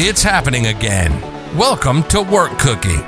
It's 0.00 0.22
happening 0.22 0.68
again. 0.68 1.10
Welcome 1.56 2.04
to 2.04 2.22
Work 2.22 2.56
Cookie, 2.60 3.02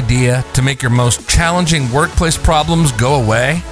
to 0.00 0.62
make 0.62 0.82
your 0.82 0.90
most 0.90 1.28
challenging 1.28 1.90
workplace 1.90 2.36
problems 2.36 2.92
go 2.92 3.22
away? 3.22 3.62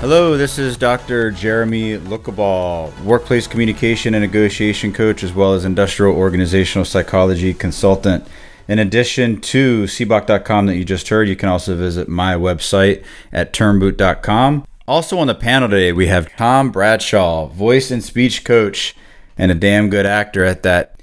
Hello, 0.00 0.36
this 0.36 0.58
is 0.58 0.76
Dr. 0.76 1.30
Jeremy 1.30 1.96
Lookaball, 1.96 2.92
workplace 3.02 3.46
communication 3.46 4.14
and 4.14 4.22
negotiation 4.22 4.92
coach, 4.92 5.22
as 5.22 5.32
well 5.32 5.54
as 5.54 5.64
industrial 5.64 6.16
organizational 6.16 6.84
psychology 6.84 7.54
consultant. 7.54 8.26
In 8.68 8.78
addition 8.78 9.40
to 9.40 9.84
cboc.com 9.84 10.66
that 10.66 10.76
you 10.76 10.84
just 10.84 11.08
heard, 11.08 11.28
you 11.28 11.36
can 11.36 11.48
also 11.48 11.76
visit 11.76 12.08
my 12.08 12.34
website 12.34 13.04
at 13.32 13.52
turnboot.com. 13.52 14.66
Also 14.86 15.18
on 15.18 15.28
the 15.28 15.34
panel 15.34 15.68
today, 15.68 15.92
we 15.92 16.08
have 16.08 16.34
Tom 16.36 16.70
Bradshaw, 16.70 17.46
voice 17.46 17.90
and 17.90 18.02
speech 18.02 18.44
coach, 18.44 18.94
and 19.38 19.50
a 19.50 19.54
damn 19.54 19.88
good 19.88 20.04
actor 20.04 20.44
at 20.44 20.62
that. 20.64 21.01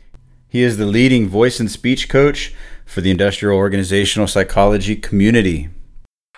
He 0.51 0.63
is 0.63 0.77
the 0.77 0.87
leading 0.87 1.29
voice 1.29 1.59
and 1.59 1.69
speech 1.69 2.09
coach 2.09 2.55
for 2.83 3.01
the 3.01 3.11
industrial 3.11 3.55
organizational 3.55 4.27
psychology 4.27 4.95
community. 4.95 5.69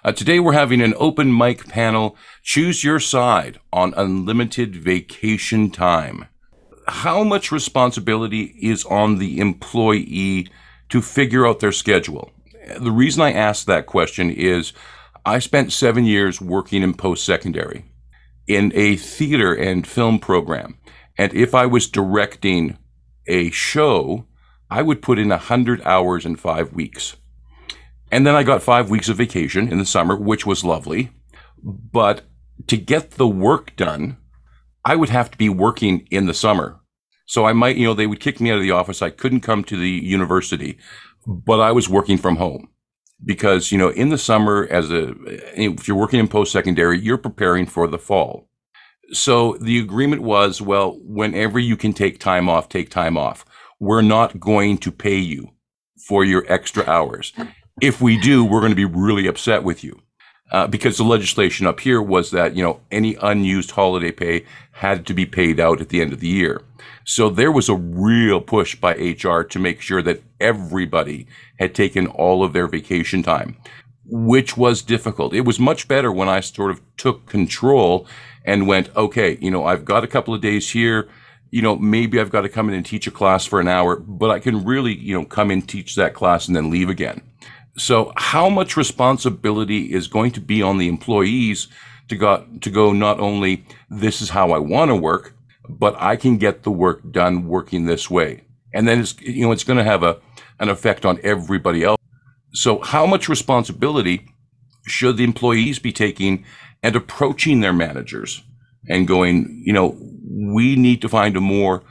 Uh, 0.04 0.12
today 0.12 0.38
we're 0.38 0.52
having 0.52 0.82
an 0.82 0.94
open 0.98 1.36
mic 1.36 1.70
panel. 1.70 2.18
Choose 2.44 2.84
your 2.84 3.00
side 3.00 3.58
on 3.72 3.94
unlimited 3.96 4.76
vacation 4.76 5.72
time. 5.72 6.26
How 6.90 7.24
much 7.24 7.54
responsibility 7.54 8.54
is 8.62 8.84
on 8.84 9.18
the 9.18 9.40
employee 9.40 10.50
to 10.90 11.02
figure 11.02 11.48
out 11.48 11.62
their 11.62 11.72
schedule? 11.72 12.32
The 12.78 12.92
reason 12.92 13.22
I 13.22 13.32
ask 13.32 13.66
that 13.66 13.86
question 13.86 14.30
is 14.30 14.74
I 15.26 15.40
spent 15.40 15.72
seven 15.72 16.04
years 16.04 16.42
working 16.42 16.84
in 16.84 16.96
post 16.96 17.24
secondary 17.24 17.86
in 18.46 18.74
a 18.76 18.98
theater 18.98 19.54
and 19.54 19.88
film 19.88 20.20
program. 20.20 20.78
And 21.18 21.34
if 21.34 21.56
I 21.56 21.66
was 21.66 21.88
directing 21.88 22.78
a 23.28 23.52
show, 23.52 24.26
I 24.70 24.82
would 24.82 25.02
put 25.02 25.20
in 25.20 25.30
100 25.30 25.82
hours 25.84 26.26
in 26.26 26.36
five 26.36 26.74
weeks. 26.74 27.18
And 28.12 28.28
then 28.28 28.36
I 28.36 28.44
got 28.44 28.62
five 28.62 28.90
weeks 28.90 29.10
of 29.10 29.18
vacation 29.18 29.72
in 29.72 29.78
the 29.78 29.86
summer, 29.86 30.16
which 30.16 30.46
was 30.46 30.64
lovely. 30.64 31.12
But 31.64 32.24
to 32.68 32.78
get 32.78 33.12
the 33.12 33.28
work 33.28 33.76
done, 33.76 34.18
I 34.84 34.96
would 34.96 35.10
have 35.10 35.32
to 35.32 35.38
be 35.38 35.50
working 35.50 36.08
in 36.12 36.26
the 36.26 36.34
summer. 36.34 36.80
So 37.26 37.46
I 37.46 37.54
might, 37.54 37.78
you 37.78 37.86
know, 37.86 37.94
they 37.94 38.08
would 38.08 38.20
kick 38.20 38.42
me 38.42 38.52
out 38.52 38.58
of 38.58 38.64
the 38.64 38.72
office. 38.72 39.02
I 39.02 39.10
couldn't 39.10 39.42
come 39.42 39.64
to 39.66 39.78
the 39.78 39.90
university, 39.90 40.78
but 41.26 41.60
I 41.60 41.72
was 41.72 41.88
working 41.88 42.18
from 42.18 42.36
home 42.38 42.70
because, 43.24 43.72
you 43.72 43.78
know, 43.78 43.90
in 43.90 44.10
the 44.10 44.18
summer, 44.18 44.68
as 44.70 44.92
a, 44.92 45.14
if 45.56 45.88
you're 45.88 45.98
working 45.98 46.20
in 46.20 46.28
post 46.28 46.52
secondary, 46.52 47.00
you're 47.00 47.18
preparing 47.18 47.66
for 47.66 47.88
the 47.88 48.00
fall. 48.00 48.50
So 49.14 49.58
the 49.60 49.80
agreement 49.80 50.22
was, 50.22 50.62
well, 50.62 50.98
whenever 51.04 51.60
you 51.60 51.76
can 51.76 51.94
take 51.94 52.20
time 52.20 52.48
off, 52.50 52.70
take 52.70 52.90
time 52.90 53.18
off. 53.18 53.46
We're 53.80 54.02
not 54.02 54.40
going 54.40 54.78
to 54.80 54.92
pay 54.92 55.18
you 55.18 55.52
for 56.08 56.24
your 56.24 56.46
extra 56.48 56.86
hours. 56.86 57.34
If 57.82 58.02
we 58.02 58.18
do, 58.18 58.46
we're 58.46 58.60
going 58.60 58.72
to 58.72 58.76
be 58.76 58.86
really 58.86 59.28
upset 59.28 59.64
with 59.64 59.84
you. 59.84 60.02
Uh, 60.52 60.68
because 60.68 60.98
the 60.98 61.04
legislation 61.04 61.66
up 61.66 61.80
here 61.80 62.02
was 62.02 62.32
that, 62.32 62.58
you 62.58 62.64
know, 62.64 62.82
any 62.92 63.16
unused 63.22 63.72
holiday 63.72 64.12
pay 64.12 64.46
had 64.74 65.06
to 65.06 65.14
be 65.14 65.26
paid 65.26 65.62
out 65.62 65.80
at 65.80 65.88
the 65.90 66.02
end 66.02 66.12
of 66.12 66.20
the 66.20 66.28
year. 66.28 66.62
So 67.06 67.30
there 67.30 67.52
was 67.52 67.70
a 67.70 67.76
real 67.76 68.42
push 68.42 68.76
by 68.76 68.94
HR 68.96 69.44
to 69.44 69.60
make 69.60 69.80
sure 69.80 70.02
that 70.02 70.22
everybody 70.42 71.26
had 71.58 71.74
taken 71.74 72.06
all 72.08 72.44
of 72.44 72.52
their 72.52 72.68
vacation 72.68 73.24
time, 73.24 73.56
which 74.06 74.58
was 74.58 74.82
difficult. 74.82 75.34
It 75.34 75.46
was 75.46 75.58
much 75.58 75.88
better 75.88 76.12
when 76.12 76.28
I 76.28 76.42
sort 76.42 76.72
of 76.72 76.82
took 76.98 77.28
control 77.28 78.06
and 78.46 78.68
went, 78.68 78.96
okay, 78.96 79.38
you 79.42 79.52
know, 79.52 79.66
I've 79.66 79.86
got 79.86 80.04
a 80.04 80.08
couple 80.08 80.34
of 80.34 80.42
days 80.42 80.70
here. 80.70 81.10
You 81.52 81.62
know, 81.62 81.76
maybe 81.76 82.20
I've 82.20 82.30
got 82.30 82.42
to 82.42 82.50
come 82.50 82.70
in 82.70 82.76
and 82.76 82.86
teach 82.86 83.08
a 83.08 83.12
class 83.12 83.46
for 83.46 83.60
an 83.60 83.68
hour, 83.68 83.98
but 83.98 84.32
I 84.32 84.40
can 84.40 84.64
really, 84.64 84.98
you 84.98 85.18
know, 85.18 85.26
come 85.26 85.52
in, 85.52 85.62
teach 85.62 85.96
that 85.96 86.14
class 86.14 86.48
and 86.48 86.56
then 86.56 86.70
leave 86.70 86.90
again. 86.90 87.22
So, 87.78 88.14
how 88.16 88.50
much 88.50 88.78
responsibility 88.78 89.94
is 89.94 90.08
going 90.08 90.32
to 90.32 90.42
be 90.42 90.62
on 90.62 90.78
the 90.78 90.88
employees 90.88 91.68
to 92.10 92.16
go 92.18 92.46
to 92.60 92.70
go 92.70 92.92
not 92.92 93.20
only 93.20 93.66
this 93.90 94.22
is 94.22 94.30
how 94.30 94.52
I 94.52 94.60
want 94.60 94.90
to 94.90 94.96
work, 94.96 95.34
but 95.70 95.96
I 95.98 96.16
can 96.16 96.38
get 96.38 96.64
the 96.64 96.72
work 96.72 97.12
done 97.12 97.48
working 97.48 97.86
this 97.86 98.10
way, 98.10 98.44
and 98.74 98.88
then 98.88 99.00
it's 99.00 99.20
you 99.22 99.46
know 99.46 99.52
it's 99.52 99.64
going 99.64 99.78
to 99.78 99.86
have 99.86 100.04
a 100.04 100.18
an 100.60 100.70
effect 100.70 101.06
on 101.06 101.20
everybody 101.24 101.84
else. 101.84 102.00
So, 102.54 102.82
how 102.82 103.06
much 103.06 103.30
responsibility 103.30 104.28
should 104.86 105.18
the 105.18 105.24
employees 105.24 105.80
be 105.80 105.94
taking 105.94 106.44
and 106.84 106.96
approaching 106.96 107.60
their 107.60 107.74
managers 107.74 108.44
and 108.90 109.08
going, 109.08 109.62
you 109.66 109.74
know, 109.74 109.98
we 110.28 110.76
need 110.76 111.02
to 111.02 111.10
find 111.10 111.38
a 111.38 111.42
more 111.42 111.84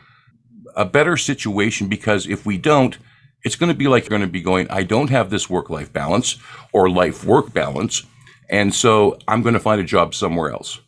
a 0.76 0.84
better 0.84 1.16
situation 1.16 1.88
because 1.88 2.26
if 2.26 2.46
we 2.46 2.56
don't, 2.56 2.98
it's 3.44 3.56
going 3.56 3.72
to 3.72 3.76
be 3.76 3.88
like 3.88 4.04
you're 4.04 4.10
going 4.10 4.22
to 4.22 4.28
be 4.28 4.42
going, 4.42 4.68
I 4.70 4.82
don't 4.82 5.10
have 5.10 5.30
this 5.30 5.48
work 5.48 5.70
life 5.70 5.92
balance 5.92 6.36
or 6.72 6.90
life 6.90 7.24
work 7.24 7.52
balance. 7.52 8.02
And 8.48 8.74
so 8.74 9.18
I'm 9.28 9.42
going 9.42 9.54
to 9.54 9.60
find 9.60 9.80
a 9.80 9.84
job 9.84 10.14
somewhere 10.14 10.50
else. 10.50 10.80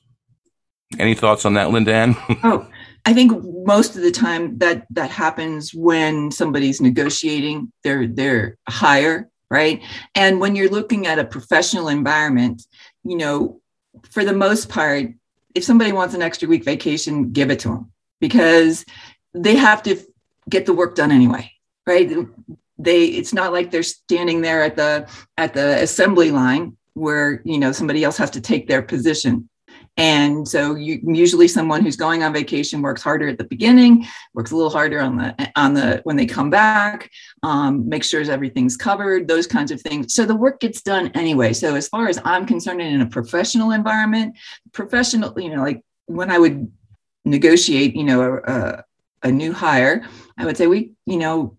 Any 0.99 1.15
thoughts 1.15 1.45
on 1.45 1.55
that, 1.55 1.71
Linda 1.71 1.95
Ann? 1.95 2.17
oh, 2.45 2.69
I 3.07 3.15
think 3.15 3.33
most 3.65 3.97
of 3.97 4.03
the 4.03 4.11
time 4.11 4.59
that 4.59 4.87
that 4.91 5.11
happens 5.11 5.73
when 5.73 6.31
somebody's 6.31 6.81
negotiating 6.81 7.73
their 7.83 8.07
their 8.07 8.59
hire, 8.69 9.31
right? 9.51 9.81
And 10.15 10.39
when 10.39 10.55
you're 10.55 10.69
looking 10.69 11.07
at 11.07 11.19
a 11.19 11.25
professional 11.25 11.89
environment, 11.89 12.63
you 13.05 13.17
know, 13.17 13.62
for 14.11 14.25
the 14.25 14.33
most 14.33 14.69
part, 14.69 15.13
if 15.55 15.65
somebody 15.65 15.93
wants 15.93 16.15
an 16.15 16.23
extra 16.23 16.49
week 16.49 16.65
vacation, 16.65 17.33
give 17.33 17.51
it 17.51 17.59
to 17.61 17.69
them 17.69 17.93
because 18.21 18.85
they 19.35 19.57
have 19.57 19.83
to 19.83 19.99
get 20.49 20.67
the 20.67 20.73
work 20.73 20.95
done 20.95 21.11
anyway 21.11 21.53
right? 21.87 22.11
They 22.79 23.05
it's 23.05 23.33
not 23.33 23.53
like 23.53 23.71
they're 23.71 23.83
standing 23.83 24.41
there 24.41 24.63
at 24.63 24.77
the 24.77 25.09
at 25.37 25.55
the 25.55 25.83
assembly 25.83 26.31
line 26.31 26.77
where 26.95 27.43
you 27.45 27.59
know 27.59 27.73
somebody 27.73 28.05
else 28.05 28.17
has 28.17 28.31
to 28.31 28.41
take 28.41 28.69
their 28.69 28.83
position 28.83 29.49
and 29.97 30.49
so 30.49 30.75
you, 30.75 31.01
usually 31.03 31.47
someone 31.47 31.83
who's 31.83 31.97
going 31.97 32.23
on 32.23 32.33
vacation 32.33 32.81
works 32.81 33.03
harder 33.03 33.29
at 33.29 33.39
the 33.39 33.45
beginning 33.45 34.07
works 34.33 34.51
a 34.51 34.57
little 34.57 34.71
harder 34.71 35.01
on 35.01 35.17
the 35.17 35.53
on 35.57 35.75
the 35.75 36.01
when 36.05 36.17
they 36.17 36.27
come 36.27 36.51
back 36.51 37.11
um, 37.43 37.89
make 37.89 38.03
sure 38.03 38.23
everything's 38.23 38.77
covered 38.77 39.29
those 39.29 39.47
kinds 39.47 39.71
of 39.71 39.81
things. 39.81 40.15
So 40.15 40.25
the 40.25 40.37
work 40.37 40.61
gets 40.61 40.81
done 40.81 41.11
anyway. 41.15 41.53
So 41.53 41.75
as 41.75 41.89
far 41.89 42.09
as 42.09 42.21
i'm 42.25 42.47
concerned 42.47 42.81
in 42.81 43.01
a 43.01 43.07
professional 43.07 43.73
environment 43.73 44.37
professional 44.73 45.39
you 45.39 45.55
know 45.55 45.63
like 45.63 45.83
when 46.07 46.31
i 46.31 46.39
would 46.39 46.71
negotiate 47.25 47.95
you 47.95 48.05
know 48.05 48.23
a, 48.23 48.53
a, 48.53 48.85
a 49.25 49.33
new 49.33 49.53
hire 49.53 50.05
i 50.39 50.45
would 50.45 50.57
say 50.57 50.67
we 50.67 50.93
you 51.07 51.17
know 51.17 51.57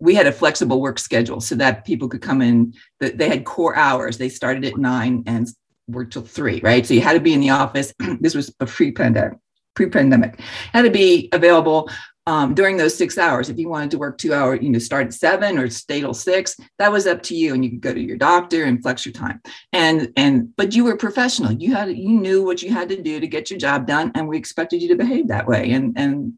we 0.00 0.14
had 0.14 0.26
a 0.26 0.32
flexible 0.32 0.80
work 0.80 0.98
schedule 0.98 1.40
so 1.40 1.54
that 1.54 1.84
people 1.84 2.08
could 2.08 2.22
come 2.22 2.40
in 2.42 2.74
they 2.98 3.28
had 3.28 3.44
core 3.44 3.76
hours. 3.76 4.18
They 4.18 4.28
started 4.28 4.64
at 4.64 4.76
nine 4.76 5.22
and 5.26 5.48
worked 5.92 6.12
till 6.12 6.22
three 6.22 6.60
right? 6.62 6.86
So 6.86 6.94
you 6.94 7.00
had 7.00 7.14
to 7.14 7.20
be 7.20 7.34
in 7.34 7.40
the 7.40 7.50
office. 7.50 7.92
This 8.20 8.34
was 8.34 8.54
a 8.60 8.66
pre-pandemic 8.66 9.38
pre-pandemic. 9.74 10.40
Had 10.72 10.82
to 10.82 10.90
be 10.90 11.28
available 11.32 11.88
um, 12.26 12.54
during 12.54 12.76
those 12.76 12.94
six 12.94 13.16
hours. 13.18 13.48
If 13.48 13.58
you 13.58 13.68
wanted 13.68 13.90
to 13.92 13.98
work 13.98 14.18
two 14.18 14.34
hours 14.34 14.60
you 14.62 14.68
know 14.68 14.78
start 14.78 15.06
at 15.06 15.14
seven 15.14 15.58
or 15.58 15.68
stay 15.70 16.00
till 16.00 16.14
six 16.14 16.56
that 16.78 16.92
was 16.92 17.06
up 17.06 17.22
to 17.24 17.34
you 17.34 17.54
and 17.54 17.64
you 17.64 17.70
could 17.70 17.80
go 17.80 17.94
to 17.94 18.00
your 18.00 18.16
doctor 18.16 18.64
and 18.64 18.82
flex 18.82 19.04
your 19.04 19.12
time. 19.12 19.40
And 19.72 20.12
and 20.16 20.54
but 20.56 20.74
you 20.74 20.84
were 20.84 20.96
professional. 20.96 21.52
You 21.52 21.74
had 21.74 21.96
you 21.96 22.10
knew 22.10 22.44
what 22.44 22.62
you 22.62 22.70
had 22.70 22.88
to 22.90 23.02
do 23.02 23.20
to 23.20 23.26
get 23.26 23.50
your 23.50 23.58
job 23.58 23.86
done 23.86 24.12
and 24.14 24.28
we 24.28 24.36
expected 24.36 24.82
you 24.82 24.88
to 24.88 24.96
behave 24.96 25.28
that 25.28 25.46
way. 25.46 25.70
And 25.72 25.94
and 25.96 26.34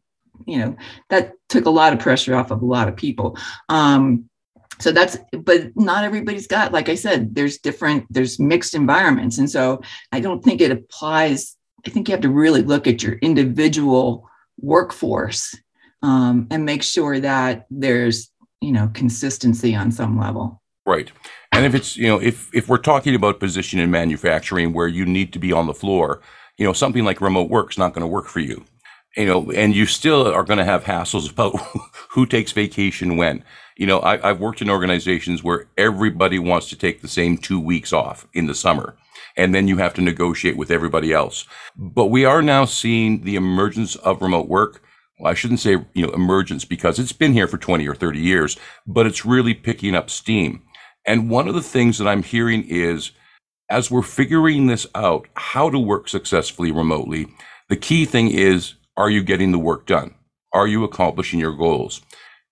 you 0.47 0.59
know 0.59 0.75
that 1.09 1.33
took 1.49 1.65
a 1.65 1.69
lot 1.69 1.93
of 1.93 1.99
pressure 1.99 2.35
off 2.35 2.51
of 2.51 2.61
a 2.61 2.65
lot 2.65 2.87
of 2.87 2.95
people. 2.95 3.37
Um, 3.69 4.29
so 4.79 4.91
that's 4.91 5.17
but 5.39 5.67
not 5.75 6.03
everybody's 6.03 6.47
got 6.47 6.71
like 6.71 6.89
i 6.89 6.95
said 6.95 7.35
there's 7.35 7.57
different 7.57 8.05
there's 8.09 8.39
mixed 8.39 8.73
environments. 8.73 9.37
And 9.37 9.49
so 9.49 9.81
i 10.11 10.19
don't 10.19 10.43
think 10.43 10.61
it 10.61 10.71
applies 10.71 11.55
i 11.85 11.89
think 11.89 12.07
you 12.07 12.13
have 12.13 12.21
to 12.21 12.29
really 12.29 12.61
look 12.61 12.87
at 12.87 13.03
your 13.03 13.13
individual 13.15 14.27
workforce 14.57 15.55
um, 16.01 16.47
and 16.51 16.65
make 16.65 16.83
sure 16.83 17.19
that 17.19 17.65
there's 17.69 18.29
you 18.61 18.71
know 18.71 18.89
consistency 18.93 19.75
on 19.75 19.91
some 19.91 20.19
level. 20.19 20.61
Right. 20.85 21.11
And 21.53 21.65
if 21.65 21.75
it's 21.75 21.95
you 21.95 22.07
know 22.07 22.21
if 22.21 22.53
if 22.53 22.67
we're 22.67 22.77
talking 22.77 23.15
about 23.15 23.39
position 23.39 23.79
in 23.79 23.91
manufacturing 23.91 24.73
where 24.73 24.87
you 24.87 25.05
need 25.05 25.33
to 25.33 25.39
be 25.39 25.51
on 25.51 25.67
the 25.67 25.73
floor 25.73 26.21
you 26.57 26.65
know 26.65 26.73
something 26.73 27.03
like 27.03 27.21
remote 27.21 27.49
work 27.49 27.71
is 27.71 27.77
not 27.77 27.93
going 27.93 28.01
to 28.01 28.07
work 28.07 28.27
for 28.27 28.39
you 28.39 28.63
you 29.15 29.25
know, 29.25 29.51
and 29.51 29.75
you 29.75 29.85
still 29.85 30.27
are 30.27 30.43
going 30.43 30.57
to 30.57 30.65
have 30.65 30.83
hassles 30.83 31.29
about 31.29 31.55
who 32.09 32.25
takes 32.25 32.51
vacation 32.51 33.17
when. 33.17 33.43
You 33.75 33.87
know, 33.87 34.01
I, 34.01 34.17
have 34.17 34.39
worked 34.39 34.61
in 34.61 34.69
organizations 34.69 35.43
where 35.43 35.67
everybody 35.77 36.37
wants 36.39 36.69
to 36.69 36.75
take 36.75 37.01
the 37.01 37.07
same 37.07 37.37
two 37.37 37.59
weeks 37.59 37.91
off 37.91 38.27
in 38.33 38.45
the 38.45 38.55
summer, 38.55 38.95
and 39.35 39.53
then 39.53 39.67
you 39.67 39.77
have 39.77 39.93
to 39.95 40.01
negotiate 40.01 40.57
with 40.57 40.71
everybody 40.71 41.11
else. 41.11 41.45
But 41.75 42.07
we 42.07 42.23
are 42.25 42.41
now 42.41 42.65
seeing 42.65 43.23
the 43.23 43.35
emergence 43.35 43.95
of 43.95 44.21
remote 44.21 44.47
work. 44.47 44.83
Well, 45.19 45.31
I 45.31 45.35
shouldn't 45.35 45.59
say, 45.59 45.77
you 45.93 46.05
know, 46.05 46.13
emergence 46.13 46.65
because 46.65 46.99
it's 46.99 47.11
been 47.11 47.33
here 47.33 47.47
for 47.47 47.57
20 47.57 47.87
or 47.87 47.95
30 47.95 48.19
years, 48.19 48.57
but 48.85 49.07
it's 49.07 49.25
really 49.25 49.53
picking 49.53 49.95
up 49.95 50.09
steam. 50.09 50.63
And 51.05 51.29
one 51.29 51.47
of 51.47 51.55
the 51.55 51.61
things 51.61 51.97
that 51.97 52.07
I'm 52.07 52.23
hearing 52.23 52.63
is 52.67 53.11
as 53.69 53.89
we're 53.89 54.03
figuring 54.03 54.67
this 54.67 54.85
out, 54.93 55.27
how 55.35 55.69
to 55.69 55.79
work 55.79 56.07
successfully 56.07 56.71
remotely, 56.71 57.27
the 57.69 57.75
key 57.75 58.05
thing 58.05 58.29
is 58.29 58.75
are 58.97 59.09
you 59.09 59.23
getting 59.23 59.51
the 59.51 59.59
work 59.59 59.85
done? 59.85 60.15
Are 60.53 60.67
you 60.67 60.83
accomplishing 60.83 61.39
your 61.39 61.55
goals? 61.55 62.01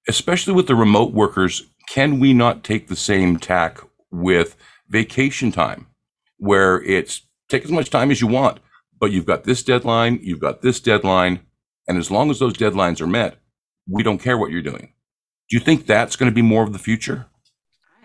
Especially 0.07 0.53
with 0.53 0.67
the 0.67 0.75
remote 0.75 1.13
workers, 1.13 1.63
can 1.89 2.19
we 2.19 2.33
not 2.33 2.63
take 2.63 2.87
the 2.87 2.95
same 2.95 3.37
tack 3.37 3.79
with 4.11 4.55
vacation 4.89 5.51
time 5.51 5.87
where 6.37 6.81
it's 6.83 7.21
take 7.49 7.63
as 7.63 7.71
much 7.71 7.89
time 7.89 8.11
as 8.11 8.21
you 8.21 8.27
want, 8.27 8.59
but 8.99 9.11
you've 9.11 9.25
got 9.25 9.43
this 9.43 9.61
deadline, 9.61 10.19
you've 10.21 10.39
got 10.39 10.61
this 10.61 10.79
deadline, 10.79 11.41
and 11.87 11.97
as 11.97 12.09
long 12.09 12.31
as 12.31 12.39
those 12.39 12.53
deadlines 12.53 13.01
are 13.01 13.07
met, 13.07 13.37
we 13.87 14.03
don't 14.03 14.19
care 14.19 14.37
what 14.37 14.51
you're 14.51 14.61
doing. 14.61 14.93
Do 15.49 15.57
you 15.57 15.59
think 15.59 15.85
that's 15.85 16.15
going 16.15 16.31
to 16.31 16.35
be 16.35 16.41
more 16.41 16.63
of 16.63 16.73
the 16.73 16.79
future? 16.79 17.27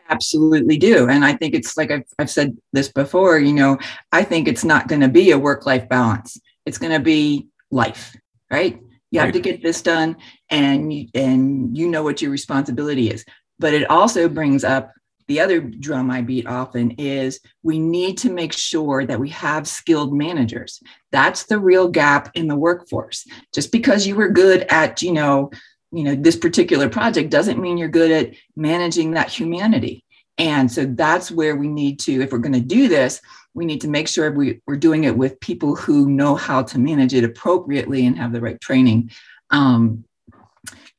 I 0.08 0.12
absolutely 0.12 0.78
do 0.78 1.08
and 1.08 1.24
i 1.24 1.32
think 1.32 1.52
it's 1.52 1.76
like 1.76 1.90
I've, 1.90 2.04
I've 2.20 2.30
said 2.30 2.56
this 2.72 2.92
before 2.92 3.40
you 3.40 3.52
know 3.52 3.76
i 4.12 4.22
think 4.22 4.46
it's 4.46 4.62
not 4.62 4.86
going 4.86 5.00
to 5.00 5.08
be 5.08 5.32
a 5.32 5.38
work 5.38 5.66
life 5.66 5.88
balance 5.88 6.38
it's 6.64 6.78
going 6.78 6.92
to 6.92 7.00
be 7.00 7.48
life 7.72 8.14
right? 8.50 8.80
You 9.10 9.20
have 9.20 9.28
right. 9.28 9.34
to 9.34 9.40
get 9.40 9.62
this 9.62 9.82
done 9.82 10.16
and 10.50 10.92
you, 10.92 11.06
and 11.14 11.76
you 11.76 11.88
know 11.88 12.02
what 12.02 12.20
your 12.20 12.30
responsibility 12.30 13.10
is. 13.10 13.24
But 13.58 13.74
it 13.74 13.88
also 13.90 14.28
brings 14.28 14.64
up 14.64 14.92
the 15.28 15.40
other 15.40 15.60
drum 15.60 16.10
i 16.10 16.20
beat 16.20 16.46
often 16.46 16.92
is 16.92 17.40
we 17.62 17.78
need 17.78 18.16
to 18.18 18.30
make 18.30 18.52
sure 18.52 19.04
that 19.04 19.18
we 19.18 19.28
have 19.30 19.66
skilled 19.66 20.14
managers. 20.14 20.80
That's 21.10 21.44
the 21.44 21.58
real 21.58 21.88
gap 21.88 22.30
in 22.34 22.46
the 22.46 22.56
workforce. 22.56 23.26
Just 23.52 23.72
because 23.72 24.06
you 24.06 24.14
were 24.14 24.28
good 24.28 24.62
at 24.68 25.02
you 25.02 25.12
know 25.12 25.50
you 25.92 26.04
know 26.04 26.14
this 26.14 26.36
particular 26.36 26.88
project 26.88 27.30
doesn't 27.30 27.60
mean 27.60 27.78
you're 27.78 27.88
good 27.88 28.10
at 28.10 28.34
managing 28.56 29.12
that 29.12 29.30
humanity. 29.30 30.04
And 30.38 30.70
so 30.70 30.84
that's 30.84 31.30
where 31.30 31.56
we 31.56 31.68
need 31.68 31.98
to 32.00 32.22
if 32.22 32.30
we're 32.30 32.38
going 32.38 32.52
to 32.52 32.60
do 32.60 32.88
this 32.88 33.20
we 33.56 33.64
need 33.64 33.80
to 33.80 33.88
make 33.88 34.06
sure 34.06 34.30
we, 34.30 34.60
we're 34.66 34.76
doing 34.76 35.04
it 35.04 35.16
with 35.16 35.40
people 35.40 35.74
who 35.74 36.08
know 36.10 36.34
how 36.34 36.62
to 36.62 36.78
manage 36.78 37.14
it 37.14 37.24
appropriately 37.24 38.06
and 38.06 38.16
have 38.16 38.32
the 38.32 38.40
right 38.40 38.60
training. 38.60 39.10
Um, 39.50 40.04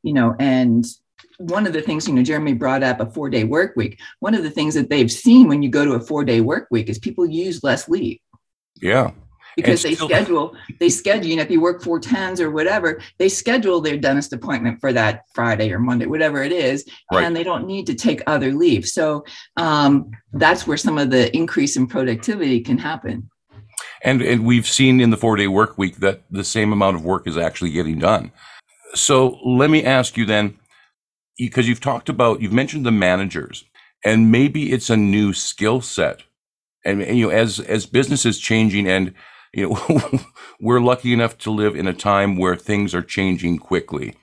you 0.03 0.13
know 0.13 0.35
and 0.39 0.85
one 1.37 1.67
of 1.67 1.73
the 1.73 1.81
things 1.81 2.07
you 2.07 2.13
know 2.13 2.23
jeremy 2.23 2.53
brought 2.53 2.81
up 2.81 2.99
a 2.99 3.05
four 3.05 3.29
day 3.29 3.43
work 3.43 3.75
week. 3.75 3.99
One 4.19 4.33
of 4.33 4.43
the 4.43 4.49
things 4.49 4.73
that 4.73 4.89
they've 4.89 5.11
seen 5.11 5.47
when 5.47 5.61
you 5.61 5.69
go 5.69 5.85
to 5.85 5.93
a 5.93 5.99
four 5.99 6.23
day 6.23 6.41
work 6.41 6.67
week 6.71 6.89
is 6.89 6.97
people 6.97 7.25
use 7.25 7.63
less 7.63 7.87
leave. 7.87 8.19
Yeah 8.81 9.11
because 9.57 9.83
they 9.83 9.95
schedule 9.95 10.55
they 10.79 10.87
schedule 10.87 11.27
you 11.27 11.35
know 11.35 11.41
if 11.41 11.51
you 11.51 11.59
work 11.59 11.83
four 11.83 11.99
tens 11.99 12.39
or 12.39 12.51
whatever 12.51 13.01
they 13.17 13.27
schedule 13.27 13.81
their 13.81 13.97
dentist 13.97 14.31
appointment 14.31 14.79
for 14.79 14.93
that 14.93 15.23
friday 15.33 15.73
or 15.73 15.79
monday 15.79 16.05
whatever 16.05 16.41
it 16.41 16.53
is 16.53 16.85
right. 17.11 17.25
and 17.25 17.35
they 17.35 17.43
don't 17.43 17.67
need 17.67 17.85
to 17.85 17.95
take 17.95 18.21
other 18.27 18.51
leave. 18.51 18.87
So 18.87 19.25
um, 19.57 20.11
that's 20.33 20.65
where 20.67 20.77
some 20.77 20.97
of 20.97 21.09
the 21.09 21.35
increase 21.35 21.75
in 21.75 21.87
productivity 21.87 22.61
can 22.61 22.77
happen. 22.77 23.29
And 24.03 24.21
and 24.21 24.45
we've 24.45 24.67
seen 24.67 24.99
in 24.99 25.09
the 25.09 25.17
four 25.17 25.35
day 25.35 25.47
work 25.47 25.77
week 25.77 25.97
that 25.97 26.21
the 26.29 26.43
same 26.43 26.71
amount 26.71 26.95
of 26.95 27.03
work 27.03 27.27
is 27.27 27.37
actually 27.37 27.71
getting 27.71 27.99
done. 27.99 28.31
So 28.93 29.39
let 29.45 29.69
me 29.69 29.83
ask 29.83 30.17
you 30.17 30.25
then 30.25 30.57
because 31.37 31.67
you've 31.67 31.81
talked 31.81 32.09
about 32.09 32.41
you've 32.41 32.53
mentioned 32.53 32.85
the 32.85 32.91
managers 32.91 33.65
and 34.05 34.31
maybe 34.31 34.71
it's 34.71 34.89
a 34.89 34.97
new 34.97 35.33
skill 35.33 35.81
set. 35.81 36.23
And, 36.85 37.01
and, 37.01 37.17
you 37.17 37.25
know 37.27 37.31
as 37.31 37.59
as 37.59 37.85
business 37.85 38.25
is 38.25 38.39
changing 38.39 38.87
and 38.87 39.13
you 39.57 39.67
know, 39.67 40.19
we're 40.59 40.79
lucky 40.79 41.11
enough 41.11 41.37
to 41.39 41.51
live 41.51 41.75
in 41.75 41.87
a 41.87 41.93
time 41.93 42.37
where 42.37 42.55
things 42.55 42.93
are 42.93 43.01
changing 43.01 43.57
quickly 43.57 44.15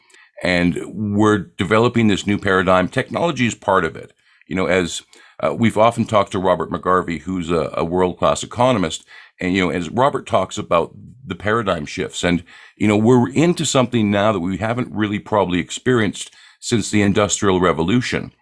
and 0.45 0.79
we're 0.87 1.39
developing 1.39 2.07
this 2.07 2.27
new 2.27 2.39
paradigm. 2.39 2.89
Technology 2.89 3.47
is 3.47 3.55
part 3.57 3.85
of 3.85 3.97
it. 3.97 4.13
You 4.47 4.55
know, 4.55 4.67
as 4.67 5.03
uh, 5.41 5.53
we've 5.53 5.77
often 5.77 6.05
talked 6.05 6.31
to 6.33 6.39
Robert 6.39 6.71
McGarvey, 6.71 7.21
who's 7.23 7.51
a, 7.51 7.73
a 7.75 7.85
world 7.85 8.19
class 8.19 8.45
economist, 8.45 9.05
and, 9.41 9.53
you 9.55 9.65
know, 9.65 9.71
as 9.71 9.91
Robert 9.91 10.25
talks 10.25 10.57
about 10.57 10.95
the 11.27 11.35
paradigm 11.35 11.85
shifts 11.85 12.23
and, 12.23 12.45
you 12.77 12.87
know, 12.87 12.97
we're 12.97 13.29
into 13.31 13.65
something 13.65 14.13
now 14.13 14.31
that 14.31 14.41
we 14.41 14.59
haven't 14.59 14.95
really 14.95 15.19
probably 15.19 15.59
experienced 15.59 16.33
since 16.61 16.91
the 16.91 17.03
industrial 17.03 17.59
revolution. 17.59 18.33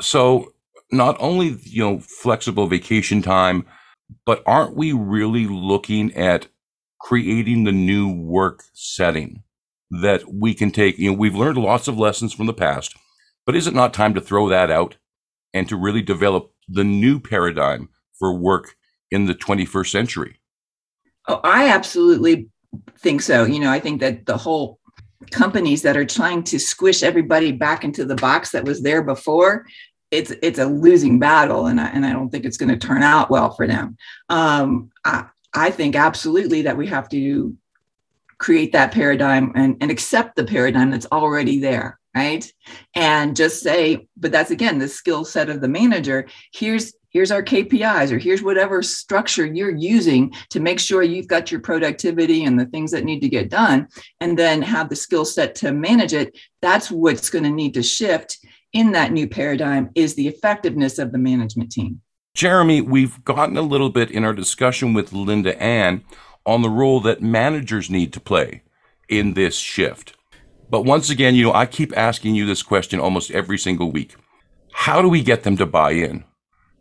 So 0.00 0.52
not 0.92 1.16
only, 1.20 1.56
you 1.62 1.82
know, 1.82 2.00
flexible 2.00 2.66
vacation 2.66 3.22
time, 3.22 3.64
but 4.26 4.42
aren't 4.46 4.76
we 4.76 4.92
really 4.92 5.46
looking 5.46 6.12
at 6.14 6.48
creating 7.00 7.64
the 7.64 7.72
new 7.72 8.08
work 8.12 8.64
setting 8.72 9.42
that 9.90 10.32
we 10.32 10.54
can 10.54 10.70
take? 10.70 10.98
You 10.98 11.10
know, 11.10 11.18
we've 11.18 11.34
learned 11.34 11.58
lots 11.58 11.88
of 11.88 11.98
lessons 11.98 12.32
from 12.32 12.46
the 12.46 12.54
past, 12.54 12.94
but 13.46 13.56
is 13.56 13.66
it 13.66 13.74
not 13.74 13.94
time 13.94 14.14
to 14.14 14.20
throw 14.20 14.48
that 14.48 14.70
out 14.70 14.96
and 15.52 15.68
to 15.68 15.76
really 15.76 16.02
develop 16.02 16.52
the 16.68 16.84
new 16.84 17.20
paradigm 17.20 17.88
for 18.18 18.32
work 18.36 18.76
in 19.10 19.26
the 19.26 19.34
21st 19.34 19.90
century? 19.90 20.40
Oh, 21.28 21.40
I 21.44 21.68
absolutely 21.68 22.48
think 22.98 23.22
so. 23.22 23.44
You 23.44 23.60
know, 23.60 23.70
I 23.70 23.80
think 23.80 24.00
that 24.00 24.26
the 24.26 24.36
whole 24.36 24.78
companies 25.30 25.82
that 25.82 25.96
are 25.96 26.04
trying 26.04 26.42
to 26.44 26.58
squish 26.58 27.02
everybody 27.02 27.52
back 27.52 27.84
into 27.84 28.04
the 28.04 28.16
box 28.16 28.50
that 28.50 28.64
was 28.64 28.82
there 28.82 29.02
before 29.02 29.64
it's 30.14 30.32
it's 30.42 30.58
a 30.58 30.66
losing 30.66 31.18
battle, 31.18 31.66
and 31.66 31.80
I, 31.80 31.88
and 31.88 32.06
I 32.06 32.12
don't 32.12 32.30
think 32.30 32.44
it's 32.44 32.56
going 32.56 32.70
to 32.70 32.86
turn 32.86 33.02
out 33.02 33.30
well 33.30 33.50
for 33.50 33.66
them. 33.66 33.96
Um, 34.28 34.90
I, 35.04 35.26
I 35.52 35.70
think 35.70 35.96
absolutely 35.96 36.62
that 36.62 36.76
we 36.76 36.86
have 36.88 37.08
to 37.10 37.56
create 38.38 38.72
that 38.72 38.92
paradigm 38.92 39.52
and, 39.54 39.76
and 39.80 39.90
accept 39.90 40.36
the 40.36 40.44
paradigm 40.44 40.90
that's 40.90 41.06
already 41.12 41.60
there 41.60 41.98
right? 42.14 42.52
And 42.94 43.34
just 43.34 43.62
say 43.62 44.06
but 44.16 44.32
that's 44.32 44.50
again 44.50 44.78
the 44.78 44.88
skill 44.88 45.24
set 45.24 45.50
of 45.50 45.60
the 45.60 45.68
manager. 45.68 46.26
Here's 46.52 46.94
here's 47.10 47.30
our 47.30 47.42
kpis 47.42 48.10
or 48.10 48.18
here's 48.18 48.42
whatever 48.42 48.82
structure 48.82 49.46
you're 49.46 49.74
using 49.74 50.32
to 50.50 50.60
make 50.60 50.80
sure 50.80 51.02
you've 51.02 51.28
got 51.28 51.50
your 51.50 51.60
productivity 51.60 52.44
and 52.44 52.58
the 52.58 52.66
things 52.66 52.90
that 52.90 53.04
need 53.04 53.20
to 53.20 53.28
get 53.28 53.48
done 53.48 53.86
and 54.20 54.38
then 54.38 54.60
have 54.62 54.88
the 54.88 54.96
skill 54.96 55.24
set 55.24 55.54
to 55.54 55.72
manage 55.72 56.12
it. 56.12 56.36
That's 56.60 56.90
what's 56.90 57.30
going 57.30 57.44
to 57.44 57.50
need 57.50 57.74
to 57.74 57.82
shift 57.82 58.38
in 58.74 58.92
that 58.92 59.12
new 59.12 59.26
paradigm 59.26 59.90
is 59.94 60.14
the 60.14 60.28
effectiveness 60.28 60.98
of 60.98 61.12
the 61.12 61.18
management 61.18 61.72
team. 61.72 62.02
Jeremy, 62.34 62.80
we've 62.80 63.24
gotten 63.24 63.56
a 63.56 63.62
little 63.62 63.90
bit 63.90 64.10
in 64.10 64.24
our 64.24 64.34
discussion 64.34 64.92
with 64.92 65.12
Linda 65.12 65.60
Ann 65.62 66.04
on 66.44 66.62
the 66.62 66.68
role 66.68 67.00
that 67.00 67.22
managers 67.22 67.88
need 67.88 68.12
to 68.12 68.20
play 68.20 68.62
in 69.08 69.34
this 69.34 69.56
shift. 69.56 70.16
But 70.68 70.84
once 70.84 71.08
again, 71.08 71.36
you 71.36 71.44
know, 71.44 71.54
I 71.54 71.66
keep 71.66 71.96
asking 71.96 72.34
you 72.34 72.44
this 72.44 72.62
question 72.62 72.98
almost 72.98 73.30
every 73.30 73.56
single 73.56 73.92
week. 73.92 74.16
How 74.72 75.00
do 75.00 75.08
we 75.08 75.22
get 75.22 75.44
them 75.44 75.56
to 75.58 75.66
buy 75.66 75.92
in? 75.92 76.24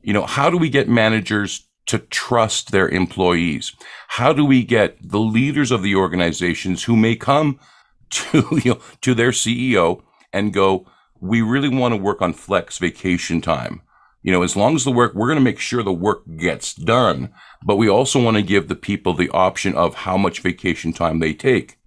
You 0.01 0.13
know, 0.13 0.25
how 0.25 0.50
do 0.50 0.57
we 0.57 0.69
get 0.69 0.89
managers 0.89 1.67
to 1.85 2.00
trust 2.00 2.71
their 2.71 2.89
employees? 2.89 3.73
How 4.07 4.33
do 4.33 4.43
we 4.43 4.63
get 4.63 4.97
the 5.01 5.19
leaders 5.19 5.69
of 5.69 5.83
the 5.83 5.95
organizations 5.95 6.83
who 6.83 6.95
may 6.95 7.15
come 7.15 7.59
to, 8.09 8.59
you 8.63 8.73
know, 8.73 8.79
to 9.01 9.13
their 9.13 9.31
CEO 9.31 10.01
and 10.31 10.51
go, 10.51 10.88
we 11.24 11.42
really 11.42 11.70
want 11.70 11.94
to 11.94 11.98
work 11.98 12.22
on 12.22 12.34
flex 12.34 12.77
vacation 12.77 13.39
time. 13.39 13.82
You 14.24 14.32
know, 14.34 14.44
as 14.44 14.58
long 14.58 14.75
as 14.75 14.84
the 14.84 14.92
work, 14.92 15.13
we're 15.15 15.27
going 15.27 15.39
to 15.39 15.44
make 15.44 15.60
sure 15.60 15.82
the 15.82 15.94
work 15.94 16.24
gets 16.38 16.74
done, 16.74 17.34
but 17.65 17.77
we 17.77 17.89
also 17.89 18.22
want 18.22 18.36
to 18.36 18.44
give 18.44 18.68
the 18.68 18.75
people 18.75 19.13
the 19.13 19.30
option 19.30 19.74
of 19.74 19.96
how 19.96 20.18
much 20.18 20.42
vacation 20.42 20.92
time 20.92 21.20
they 21.20 21.34
take. 21.34 21.77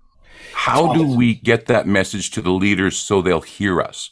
How 0.55 0.95
do 0.95 1.07
we 1.07 1.35
get 1.35 1.67
that 1.67 1.87
message 1.87 2.31
to 2.33 2.41
the 2.41 2.51
leaders 2.51 2.97
so 2.97 3.21
they'll 3.21 3.43
hear 3.43 3.81
us? 3.81 4.11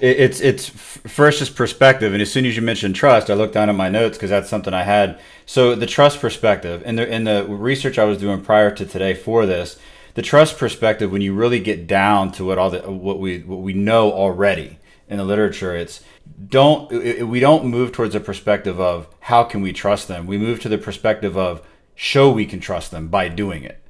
It's 0.00 0.40
it's 0.40 0.68
first 0.68 1.38
just 1.38 1.54
perspective, 1.54 2.12
and 2.12 2.22
as 2.22 2.32
soon 2.32 2.46
as 2.46 2.56
you 2.56 2.62
mentioned 2.62 2.96
trust, 2.96 3.30
I 3.30 3.34
looked 3.34 3.54
down 3.54 3.68
at 3.68 3.76
my 3.76 3.88
notes 3.88 4.16
because 4.16 4.30
that's 4.30 4.48
something 4.48 4.74
I 4.74 4.82
had. 4.82 5.20
So 5.46 5.74
the 5.76 5.86
trust 5.86 6.20
perspective, 6.20 6.82
and 6.84 6.98
the 6.98 7.08
in 7.08 7.24
the 7.24 7.46
research 7.48 7.98
I 7.98 8.04
was 8.04 8.18
doing 8.18 8.42
prior 8.42 8.72
to 8.72 8.86
today 8.86 9.14
for 9.14 9.46
this, 9.46 9.78
the 10.14 10.22
trust 10.22 10.58
perspective, 10.58 11.12
when 11.12 11.22
you 11.22 11.34
really 11.34 11.60
get 11.60 11.86
down 11.86 12.32
to 12.32 12.44
what 12.44 12.58
all 12.58 12.70
the 12.70 12.80
what 12.90 13.18
we 13.18 13.40
what 13.40 13.60
we 13.60 13.72
know 13.72 14.12
already 14.12 14.78
in 15.08 15.18
the 15.18 15.24
literature, 15.24 15.76
it's 15.76 16.02
don't 16.48 16.90
we 17.28 17.40
don't 17.40 17.66
move 17.66 17.92
towards 17.92 18.14
a 18.14 18.20
perspective 18.20 18.80
of 18.80 19.08
how 19.20 19.44
can 19.44 19.60
we 19.60 19.72
trust 19.72 20.08
them. 20.08 20.26
We 20.26 20.38
move 20.38 20.60
to 20.60 20.68
the 20.68 20.78
perspective 20.78 21.36
of 21.36 21.62
show 21.94 22.30
we 22.30 22.46
can 22.46 22.60
trust 22.60 22.90
them 22.90 23.08
by 23.08 23.28
doing 23.28 23.64
it, 23.64 23.80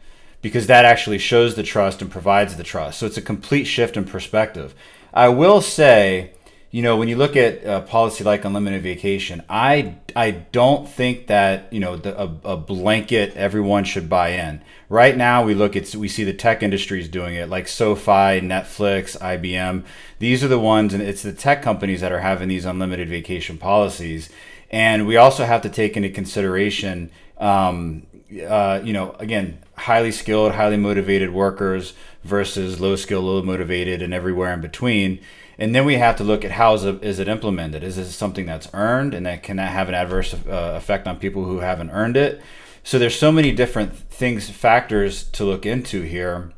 because 0.43 0.67
that 0.67 0.85
actually 0.85 1.19
shows 1.19 1.55
the 1.55 1.63
trust 1.63 2.03
and 2.03 2.11
provides 2.11 2.57
the 2.57 2.65
trust. 2.65 2.99
So 2.99 3.07
it's 3.07 3.17
a 3.17 3.23
complete 3.23 3.65
shift 3.65 3.97
in 3.97 4.05
perspective. 4.05 4.75
I 5.13 5.29
will 5.29 5.61
say 5.61 6.33
you 6.75 6.83
know, 6.83 6.97
when 6.97 7.07
you 7.07 7.15
look 7.15 7.37
at 7.37 7.65
a 7.65 7.83
policy 7.83 8.25
like 8.25 8.45
unlimited 8.45 8.83
vacation, 8.83 9.45
I 9.49 9.95
I 10.17 10.33
don't 10.33 10.89
think 10.89 11.29
that 11.29 11.73
you 11.73 11.79
know 11.79 11.95
the, 11.97 12.21
a, 12.21 12.25
a, 12.25 12.57
blanket 12.57 13.33
everyone 13.37 13.85
should 13.85 14.09
buy 14.09 14.31
in. 14.31 14.61
Right 14.89 15.17
now, 15.17 15.45
we 15.45 15.55
look 15.55 15.77
at 15.77 15.95
we 15.95 16.09
see 16.09 16.25
the 16.25 16.33
tech 16.33 16.65
industries 16.65 17.09
doing 17.09 17.37
it, 17.37 17.49
like 17.49 17.69
SoFi, 17.69 18.41
Netflix, 18.41 19.17
IBM. 19.17 19.85
These 20.19 20.43
are 20.43 20.49
the 20.49 20.59
ones, 20.59 20.93
and 20.93 21.01
it's 21.01 21.23
the 21.23 21.33
tech 21.33 21.63
companies 21.63 22.01
that 22.01 22.11
are 22.11 22.19
having 22.19 22.49
these 22.49 22.65
unlimited 22.65 23.09
vacation 23.09 23.57
policies. 23.57 24.29
And 24.69 25.07
we 25.07 25.17
also 25.17 25.45
have 25.45 25.63
to 25.63 25.69
take 25.69 25.97
into 25.97 26.11
consideration, 26.11 27.13
um, 27.39 28.05
uh, 28.45 28.81
you 28.83 28.93
know, 28.93 29.15
again, 29.21 29.59
highly 29.77 30.11
skilled, 30.11 30.51
highly 30.51 30.77
motivated 30.77 31.33
workers 31.33 31.95
versus 32.25 32.81
low 32.81 32.97
skilled, 32.97 33.27
low 33.27 33.43
motivated, 33.43 34.03
and 34.03 34.13
everywhere 34.13 34.53
in 34.53 34.61
between 34.61 35.21
and 35.59 35.75
then 35.75 35.85
we 35.85 35.95
have 35.95 36.17
to 36.17 36.25
look 36.25 36.45
at 36.45 36.53
how 36.53 36.75
is 36.75 36.85
it, 36.85 37.03
is 37.03 37.19
it 37.19 37.29
implemented? 37.29 37.83
Is 37.85 37.97
this 37.97 38.15
something 38.15 38.47
that's 38.47 38.69
earned 38.75 39.15
and 39.15 39.27
that 39.27 39.43
can 39.43 39.57
that 39.57 39.73
have 39.73 39.89
an 39.89 39.95
adverse 39.95 40.35
uh, 40.35 40.75
effect 40.77 41.07
on 41.07 41.19
people 41.19 41.45
who 41.45 41.61
haven't 41.61 41.91
earned 41.91 42.17
it? 42.17 42.41
So 42.83 42.99
there's 42.99 43.19
so 43.19 43.33
many 43.33 43.53
different 43.53 43.97
things 43.97 44.51
factors 44.51 45.25
to 45.31 45.45
look 45.45 45.65
into 45.65 46.03
here. 46.03 46.53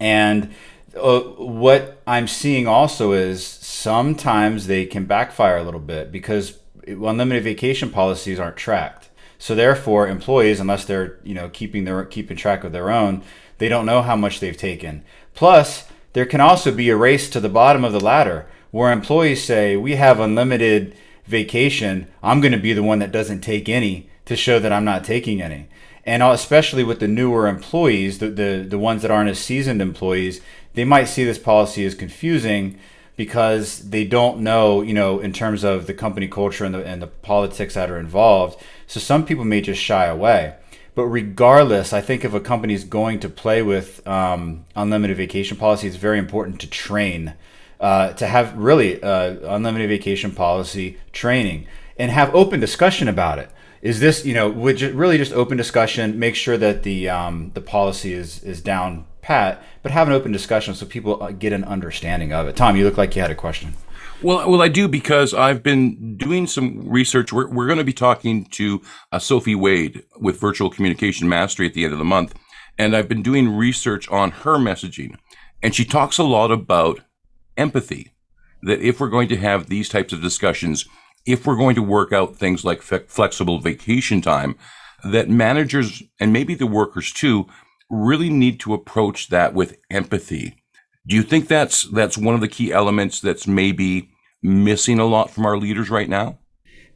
And 0.00 0.54
uh, 0.96 1.20
what 1.20 2.00
i'm 2.06 2.26
seeing 2.26 2.66
also 2.66 3.12
is 3.12 3.46
sometimes 3.46 4.66
they 4.66 4.86
can 4.86 5.04
backfire 5.04 5.58
a 5.58 5.62
little 5.62 5.80
bit 5.80 6.10
because 6.10 6.58
unlimited 6.86 7.44
vacation 7.44 7.90
policies 7.90 8.40
aren't 8.40 8.56
tracked. 8.56 9.10
So 9.38 9.54
therefore 9.54 10.08
employees 10.08 10.58
unless 10.58 10.84
they're 10.84 11.18
you 11.22 11.34
know 11.34 11.48
keeping 11.48 11.84
their 11.84 12.04
keeping 12.04 12.36
track 12.36 12.64
of 12.64 12.72
their 12.72 12.90
own 12.90 13.22
they 13.58 13.68
don't 13.68 13.86
know 13.86 14.02
how 14.02 14.16
much 14.16 14.40
they've 14.40 14.56
taken. 14.56 15.04
Plus 15.34 15.87
there 16.12 16.26
can 16.26 16.40
also 16.40 16.72
be 16.72 16.88
a 16.88 16.96
race 16.96 17.28
to 17.30 17.40
the 17.40 17.48
bottom 17.48 17.84
of 17.84 17.92
the 17.92 18.00
ladder 18.00 18.46
where 18.70 18.92
employees 18.92 19.42
say, 19.44 19.76
We 19.76 19.96
have 19.96 20.20
unlimited 20.20 20.96
vacation. 21.26 22.06
I'm 22.22 22.40
going 22.40 22.52
to 22.52 22.58
be 22.58 22.72
the 22.72 22.82
one 22.82 22.98
that 23.00 23.12
doesn't 23.12 23.40
take 23.40 23.68
any 23.68 24.08
to 24.24 24.36
show 24.36 24.58
that 24.58 24.72
I'm 24.72 24.84
not 24.84 25.04
taking 25.04 25.40
any. 25.42 25.68
And 26.04 26.22
especially 26.22 26.84
with 26.84 27.00
the 27.00 27.08
newer 27.08 27.46
employees, 27.46 28.18
the, 28.18 28.30
the, 28.30 28.66
the 28.66 28.78
ones 28.78 29.02
that 29.02 29.10
aren't 29.10 29.30
as 29.30 29.38
seasoned 29.38 29.82
employees, 29.82 30.40
they 30.74 30.84
might 30.84 31.04
see 31.04 31.24
this 31.24 31.38
policy 31.38 31.84
as 31.84 31.94
confusing 31.94 32.78
because 33.16 33.90
they 33.90 34.04
don't 34.04 34.40
know, 34.40 34.80
you 34.80 34.94
know, 34.94 35.18
in 35.18 35.32
terms 35.32 35.64
of 35.64 35.86
the 35.86 35.92
company 35.92 36.28
culture 36.28 36.64
and 36.64 36.74
the, 36.74 36.86
and 36.86 37.02
the 37.02 37.08
politics 37.08 37.74
that 37.74 37.90
are 37.90 37.98
involved. 37.98 38.62
So 38.86 39.00
some 39.00 39.26
people 39.26 39.44
may 39.44 39.60
just 39.60 39.82
shy 39.82 40.06
away. 40.06 40.54
But 40.98 41.06
regardless, 41.06 41.92
I 41.92 42.00
think 42.00 42.24
if 42.24 42.34
a 42.34 42.40
company 42.40 42.74
is 42.74 42.82
going 42.82 43.20
to 43.20 43.28
play 43.28 43.62
with 43.62 44.04
um, 44.04 44.64
unlimited 44.74 45.16
vacation 45.16 45.56
policy, 45.56 45.86
it's 45.86 45.94
very 45.94 46.18
important 46.18 46.60
to 46.62 46.66
train, 46.68 47.34
uh, 47.78 48.14
to 48.14 48.26
have 48.26 48.58
really 48.58 49.00
uh, 49.00 49.54
unlimited 49.54 49.88
vacation 49.90 50.32
policy 50.32 50.98
training 51.12 51.68
and 52.00 52.10
have 52.10 52.34
open 52.34 52.58
discussion 52.58 53.06
about 53.06 53.38
it. 53.38 53.48
Is 53.80 54.00
this, 54.00 54.26
you 54.26 54.34
know, 54.34 54.50
would 54.50 54.80
really 54.82 55.18
just 55.18 55.32
open 55.32 55.56
discussion, 55.56 56.18
make 56.18 56.34
sure 56.34 56.58
that 56.58 56.82
the 56.82 57.08
um, 57.08 57.52
the 57.54 57.60
policy 57.60 58.12
is 58.12 58.42
is 58.42 58.60
down 58.60 59.04
pat, 59.22 59.62
but 59.84 59.92
have 59.92 60.08
an 60.08 60.14
open 60.14 60.32
discussion 60.32 60.74
so 60.74 60.84
people 60.84 61.22
uh, 61.22 61.30
get 61.30 61.52
an 61.52 61.62
understanding 61.62 62.32
of 62.32 62.48
it. 62.48 62.56
Tom, 62.56 62.74
you 62.74 62.82
look 62.82 62.98
like 62.98 63.14
you 63.14 63.22
had 63.22 63.30
a 63.30 63.36
question. 63.36 63.74
Well, 64.20 64.50
well, 64.50 64.60
I 64.60 64.66
do 64.66 64.88
because 64.88 65.32
I've 65.32 65.62
been 65.62 66.16
doing 66.16 66.48
some 66.48 66.88
research. 66.88 67.32
We're, 67.32 67.48
we're 67.48 67.66
going 67.66 67.78
to 67.78 67.84
be 67.84 67.92
talking 67.92 68.46
to 68.46 68.82
uh, 69.12 69.20
Sophie 69.20 69.54
Wade 69.54 70.02
with 70.18 70.40
Virtual 70.40 70.70
Communication 70.70 71.28
Mastery 71.28 71.66
at 71.66 71.74
the 71.74 71.84
end 71.84 71.92
of 71.92 72.00
the 72.00 72.04
month. 72.04 72.34
And 72.76 72.96
I've 72.96 73.08
been 73.08 73.22
doing 73.22 73.56
research 73.56 74.08
on 74.08 74.32
her 74.32 74.56
messaging. 74.56 75.16
And 75.62 75.72
she 75.72 75.84
talks 75.84 76.18
a 76.18 76.24
lot 76.24 76.50
about 76.50 77.00
empathy. 77.56 78.12
That 78.62 78.80
if 78.80 78.98
we're 78.98 79.08
going 79.08 79.28
to 79.28 79.36
have 79.36 79.68
these 79.68 79.88
types 79.88 80.12
of 80.12 80.20
discussions, 80.20 80.84
if 81.24 81.46
we're 81.46 81.56
going 81.56 81.76
to 81.76 81.82
work 81.82 82.12
out 82.12 82.34
things 82.34 82.64
like 82.64 82.82
fe- 82.82 83.04
flexible 83.06 83.60
vacation 83.60 84.20
time, 84.20 84.56
that 85.04 85.28
managers 85.28 86.02
and 86.18 86.32
maybe 86.32 86.56
the 86.56 86.66
workers 86.66 87.12
too 87.12 87.46
really 87.88 88.30
need 88.30 88.58
to 88.60 88.74
approach 88.74 89.28
that 89.28 89.54
with 89.54 89.78
empathy 89.90 90.56
do 91.08 91.16
you 91.16 91.22
think 91.22 91.48
that's 91.48 91.84
that's 91.84 92.18
one 92.18 92.34
of 92.34 92.42
the 92.42 92.48
key 92.48 92.70
elements 92.70 93.20
that's 93.20 93.46
maybe 93.46 94.10
missing 94.42 94.98
a 94.98 95.06
lot 95.06 95.30
from 95.30 95.46
our 95.46 95.56
leaders 95.56 95.88
right 95.88 96.08
now? 96.08 96.38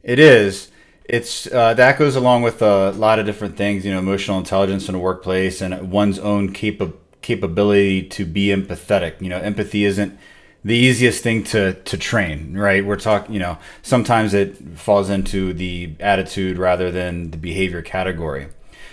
It 0.03 0.19
is. 0.19 0.69
It's 1.09 1.51
uh, 1.51 1.73
that 1.73 1.97
goes 1.97 2.15
along 2.15 2.43
with 2.43 2.61
a 2.61 2.91
lot 2.91 3.17
of 3.19 3.25
different 3.25 3.57
things. 3.57 3.83
You 3.83 3.91
know, 3.91 3.99
emotional 3.99 4.37
intelligence 4.37 4.87
in 4.87 4.95
a 4.95 4.99
workplace 4.99 5.61
and 5.61 5.91
one's 5.91 6.19
own 6.19 6.53
capa- 6.53 6.93
capability 7.21 8.03
to 8.09 8.23
be 8.23 8.47
empathetic. 8.47 9.19
You 9.19 9.29
know, 9.29 9.39
empathy 9.39 9.83
isn't 9.83 10.17
the 10.63 10.75
easiest 10.75 11.23
thing 11.23 11.43
to 11.45 11.73
to 11.73 11.97
train, 11.97 12.55
right? 12.55 12.85
We're 12.85 12.97
talking, 12.97 13.33
you 13.33 13.39
know, 13.39 13.57
sometimes 13.81 14.35
it 14.35 14.77
falls 14.77 15.09
into 15.09 15.53
the 15.53 15.95
attitude 15.99 16.59
rather 16.59 16.91
than 16.91 17.31
the 17.31 17.37
behavior 17.37 17.81
category. 17.81 18.47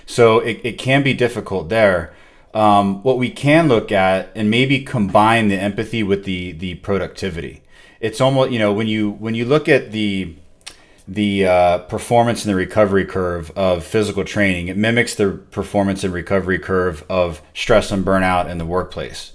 So 0.07 0.41
it, 0.41 0.61
it 0.65 0.79
can 0.79 1.03
be 1.03 1.13
difficult 1.13 1.69
there 1.69 2.13
um, 2.55 3.03
what 3.03 3.19
we 3.19 3.31
can 3.31 3.69
look 3.69 3.93
at 3.93 4.31
and 4.35 4.51
maybe 4.51 4.81
combine 4.81 5.49
the 5.49 5.57
empathy 5.57 6.03
with 6.03 6.25
the 6.25 6.53
the 6.53 6.75
productivity. 6.77 7.63
It's 8.01 8.21
almost 8.21 8.51
you 8.51 8.59
know 8.59 8.73
when 8.73 8.87
you 8.87 9.11
when 9.11 9.35
you 9.35 9.45
look 9.45 9.69
at 9.69 9.93
the 9.93 10.35
the 11.07 11.47
uh, 11.47 11.79
performance 11.79 12.45
and 12.45 12.53
the 12.53 12.57
recovery 12.57 13.05
curve 13.05 13.51
of 13.57 13.85
physical 13.85 14.25
training, 14.25 14.69
it 14.69 14.77
mimics 14.77 15.17
the 15.17 15.33
performance 15.51 16.05
and 16.05 16.13
recovery 16.13 16.59
curve 16.59 17.05
of 17.09 17.43
stress 17.53 17.91
and 17.91 18.05
burnout 18.05 18.49
in 18.49 18.59
the 18.59 18.67
workplace. 18.67 19.33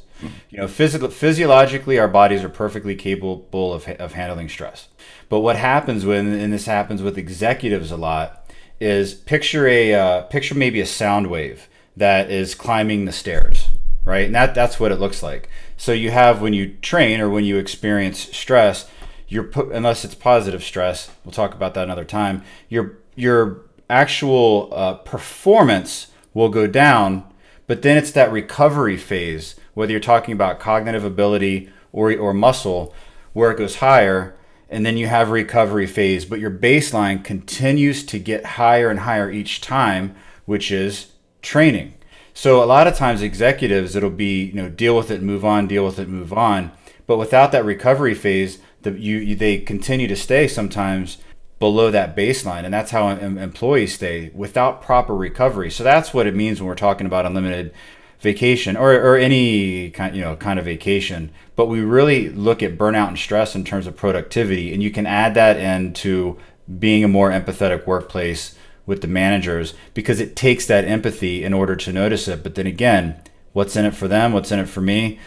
You 0.50 0.60
know, 0.60 0.68
physical, 0.68 1.10
physiologically, 1.10 2.00
our 2.00 2.08
bodies 2.08 2.44
are 2.44 2.50
perfectly 2.50 2.96
capable 2.96 3.74
of, 3.74 3.88
of 3.88 4.14
handling 4.14 4.48
stress. 4.48 4.88
But 5.28 5.42
what 5.42 5.58
happens 5.58 6.06
when, 6.06 6.34
and 6.34 6.54
this 6.54 6.66
happens 6.66 7.02
with 7.02 7.18
executives 7.18 7.92
a 7.92 7.98
lot, 7.98 8.50
is 8.80 9.14
picture 9.14 9.68
a 9.68 9.94
uh, 9.94 10.22
picture 10.24 10.56
maybe 10.56 10.80
a 10.80 10.86
sound 10.86 11.28
wave 11.28 11.68
that 11.98 12.30
is 12.30 12.56
climbing 12.56 13.06
the 13.06 13.12
stairs, 13.12 13.70
right? 14.04 14.26
And 14.26 14.36
that 14.36 14.56
that's 14.56 14.80
what 14.80 14.92
it 14.92 15.00
looks 15.00 15.24
like. 15.24 15.50
So 15.78 15.92
you 15.92 16.12
have 16.12 16.42
when 16.42 16.54
you 16.54 16.76
train 16.82 17.22
or 17.22 17.30
when 17.30 17.46
you 17.46 17.58
experience 17.58 18.20
stress, 18.36 18.90
you're 19.28 19.44
put 19.44 19.72
unless 19.72 20.06
it's 20.06 20.16
positive 20.16 20.64
stress. 20.64 21.12
We'll 21.24 21.32
talk 21.32 21.54
about 21.54 21.74
that 21.74 21.84
another 21.84 22.06
time. 22.06 22.44
Your 22.70 22.98
your 23.16 23.62
actual 23.90 24.70
uh, 24.74 24.96
performance 24.96 26.08
will 26.34 26.50
go 26.50 26.68
down, 26.68 27.24
but 27.68 27.82
then 27.82 27.98
it's 27.98 28.12
that 28.12 28.32
recovery 28.32 28.98
phase. 28.98 29.56
Whether 29.74 29.92
you're 29.92 30.00
talking 30.00 30.34
about 30.34 30.60
cognitive 30.60 31.04
ability 31.04 31.70
or 31.92 32.16
or 32.16 32.34
muscle, 32.34 32.94
where 33.34 33.52
it 33.52 33.58
goes 33.58 33.78
higher, 33.78 34.36
and 34.70 34.86
then 34.86 34.98
you 34.98 35.08
have 35.08 35.30
recovery 35.30 35.88
phase, 35.88 36.26
but 36.26 36.40
your 36.40 36.52
baseline 36.52 37.24
continues 37.24 38.06
to 38.06 38.20
get 38.20 38.46
higher 38.46 38.90
and 38.90 39.02
higher 39.02 39.32
each 39.32 39.62
time, 39.62 40.16
which 40.46 40.72
is 40.72 41.08
training. 41.46 41.94
So 42.34 42.62
a 42.62 42.66
lot 42.66 42.88
of 42.88 42.96
times 42.96 43.22
executives 43.22 43.96
it'll 43.96 44.10
be, 44.10 44.46
you 44.46 44.54
know, 44.54 44.70
deal 44.70 44.98
with 44.98 45.10
it, 45.10 45.22
move 45.22 45.46
on, 45.46 45.68
deal 45.68 45.86
with 45.86 46.00
it, 46.00 46.10
move 46.10 46.34
on. 46.34 46.72
But 47.08 47.18
without 47.18 47.52
that 47.54 47.64
recovery 47.64 48.14
phase, 48.14 48.60
the, 48.82 48.92
you, 48.92 49.18
you 49.18 49.36
they 49.36 49.60
continue 49.60 50.08
to 50.08 50.16
stay 50.16 50.48
sometimes 50.48 51.18
below 51.60 51.90
that 51.90 52.18
baseline 52.18 52.66
and 52.66 52.74
that's 52.74 52.92
how 52.92 53.08
em- 53.08 53.38
employees 53.38 53.96
stay 53.96 54.32
without 54.34 54.82
proper 54.82 55.16
recovery. 55.16 55.72
So 55.72 55.84
that's 55.84 56.14
what 56.14 56.28
it 56.28 56.36
means 56.36 56.60
when 56.60 56.68
we're 56.68 56.76
talking 56.76 57.08
about 57.08 57.26
unlimited 57.26 57.74
vacation 58.20 58.76
or, 58.76 58.94
or 58.94 59.16
any 59.16 59.92
kind 59.92 60.16
you 60.16 60.22
know 60.22 60.36
kind 60.36 60.58
of 60.58 60.66
vacation 60.66 61.32
but 61.56 61.68
we 61.68 61.82
really 61.82 62.30
look 62.30 62.64
at 62.64 62.78
burnout 62.78 63.10
and 63.10 63.20
stress 63.20 63.56
in 63.56 63.64
terms 63.64 63.86
of 63.86 63.96
productivity 63.96 64.74
and 64.74 64.82
you 64.82 64.90
can 64.90 65.06
add 65.06 65.34
that 65.36 65.58
into 65.58 66.38
being 66.80 67.04
a 67.04 67.08
more 67.08 67.30
empathetic 67.30 67.86
workplace 67.86 68.55
with 68.86 69.02
the 69.02 69.08
managers 69.08 69.74
because 69.94 70.20
it 70.20 70.36
takes 70.36 70.66
that 70.68 70.86
empathy 70.86 71.44
in 71.44 71.54
order 71.54 71.76
to 71.76 71.92
notice 71.92 72.28
it. 72.28 72.44
But 72.44 72.56
then 72.56 72.68
again, 72.68 73.22
what's 73.54 73.76
in 73.76 73.86
it 73.86 73.96
for 73.96 74.08
them? 74.08 74.34
What's 74.34 74.52
in 74.52 74.60
it 74.60 74.70
for 74.70 74.82
me? 74.82 75.20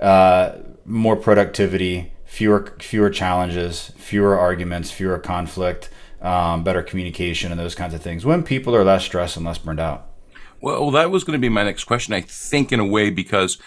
Uh, 0.00 0.56
more 0.84 1.16
productivity, 1.16 2.12
fewer 2.24 2.74
fewer 2.78 3.10
challenges, 3.10 3.92
fewer 3.96 4.38
arguments, 4.38 4.90
fewer 4.90 5.18
conflict, 5.18 5.88
um, 6.20 6.62
better 6.62 6.82
communication, 6.82 7.50
and 7.50 7.60
those 7.60 7.74
kinds 7.74 7.94
of 7.94 8.02
things. 8.02 8.24
When 8.24 8.42
people 8.42 8.74
are 8.76 8.84
less 8.84 9.04
stressed 9.04 9.36
and 9.36 9.46
less 9.46 9.58
burned 9.58 9.80
out. 9.80 10.08
Well, 10.60 10.90
that 10.92 11.10
was 11.10 11.24
going 11.24 11.38
to 11.38 11.40
be 11.40 11.48
my 11.48 11.64
next 11.64 11.84
question. 11.84 12.14
I 12.14 12.22
think 12.22 12.72
in 12.72 12.80
a 12.80 12.86
way 12.86 13.10
because 13.10 13.58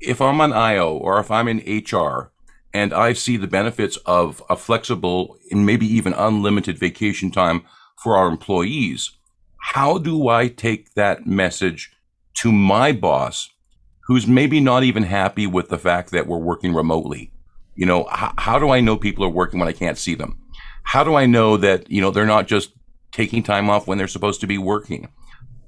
if 0.00 0.20
I'm 0.20 0.40
on 0.40 0.52
IO 0.52 0.96
or 0.96 1.18
if 1.20 1.30
I'm 1.30 1.48
in 1.48 1.58
HR 1.58 2.30
and 2.72 2.92
I 2.92 3.12
see 3.12 3.36
the 3.36 3.46
benefits 3.46 3.96
of 4.06 4.42
a 4.48 4.56
flexible 4.56 5.36
and 5.50 5.66
maybe 5.66 5.86
even 5.86 6.12
unlimited 6.12 6.78
vacation 6.78 7.30
time 7.30 7.64
for 8.02 8.16
our 8.16 8.28
employees. 8.28 9.10
How 9.58 9.98
do 9.98 10.28
I 10.28 10.48
take 10.48 10.94
that 10.94 11.26
message 11.26 11.90
to 12.38 12.52
my 12.52 12.92
boss 12.92 13.50
who's 14.06 14.26
maybe 14.26 14.60
not 14.60 14.84
even 14.84 15.02
happy 15.02 15.46
with 15.46 15.68
the 15.68 15.78
fact 15.78 16.10
that 16.12 16.26
we're 16.26 16.38
working 16.38 16.74
remotely? 16.74 17.32
You 17.74 17.86
know, 17.86 18.08
h- 18.10 18.32
how 18.38 18.58
do 18.58 18.70
I 18.70 18.80
know 18.80 18.96
people 18.96 19.24
are 19.24 19.28
working 19.30 19.60
when 19.60 19.68
I 19.68 19.72
can't 19.72 19.98
see 19.98 20.14
them? 20.14 20.38
How 20.84 21.04
do 21.04 21.14
I 21.14 21.26
know 21.26 21.56
that, 21.56 21.90
you 21.90 22.00
know, 22.00 22.10
they're 22.10 22.24
not 22.24 22.46
just 22.46 22.72
taking 23.12 23.42
time 23.42 23.68
off 23.68 23.86
when 23.86 23.98
they're 23.98 24.08
supposed 24.08 24.40
to 24.40 24.46
be 24.46 24.58
working? 24.58 25.08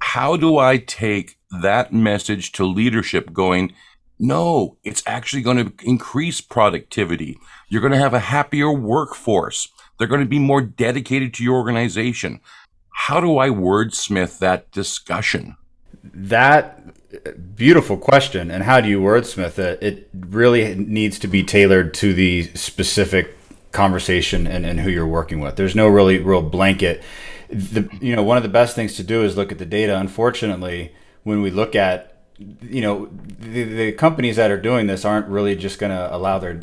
How 0.00 0.36
do 0.36 0.56
I 0.58 0.78
take 0.78 1.36
that 1.62 1.92
message 1.92 2.52
to 2.52 2.64
leadership 2.64 3.32
going, 3.32 3.74
No, 4.18 4.78
it's 4.82 5.02
actually 5.06 5.42
going 5.42 5.58
to 5.58 5.72
increase 5.84 6.40
productivity. 6.40 7.38
You're 7.68 7.82
going 7.82 7.92
to 7.92 7.98
have 7.98 8.14
a 8.14 8.20
happier 8.20 8.72
workforce. 8.72 9.68
They're 10.00 10.08
going 10.08 10.22
to 10.22 10.26
be 10.26 10.38
more 10.38 10.62
dedicated 10.62 11.34
to 11.34 11.44
your 11.44 11.56
organization. 11.56 12.40
How 12.88 13.20
do 13.20 13.36
I 13.36 13.50
wordsmith 13.50 14.38
that 14.38 14.72
discussion? 14.72 15.58
That 16.02 17.54
beautiful 17.54 17.98
question. 17.98 18.50
And 18.50 18.62
how 18.62 18.80
do 18.80 18.88
you 18.88 18.98
wordsmith 18.98 19.58
it? 19.58 19.82
It 19.82 20.08
really 20.14 20.74
needs 20.74 21.18
to 21.18 21.28
be 21.28 21.42
tailored 21.42 21.92
to 21.94 22.14
the 22.14 22.44
specific 22.54 23.36
conversation 23.72 24.46
and, 24.46 24.64
and 24.64 24.80
who 24.80 24.88
you're 24.88 25.06
working 25.06 25.38
with. 25.38 25.56
There's 25.56 25.76
no 25.76 25.86
really 25.86 26.18
real 26.18 26.40
blanket. 26.40 27.02
The, 27.50 27.86
you 28.00 28.16
know, 28.16 28.22
one 28.22 28.38
of 28.38 28.42
the 28.42 28.48
best 28.48 28.74
things 28.74 28.96
to 28.96 29.02
do 29.02 29.22
is 29.22 29.36
look 29.36 29.52
at 29.52 29.58
the 29.58 29.66
data. 29.66 29.98
Unfortunately, 29.98 30.94
when 31.24 31.42
we 31.42 31.50
look 31.50 31.76
at 31.76 32.19
you 32.62 32.80
know 32.80 33.08
the, 33.38 33.64
the 33.64 33.92
companies 33.92 34.36
that 34.36 34.50
are 34.50 34.60
doing 34.60 34.86
this 34.86 35.04
aren't 35.04 35.26
really 35.28 35.54
just 35.54 35.78
going 35.78 35.92
to 35.92 36.14
allow 36.14 36.38
their 36.38 36.60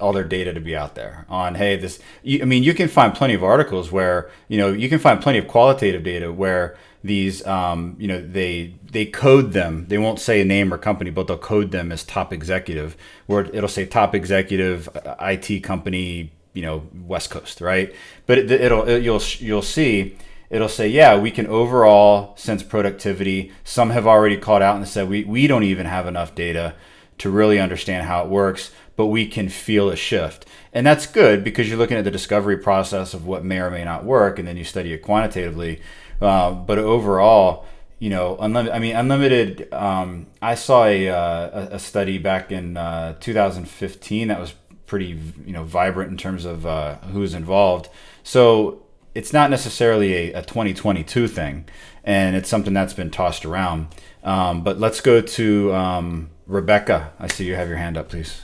all 0.00 0.12
their 0.12 0.24
data 0.24 0.52
to 0.52 0.60
be 0.60 0.74
out 0.74 0.94
there 0.94 1.24
on 1.28 1.54
hey 1.54 1.76
this 1.76 2.00
you, 2.22 2.42
i 2.42 2.44
mean 2.44 2.62
you 2.62 2.74
can 2.74 2.88
find 2.88 3.14
plenty 3.14 3.34
of 3.34 3.44
articles 3.44 3.92
where 3.92 4.28
you 4.48 4.58
know 4.58 4.72
you 4.72 4.88
can 4.88 4.98
find 4.98 5.20
plenty 5.20 5.38
of 5.38 5.46
qualitative 5.46 6.02
data 6.02 6.32
where 6.32 6.76
these 7.02 7.46
um, 7.46 7.96
you 7.98 8.06
know 8.06 8.20
they 8.20 8.74
they 8.90 9.06
code 9.06 9.52
them. 9.52 9.86
They 9.88 9.98
won't 9.98 10.18
say 10.18 10.40
a 10.40 10.44
name 10.44 10.72
or 10.72 10.78
company 10.78 11.10
but 11.10 11.26
they'll 11.26 11.38
code 11.38 11.70
them 11.70 11.92
as 11.92 12.04
top 12.04 12.32
executive 12.32 12.96
where 13.26 13.44
it'll 13.54 13.68
say 13.68 13.86
top 13.86 14.14
executive 14.14 14.88
uh, 14.94 15.16
it 15.20 15.62
company 15.62 16.32
you 16.52 16.62
know 16.62 16.86
west 17.06 17.30
coast 17.30 17.60
right? 17.60 17.94
But 18.26 18.38
it, 18.38 18.50
it'll 18.50 18.86
it, 18.88 19.02
you'll 19.02 19.22
you'll 19.38 19.62
see 19.62 20.16
it'll 20.50 20.68
say, 20.68 20.88
yeah, 20.88 21.16
we 21.16 21.30
can 21.30 21.46
overall 21.46 22.36
sense 22.36 22.62
productivity. 22.62 23.52
Some 23.64 23.90
have 23.90 24.06
already 24.06 24.36
called 24.36 24.62
out 24.62 24.76
and 24.76 24.86
said 24.86 25.08
we, 25.08 25.24
we 25.24 25.46
don't 25.46 25.62
even 25.62 25.86
have 25.86 26.06
enough 26.06 26.34
data 26.34 26.74
to 27.18 27.30
really 27.30 27.60
understand 27.60 28.06
how 28.06 28.24
it 28.24 28.28
works, 28.28 28.72
but 28.96 29.06
we 29.06 29.26
can 29.26 29.48
feel 29.48 29.88
a 29.88 29.96
shift. 29.96 30.46
And 30.72 30.86
that's 30.86 31.06
good 31.06 31.44
because 31.44 31.68
you're 31.68 31.78
looking 31.78 31.96
at 31.96 32.04
the 32.04 32.10
discovery 32.10 32.56
process 32.56 33.14
of 33.14 33.26
what 33.26 33.44
may 33.44 33.60
or 33.60 33.70
may 33.70 33.84
not 33.84 34.04
work, 34.04 34.38
and 34.38 34.48
then 34.48 34.56
you 34.56 34.64
study 34.64 34.92
it 34.92 34.98
quantitatively. 34.98 35.80
Uh, 36.20 36.50
but 36.52 36.78
overall, 36.78 37.66
you 37.98 38.10
know, 38.10 38.36
unlimited. 38.40 38.74
I 38.74 38.78
mean, 38.78 38.96
unlimited. 38.96 39.72
Um, 39.72 40.26
I 40.40 40.54
saw 40.54 40.84
a, 40.86 41.08
uh, 41.08 41.68
a 41.72 41.78
study 41.78 42.18
back 42.18 42.50
in 42.50 42.76
uh, 42.76 43.14
2015 43.20 44.28
that 44.28 44.40
was 44.40 44.54
pretty, 44.86 45.18
you 45.44 45.52
know, 45.52 45.64
vibrant 45.64 46.10
in 46.10 46.16
terms 46.16 46.44
of 46.44 46.66
uh, 46.66 46.96
who's 47.12 47.34
involved. 47.34 47.88
So 48.22 48.82
it's 49.14 49.32
not 49.32 49.50
necessarily 49.50 50.32
a, 50.32 50.38
a 50.38 50.42
2022 50.42 51.28
thing, 51.28 51.66
and 52.04 52.36
it's 52.36 52.48
something 52.48 52.72
that's 52.72 52.94
been 52.94 53.10
tossed 53.10 53.44
around. 53.44 53.88
Um, 54.22 54.62
but 54.62 54.78
let's 54.78 55.00
go 55.00 55.20
to 55.20 55.74
um, 55.74 56.30
Rebecca. 56.46 57.12
I 57.18 57.28
see 57.28 57.46
you 57.46 57.54
have 57.54 57.68
your 57.68 57.78
hand 57.78 57.96
up, 57.96 58.08
please. 58.08 58.42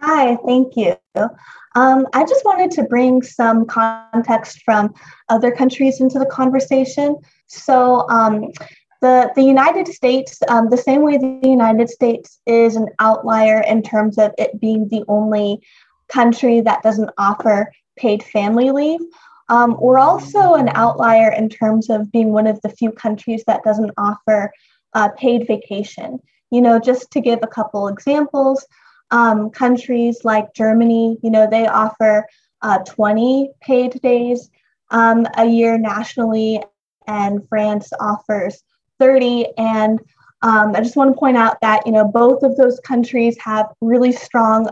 Hi, 0.00 0.36
thank 0.46 0.76
you. 0.76 0.96
Um, 1.74 2.06
I 2.12 2.24
just 2.24 2.44
wanted 2.44 2.70
to 2.72 2.84
bring 2.84 3.22
some 3.22 3.66
context 3.66 4.62
from 4.64 4.94
other 5.28 5.50
countries 5.50 6.00
into 6.00 6.18
the 6.18 6.26
conversation. 6.26 7.16
So, 7.46 8.08
um, 8.08 8.50
the, 9.02 9.30
the 9.36 9.42
United 9.42 9.88
States, 9.88 10.38
um, 10.48 10.70
the 10.70 10.76
same 10.76 11.02
way 11.02 11.18
the 11.18 11.38
United 11.42 11.90
States 11.90 12.40
is 12.46 12.76
an 12.76 12.88
outlier 12.98 13.60
in 13.60 13.82
terms 13.82 14.16
of 14.16 14.32
it 14.38 14.58
being 14.58 14.88
the 14.88 15.04
only 15.06 15.60
country 16.08 16.60
that 16.62 16.82
doesn't 16.82 17.10
offer 17.18 17.70
paid 17.96 18.22
family 18.22 18.70
leave, 18.70 19.00
um, 19.48 19.76
we're 19.80 19.98
also 19.98 20.54
an 20.54 20.70
outlier 20.74 21.32
in 21.32 21.48
terms 21.48 21.90
of 21.90 22.10
being 22.10 22.32
one 22.32 22.46
of 22.46 22.60
the 22.62 22.68
few 22.68 22.90
countries 22.90 23.44
that 23.46 23.62
doesn't 23.62 23.92
offer 23.96 24.52
uh, 24.94 25.10
paid 25.10 25.46
vacation. 25.46 26.18
You 26.50 26.60
know, 26.60 26.78
just 26.78 27.10
to 27.12 27.20
give 27.20 27.40
a 27.42 27.48
couple 27.48 27.88
examples, 27.88 28.66
um, 29.10 29.50
countries 29.50 30.20
like 30.24 30.54
Germany, 30.54 31.18
you 31.22 31.30
know, 31.30 31.48
they 31.48 31.66
offer 31.66 32.26
uh, 32.62 32.78
20 32.78 33.50
paid 33.60 34.00
days 34.02 34.50
um, 34.90 35.26
a 35.36 35.44
year 35.44 35.78
nationally, 35.78 36.62
and 37.06 37.46
France 37.48 37.92
offers 38.00 38.62
30. 38.98 39.46
And 39.58 40.00
um, 40.42 40.74
I 40.74 40.80
just 40.80 40.96
want 40.96 41.14
to 41.14 41.18
point 41.18 41.36
out 41.36 41.60
that, 41.60 41.86
you 41.86 41.92
know, 41.92 42.06
both 42.06 42.42
of 42.42 42.56
those 42.56 42.80
countries 42.80 43.36
have 43.40 43.66
really 43.80 44.12
strong 44.12 44.68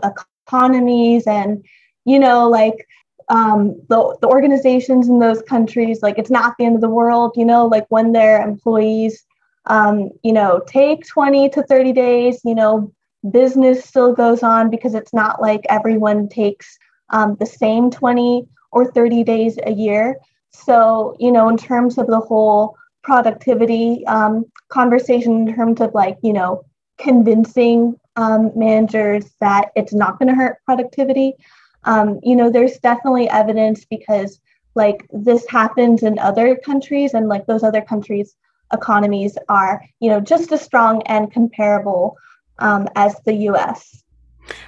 economies 0.47 1.27
and, 1.27 1.65
you 2.05 2.19
know, 2.19 2.49
like 2.49 2.87
um, 3.29 3.75
the, 3.89 4.17
the 4.21 4.27
organizations 4.27 5.09
in 5.09 5.19
those 5.19 5.41
countries, 5.41 6.01
like 6.01 6.17
it's 6.17 6.29
not 6.29 6.55
the 6.57 6.65
end 6.65 6.75
of 6.75 6.81
the 6.81 6.89
world, 6.89 7.33
you 7.35 7.45
know, 7.45 7.65
like 7.65 7.85
when 7.89 8.11
their 8.11 8.41
employees, 8.41 9.25
um, 9.65 10.09
you 10.23 10.33
know, 10.33 10.61
take 10.67 11.07
20 11.07 11.49
to 11.49 11.63
30 11.63 11.91
days, 11.91 12.41
you 12.43 12.55
know, 12.55 12.91
business 13.31 13.83
still 13.83 14.13
goes 14.13 14.43
on 14.43 14.69
because 14.69 14.93
it's 14.93 15.13
not 15.13 15.41
like 15.41 15.65
everyone 15.69 16.29
takes 16.29 16.77
um, 17.09 17.35
the 17.39 17.45
same 17.45 17.89
20 17.89 18.47
or 18.71 18.91
30 18.91 19.23
days 19.23 19.57
a 19.65 19.71
year. 19.71 20.17
So, 20.51 21.15
you 21.19 21.31
know, 21.31 21.49
in 21.49 21.57
terms 21.57 21.97
of 21.97 22.07
the 22.07 22.19
whole 22.19 22.77
productivity 23.03 24.05
um, 24.07 24.45
conversation, 24.69 25.47
in 25.47 25.55
terms 25.55 25.81
of 25.81 25.93
like, 25.93 26.17
you 26.21 26.33
know, 26.33 26.63
convincing 26.97 27.99
um, 28.15 28.51
managers 28.55 29.25
that 29.41 29.71
it's 29.75 29.93
not 29.93 30.17
going 30.19 30.29
to 30.29 30.35
hurt 30.35 30.57
productivity, 30.65 31.33
um, 31.85 32.19
you 32.23 32.35
know, 32.35 32.49
there's 32.49 32.77
definitely 32.79 33.29
evidence 33.29 33.85
because 33.85 34.39
like 34.75 35.07
this 35.11 35.47
happens 35.49 36.03
in 36.03 36.19
other 36.19 36.55
countries 36.55 37.13
and 37.13 37.29
like 37.29 37.45
those 37.45 37.63
other 37.63 37.81
countries 37.81 38.35
economies 38.73 39.37
are, 39.47 39.81
you 39.99 40.09
know, 40.09 40.19
just 40.19 40.51
as 40.51 40.61
strong 40.61 41.01
and 41.03 41.31
comparable 41.31 42.17
um, 42.59 42.87
as 42.95 43.15
the 43.25 43.33
US. 43.49 44.03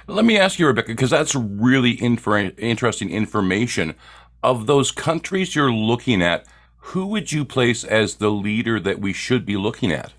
Let 0.06 0.24
me 0.24 0.38
ask 0.38 0.58
you, 0.58 0.66
Rebecca, 0.66 0.88
because 0.88 1.10
that's 1.10 1.34
really 1.34 2.02
infer- 2.02 2.52
interesting 2.58 3.10
information. 3.10 3.94
Of 4.42 4.66
those 4.66 4.92
countries 4.92 5.54
you're 5.54 5.72
looking 5.72 6.22
at, 6.22 6.46
who 6.76 7.06
would 7.08 7.32
you 7.32 7.44
place 7.44 7.84
as 7.84 8.16
the 8.16 8.30
leader 8.30 8.80
that 8.80 9.00
we 9.00 9.12
should 9.12 9.44
be 9.44 9.56
looking 9.56 9.92
at? 9.92 10.12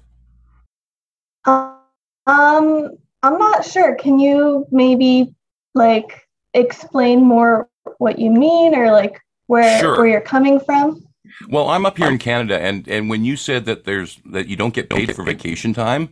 Um, 1.45 2.97
I'm 3.23 3.37
not 3.37 3.65
sure. 3.65 3.95
Can 3.95 4.19
you 4.19 4.67
maybe 4.71 5.33
like 5.73 6.28
explain 6.53 7.23
more 7.23 7.69
what 7.97 8.19
you 8.19 8.31
mean 8.31 8.75
or 8.75 8.91
like 8.91 9.19
where 9.47 9.79
sure. 9.79 9.97
where 9.97 10.07
you're 10.07 10.21
coming 10.21 10.59
from? 10.59 11.05
Well, 11.49 11.69
I'm 11.69 11.85
up 11.85 11.97
here 11.97 12.09
in 12.09 12.17
Canada, 12.17 12.59
and 12.59 12.87
and 12.87 13.09
when 13.09 13.23
you 13.23 13.35
said 13.35 13.65
that 13.65 13.85
there's 13.85 14.19
that 14.31 14.47
you 14.47 14.55
don't 14.55 14.73
get 14.73 14.89
paid 14.89 15.15
for 15.15 15.23
vacation 15.23 15.73
time, 15.73 16.09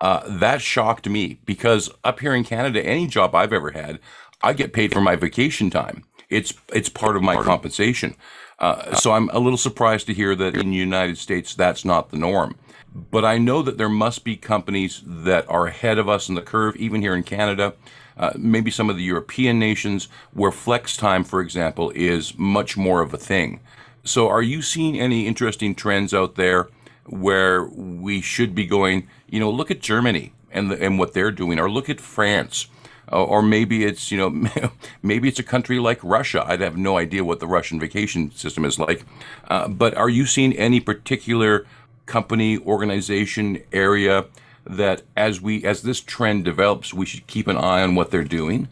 uh, 0.00 0.22
that 0.26 0.60
shocked 0.60 1.08
me 1.08 1.40
because 1.44 1.90
up 2.04 2.20
here 2.20 2.34
in 2.34 2.44
Canada, 2.44 2.84
any 2.84 3.06
job 3.06 3.34
I've 3.34 3.52
ever 3.52 3.70
had, 3.70 3.98
I 4.42 4.52
get 4.52 4.72
paid 4.72 4.92
for 4.92 5.00
my 5.00 5.16
vacation 5.16 5.70
time. 5.70 6.04
It's 6.28 6.54
it's 6.72 6.88
part 6.88 7.16
of 7.16 7.22
my 7.22 7.42
compensation. 7.42 8.14
Uh, 8.58 8.96
so 8.96 9.12
I'm 9.12 9.28
a 9.30 9.38
little 9.38 9.58
surprised 9.58 10.06
to 10.08 10.14
hear 10.14 10.34
that 10.34 10.56
in 10.56 10.70
the 10.70 10.76
United 10.76 11.16
States 11.16 11.54
that's 11.54 11.84
not 11.84 12.10
the 12.10 12.18
norm. 12.18 12.56
But 12.94 13.24
I 13.24 13.38
know 13.38 13.62
that 13.62 13.78
there 13.78 13.88
must 13.88 14.24
be 14.24 14.36
companies 14.36 15.02
that 15.06 15.48
are 15.48 15.66
ahead 15.66 15.98
of 15.98 16.08
us 16.08 16.28
in 16.28 16.34
the 16.34 16.42
curve, 16.42 16.74
even 16.76 17.00
here 17.00 17.14
in 17.14 17.22
Canada, 17.22 17.74
uh, 18.18 18.32
maybe 18.36 18.70
some 18.70 18.90
of 18.90 18.96
the 18.96 19.02
European 19.02 19.58
nations 19.58 20.08
where 20.32 20.50
flex 20.50 20.96
time, 20.96 21.24
for 21.24 21.40
example, 21.40 21.90
is 21.94 22.36
much 22.36 22.76
more 22.76 23.00
of 23.00 23.14
a 23.14 23.18
thing. 23.18 23.60
So, 24.04 24.28
are 24.28 24.42
you 24.42 24.62
seeing 24.62 24.98
any 24.98 25.26
interesting 25.26 25.74
trends 25.74 26.12
out 26.12 26.34
there 26.34 26.68
where 27.04 27.64
we 27.64 28.20
should 28.20 28.54
be 28.54 28.66
going? 28.66 29.08
You 29.28 29.40
know, 29.40 29.50
look 29.50 29.70
at 29.70 29.80
Germany 29.80 30.32
and 30.50 30.70
the, 30.70 30.82
and 30.82 30.98
what 30.98 31.12
they're 31.12 31.30
doing, 31.30 31.58
or 31.58 31.70
look 31.70 31.88
at 31.88 32.00
France, 32.00 32.68
uh, 33.12 33.22
or 33.22 33.42
maybe 33.42 33.84
it's 33.84 34.10
you 34.10 34.18
know 34.18 34.70
maybe 35.02 35.28
it's 35.28 35.38
a 35.38 35.44
country 35.44 35.78
like 35.78 36.02
Russia. 36.02 36.44
I'd 36.46 36.60
have 36.60 36.76
no 36.76 36.96
idea 36.98 37.24
what 37.24 37.40
the 37.40 37.46
Russian 37.46 37.78
vacation 37.78 38.30
system 38.32 38.64
is 38.64 38.78
like, 38.78 39.04
uh, 39.48 39.68
but 39.68 39.94
are 39.94 40.08
you 40.08 40.26
seeing 40.26 40.56
any 40.56 40.80
particular 40.80 41.66
company, 42.06 42.58
organization, 42.58 43.62
area? 43.72 44.24
That 44.68 45.02
as 45.16 45.40
we 45.40 45.64
as 45.64 45.82
this 45.82 46.00
trend 46.00 46.44
develops, 46.44 46.92
we 46.94 47.06
should 47.06 47.26
keep 47.26 47.46
an 47.48 47.56
eye 47.56 47.82
on 47.82 47.94
what 47.94 48.10
they're 48.10 48.24
doing? 48.24 48.68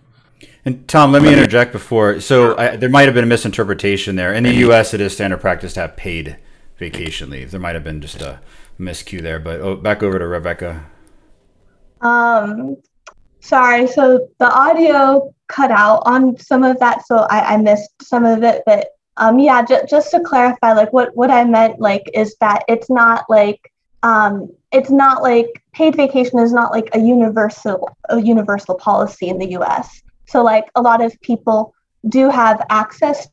And 0.64 0.86
Tom, 0.88 1.12
let 1.12 1.22
me 1.22 1.32
interject 1.32 1.72
before. 1.72 2.20
So 2.20 2.56
I, 2.58 2.74
there 2.74 2.88
might 2.88 3.04
have 3.04 3.14
been 3.14 3.24
a 3.24 3.28
misinterpretation 3.28 4.16
there. 4.16 4.34
In 4.34 4.42
the 4.42 4.54
U.S., 4.54 4.94
it 4.94 5.00
is 5.00 5.12
standard 5.12 5.40
practice 5.40 5.74
to 5.74 5.80
have 5.80 5.96
paid 5.96 6.36
vacation 6.76 7.30
leave. 7.30 7.52
There 7.52 7.60
might 7.60 7.76
have 7.76 7.84
been 7.84 8.00
just 8.00 8.20
a 8.20 8.40
miscue 8.78 9.22
there. 9.22 9.38
But 9.38 9.60
oh, 9.60 9.76
back 9.76 10.02
over 10.02 10.18
to 10.18 10.26
Rebecca. 10.26 10.84
Um, 12.00 12.76
sorry. 13.40 13.86
So 13.86 14.28
the 14.38 14.52
audio 14.52 15.32
cut 15.46 15.70
out 15.70 16.02
on 16.04 16.36
some 16.36 16.64
of 16.64 16.78
that, 16.80 17.06
so 17.06 17.18
I, 17.30 17.54
I 17.54 17.56
missed 17.58 18.02
some 18.02 18.24
of 18.24 18.42
it. 18.42 18.62
But 18.66 18.88
um, 19.18 19.38
yeah, 19.38 19.64
j- 19.64 19.86
just 19.88 20.10
to 20.10 20.20
clarify, 20.20 20.72
like 20.72 20.92
what 20.92 21.16
what 21.16 21.30
I 21.30 21.44
meant, 21.44 21.80
like, 21.80 22.10
is 22.12 22.36
that 22.40 22.64
it's 22.68 22.90
not 22.90 23.24
like 23.28 23.72
um, 24.02 24.50
it's 24.72 24.90
not 24.90 25.22
like 25.22 25.62
paid 25.72 25.96
vacation 25.96 26.38
is 26.38 26.52
not 26.52 26.72
like 26.72 26.88
a 26.94 26.98
universal 26.98 27.88
a 28.08 28.20
universal 28.20 28.74
policy 28.74 29.28
in 29.28 29.38
the 29.38 29.50
US. 29.58 30.02
So 30.26 30.42
like 30.42 30.70
a 30.74 30.82
lot 30.82 31.02
of 31.02 31.18
people 31.20 31.74
do 32.08 32.28
have 32.30 32.64
access 32.70 33.28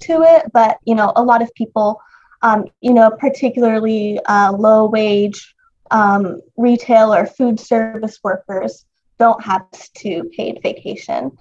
to 0.00 0.22
it, 0.22 0.50
but 0.52 0.78
you 0.84 0.94
know 0.94 1.12
a 1.16 1.22
lot 1.22 1.42
of 1.42 1.52
people, 1.54 2.00
um, 2.42 2.66
you 2.80 2.92
know, 2.92 3.10
particularly 3.10 4.18
uh, 4.26 4.52
low 4.52 4.86
wage 4.86 5.54
um, 5.90 6.40
retail 6.56 7.12
or 7.12 7.26
food 7.26 7.58
service 7.58 8.20
workers, 8.22 8.84
don't 9.18 9.42
have 9.42 9.66
to 9.96 10.24
paid 10.36 10.60
vacation. 10.62 11.36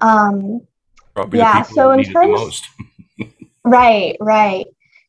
Um, 0.00 0.66
yeah. 1.32 1.62
So 1.62 1.90
in 1.92 2.04
terms, 2.04 2.62
right, 3.64 4.16
right, 4.20 4.66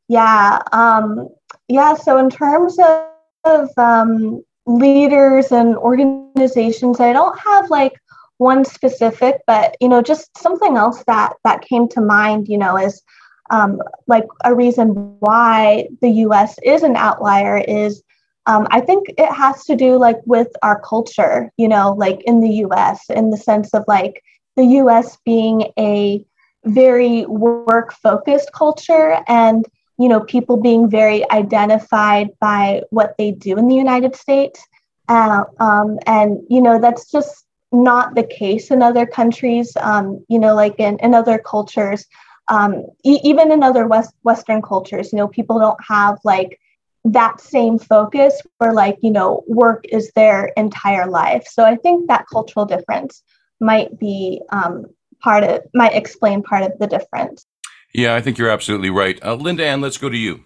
yeah, 0.08 0.60
um, 0.72 1.30
yeah. 1.72 1.96
So 1.96 2.18
in 2.18 2.30
terms 2.30 2.78
of, 2.80 3.06
of 3.46 3.70
um, 3.78 4.44
leaders 4.66 5.52
and 5.52 5.76
organizations, 5.78 7.00
I 7.00 7.14
don't 7.14 7.38
have 7.40 7.70
like 7.70 7.94
one 8.38 8.66
specific, 8.66 9.42
but 9.48 9.76
you 9.80 9.88
know, 9.88 10.02
just 10.02 10.38
something 10.38 10.78
else 10.78 11.04
that 11.06 11.34
that 11.44 11.62
came 11.62 11.88
to 11.90 12.02
mind. 12.02 12.48
You 12.48 12.58
know, 12.58 12.78
is 12.78 13.02
um, 13.50 13.80
like 14.08 14.26
a 14.44 14.54
reason 14.54 15.16
why 15.20 15.88
the 16.02 16.10
U.S. 16.26 16.58
is 16.64 16.84
an 16.84 16.96
outlier 16.96 17.58
is 17.58 18.04
um, 18.48 18.68
I 18.72 18.82
think 18.82 19.08
it 19.18 19.32
has 19.32 19.66
to 19.66 19.76
do 19.76 19.98
like 19.98 20.20
with 20.26 20.48
our 20.64 20.82
culture, 20.82 21.52
you 21.58 21.68
know, 21.68 21.94
like 21.94 22.22
in 22.24 22.42
the 22.42 22.66
US, 22.66 23.10
in 23.10 23.30
the 23.30 23.38
sense 23.38 23.74
of 23.74 23.84
like 23.88 24.24
the 24.56 24.66
US 24.82 25.18
being 25.26 25.72
a 25.78 26.26
very 26.66 27.26
work 27.26 27.94
focused 27.94 28.52
culture 28.54 29.20
and, 29.28 29.66
you 30.02 30.10
know, 30.10 30.22
people 30.22 30.58
being 30.58 30.90
very 30.90 31.30
identified 31.32 32.30
by 32.40 32.82
what 32.90 33.14
they 33.18 33.32
do 33.32 33.58
in 33.58 33.68
the 33.68 33.76
United 33.76 34.16
States. 34.16 34.66
Uh, 35.08 35.44
um, 35.60 36.00
and, 36.08 36.40
you 36.50 36.62
know, 36.62 36.80
that's 36.82 37.12
just 37.12 37.46
not 37.72 38.16
the 38.16 38.24
case 38.24 38.72
in 38.72 38.82
other 38.82 39.06
countries, 39.06 39.78
um, 39.80 40.26
you 40.28 40.40
know, 40.40 40.56
like 40.56 40.80
in, 40.80 40.98
in 41.00 41.14
other 41.14 41.38
cultures. 41.38 42.06
Um, 42.48 42.86
e- 43.04 43.20
even 43.24 43.52
in 43.52 43.62
other 43.62 43.88
West 43.88 44.14
Western 44.24 44.62
cultures, 44.62 45.14
you 45.14 45.18
know, 45.18 45.28
people 45.28 45.60
don't 45.60 45.84
have 45.88 46.18
like 46.24 46.60
that 47.06 47.40
same 47.40 47.78
focus 47.80 48.42
where 48.58 48.74
like 48.74 48.98
you 49.02 49.12
know 49.12 49.44
work 49.48 49.86
is 49.92 50.12
their 50.16 50.52
entire 50.56 51.08
life 51.08 51.48
so 51.50 51.64
i 51.64 51.76
think 51.76 52.08
that 52.08 52.28
cultural 52.32 52.64
difference 52.64 53.24
might 53.60 53.98
be 54.00 54.40
um, 54.52 54.86
part 55.20 55.44
of 55.44 55.62
might 55.74 55.94
explain 55.94 56.44
part 56.44 56.64
of 56.64 56.78
the 56.80 56.86
difference 56.86 57.48
yeah 57.94 58.16
i 58.16 58.22
think 58.22 58.38
you're 58.38 58.50
absolutely 58.50 58.90
right 58.90 59.24
uh, 59.24 59.36
linda 59.36 59.66
ann 59.66 59.82
let's 59.82 59.98
go 59.98 60.10
to 60.10 60.18
you 60.18 60.44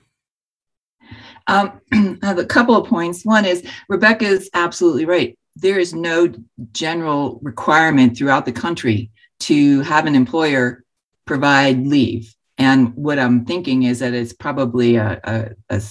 um, 1.47 1.79
I 1.93 2.17
have 2.23 2.39
a 2.39 2.45
couple 2.45 2.75
of 2.75 2.87
points. 2.87 3.23
One 3.23 3.45
is 3.45 3.63
Rebecca 3.87 4.25
is 4.25 4.49
absolutely 4.53 5.05
right. 5.05 5.37
There 5.55 5.79
is 5.79 5.93
no 5.93 6.33
general 6.71 7.39
requirement 7.41 8.17
throughout 8.17 8.45
the 8.45 8.51
country 8.51 9.11
to 9.41 9.81
have 9.81 10.05
an 10.05 10.15
employer 10.15 10.83
provide 11.25 11.85
leave. 11.85 12.33
And 12.57 12.95
what 12.95 13.19
I'm 13.19 13.45
thinking 13.45 13.83
is 13.83 13.99
that 13.99 14.13
it's 14.13 14.33
probably 14.33 14.95
a, 14.95 15.19
a, 15.23 15.75
a 15.75 15.81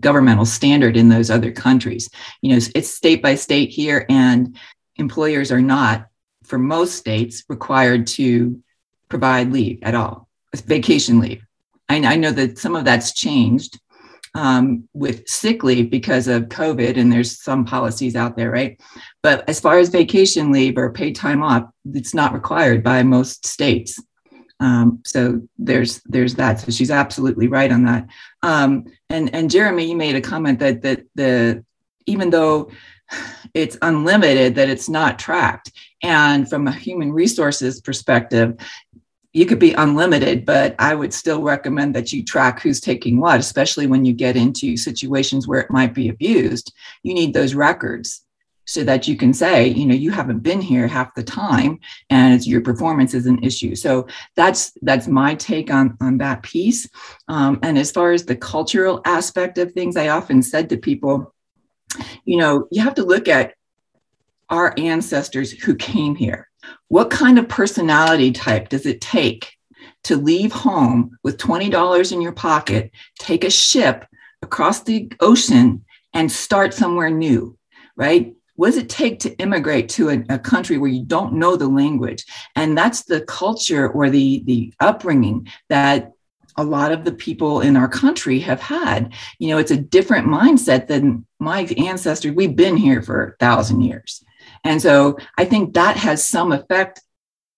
governmental 0.00 0.44
standard 0.44 0.96
in 0.96 1.08
those 1.08 1.30
other 1.30 1.52
countries. 1.52 2.08
You 2.42 2.52
know, 2.52 2.60
it's 2.74 2.94
state 2.94 3.22
by 3.22 3.34
state 3.34 3.70
here, 3.70 4.06
and 4.08 4.56
employers 4.96 5.50
are 5.52 5.62
not, 5.62 6.06
for 6.44 6.58
most 6.58 6.96
states, 6.96 7.44
required 7.48 8.06
to 8.08 8.62
provide 9.08 9.52
leave 9.52 9.80
at 9.82 9.94
all, 9.94 10.28
vacation 10.54 11.20
leave. 11.20 11.42
I, 11.88 11.96
I 12.04 12.16
know 12.16 12.30
that 12.32 12.58
some 12.58 12.76
of 12.76 12.84
that's 12.84 13.12
changed 13.12 13.78
um, 14.34 14.88
with 14.92 15.28
sick 15.28 15.64
leave 15.64 15.90
because 15.90 16.28
of 16.28 16.44
COVID, 16.44 16.96
and 16.96 17.12
there's 17.12 17.42
some 17.42 17.64
policies 17.64 18.14
out 18.14 18.36
there, 18.36 18.50
right? 18.50 18.80
But 19.22 19.48
as 19.48 19.60
far 19.60 19.78
as 19.78 19.88
vacation 19.88 20.52
leave 20.52 20.78
or 20.78 20.92
paid 20.92 21.16
time 21.16 21.42
off, 21.42 21.64
it's 21.92 22.14
not 22.14 22.32
required 22.32 22.82
by 22.84 23.02
most 23.02 23.44
states. 23.44 24.00
Um, 24.60 25.00
so 25.04 25.40
there's 25.58 26.00
there's 26.04 26.34
that. 26.34 26.60
So 26.60 26.70
she's 26.70 26.90
absolutely 26.90 27.48
right 27.48 27.72
on 27.72 27.84
that. 27.84 28.06
Um, 28.42 28.84
and 29.08 29.34
and 29.34 29.50
Jeremy, 29.50 29.88
you 29.88 29.96
made 29.96 30.16
a 30.16 30.20
comment 30.20 30.58
that 30.60 30.82
that 30.82 31.04
the 31.14 31.64
even 32.06 32.30
though 32.30 32.70
it's 33.54 33.76
unlimited, 33.82 34.54
that 34.54 34.68
it's 34.68 34.88
not 34.88 35.18
tracked. 35.18 35.72
And 36.02 36.48
from 36.48 36.66
a 36.66 36.72
human 36.72 37.12
resources 37.12 37.80
perspective, 37.80 38.56
you 39.32 39.46
could 39.46 39.58
be 39.58 39.72
unlimited, 39.74 40.44
but 40.44 40.74
I 40.78 40.94
would 40.94 41.14
still 41.14 41.42
recommend 41.42 41.94
that 41.94 42.12
you 42.12 42.24
track 42.24 42.60
who's 42.60 42.80
taking 42.80 43.20
what, 43.20 43.38
especially 43.38 43.86
when 43.86 44.04
you 44.04 44.12
get 44.12 44.36
into 44.36 44.76
situations 44.76 45.46
where 45.46 45.60
it 45.60 45.70
might 45.70 45.94
be 45.94 46.08
abused. 46.08 46.72
You 47.02 47.14
need 47.14 47.32
those 47.32 47.54
records 47.54 48.24
so 48.64 48.84
that 48.84 49.08
you 49.08 49.16
can 49.16 49.32
say, 49.32 49.68
you 49.68 49.86
know, 49.86 49.94
you 49.94 50.10
haven't 50.10 50.40
been 50.40 50.60
here 50.60 50.86
half 50.86 51.14
the 51.14 51.22
time 51.22 51.78
and 52.08 52.44
your 52.46 52.60
performance 52.60 53.14
is 53.14 53.26
an 53.26 53.42
issue. 53.42 53.74
So 53.74 54.06
that's 54.36 54.72
that's 54.82 55.08
my 55.08 55.34
take 55.36 55.72
on 55.72 55.96
on 56.00 56.18
that 56.18 56.42
piece. 56.42 56.88
Um, 57.28 57.58
and 57.62 57.78
as 57.78 57.90
far 57.90 58.12
as 58.12 58.24
the 58.24 58.36
cultural 58.36 59.00
aspect 59.04 59.58
of 59.58 59.72
things, 59.72 59.96
I 59.96 60.08
often 60.08 60.42
said 60.42 60.68
to 60.68 60.76
people, 60.76 61.34
you 62.24 62.36
know, 62.36 62.66
you 62.70 62.82
have 62.82 62.94
to 62.94 63.04
look 63.04 63.28
at 63.28 63.54
our 64.48 64.74
ancestors 64.76 65.52
who 65.52 65.74
came 65.76 66.16
here. 66.16 66.49
What 66.88 67.10
kind 67.10 67.38
of 67.38 67.48
personality 67.48 68.32
type 68.32 68.68
does 68.68 68.86
it 68.86 69.00
take 69.00 69.56
to 70.04 70.16
leave 70.16 70.52
home 70.52 71.18
with 71.22 71.36
$20 71.36 72.12
in 72.12 72.20
your 72.20 72.32
pocket, 72.32 72.90
take 73.18 73.44
a 73.44 73.50
ship 73.50 74.06
across 74.42 74.82
the 74.82 75.10
ocean, 75.20 75.84
and 76.12 76.30
start 76.30 76.74
somewhere 76.74 77.10
new, 77.10 77.56
right? 77.96 78.34
what 78.60 78.66
does 78.66 78.76
it 78.76 78.90
take 78.90 79.18
to 79.18 79.34
immigrate 79.38 79.88
to 79.88 80.10
a, 80.10 80.22
a, 80.28 80.38
country 80.38 80.76
where 80.76 80.90
you 80.90 81.02
don't 81.02 81.32
know 81.32 81.56
the 81.56 81.66
language? 81.66 82.26
And 82.56 82.76
that's 82.76 83.04
the 83.04 83.22
culture 83.22 83.88
or 83.88 84.10
the 84.10 84.42
the 84.44 84.74
upbringing 84.80 85.48
that 85.70 86.12
a 86.58 86.64
lot 86.64 86.92
of 86.92 87.04
the 87.04 87.12
people 87.12 87.62
in 87.62 87.74
our 87.74 87.88
country 87.88 88.38
have 88.40 88.60
had. 88.60 89.14
You 89.38 89.48
know 89.48 89.56
it's 89.56 89.70
a 89.70 89.78
different 89.78 90.26
mindset 90.26 90.88
than 90.88 91.24
my 91.38 91.62
ancestors. 91.78 92.32
We've 92.32 92.54
been 92.54 92.76
here 92.76 93.00
for 93.00 93.28
a 93.28 93.36
thousand 93.38 93.80
years 93.80 94.22
and 94.64 94.80
so 94.80 95.16
i 95.38 95.44
think 95.44 95.74
that 95.74 95.96
has 95.96 96.26
some 96.26 96.52
effect 96.52 97.00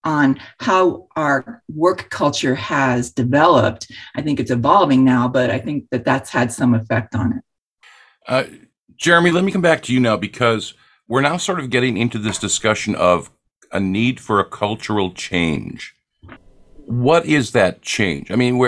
on 0.04 0.38
how 0.58 1.06
our 1.14 1.62
work 1.72 2.10
culture 2.10 2.54
has 2.54 3.10
developed 3.10 3.90
i 4.16 4.22
think 4.22 4.40
it's 4.40 4.50
evolving 4.50 5.04
now 5.04 5.28
but 5.28 5.50
i 5.50 5.58
think 5.58 5.84
that 5.90 6.04
that's 6.04 6.30
had 6.30 6.52
some 6.52 6.74
effect 6.74 7.14
on 7.14 7.32
it 7.32 7.44
uh, 8.28 8.44
jeremy 8.96 9.30
let 9.30 9.44
me 9.44 9.52
come 9.52 9.62
back 9.62 9.82
to 9.82 9.92
you 9.92 10.00
now 10.00 10.16
because 10.16 10.74
we're 11.08 11.20
now 11.20 11.36
sort 11.36 11.60
of 11.60 11.70
getting 11.70 11.96
into 11.96 12.18
this 12.18 12.38
discussion 12.38 12.94
of 12.94 13.30
a 13.72 13.80
need 13.80 14.20
for 14.20 14.38
a 14.38 14.44
cultural 14.44 15.12
change. 15.12 15.94
What 16.86 17.26
is 17.26 17.52
that 17.52 17.82
change? 17.82 18.30
I 18.30 18.36
mean, 18.36 18.62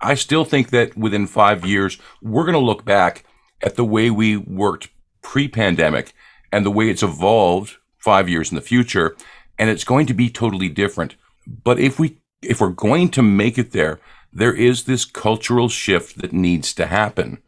I 0.00 0.14
still 0.14 0.44
think 0.44 0.70
that 0.70 0.96
within 0.96 1.26
five 1.26 1.64
years, 1.64 1.98
we're 2.20 2.44
going 2.44 2.54
to 2.54 2.58
look 2.58 2.84
back 2.84 3.24
at 3.62 3.76
the 3.76 3.84
way 3.84 4.10
we 4.10 4.36
worked 4.36 4.88
pre 5.22 5.48
pandemic 5.48 6.12
and 6.52 6.64
the 6.64 6.70
way 6.70 6.90
it's 6.90 7.02
evolved 7.02 7.76
five 7.98 8.28
years 8.28 8.50
in 8.50 8.56
the 8.56 8.60
future, 8.60 9.16
and 9.58 9.70
it's 9.70 9.84
going 9.84 10.06
to 10.06 10.14
be 10.14 10.28
totally 10.28 10.68
different. 10.68 11.16
But 11.46 11.80
if 11.80 11.98
we 11.98 12.18
if 12.42 12.60
we're 12.60 12.68
going 12.68 13.08
to 13.10 13.22
make 13.22 13.58
it 13.58 13.72
there, 13.72 14.00
there 14.32 14.54
is 14.54 14.84
this 14.84 15.04
cultural 15.04 15.68
shift 15.68 16.20
that 16.20 16.32
needs 16.32 16.74
to 16.74 16.86
happen. 16.86 17.42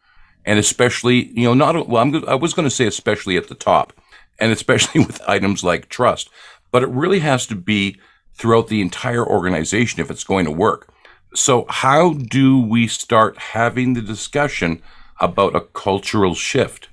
And 0.44 0.58
especially, 0.58 1.28
you 1.28 1.44
know, 1.44 1.54
not, 1.54 1.88
well, 1.88 2.02
I'm, 2.02 2.28
I 2.28 2.34
was 2.34 2.54
going 2.54 2.68
to 2.68 2.74
say 2.74 2.86
especially 2.86 3.36
at 3.36 3.48
the 3.48 3.54
top 3.54 3.92
and 4.38 4.52
especially 4.52 5.00
with 5.06 5.22
items 5.26 5.64
like 5.64 5.88
trust. 5.88 6.30
But 6.70 6.82
it 6.82 6.88
really 6.90 7.20
has 7.20 7.46
to 7.48 7.56
be 7.56 7.98
throughout 8.34 8.68
the 8.68 8.80
entire 8.80 9.26
organization 9.26 10.00
if 10.00 10.10
it's 10.10 10.24
going 10.24 10.44
to 10.44 10.50
work. 10.50 10.92
So, 11.34 11.66
how 11.68 12.14
do 12.14 12.60
we 12.60 12.86
start 12.86 13.38
having 13.38 13.94
the 13.94 14.02
discussion 14.02 14.82
about 15.20 15.56
a 15.56 15.60
cultural 15.60 16.34
shift? 16.34 16.88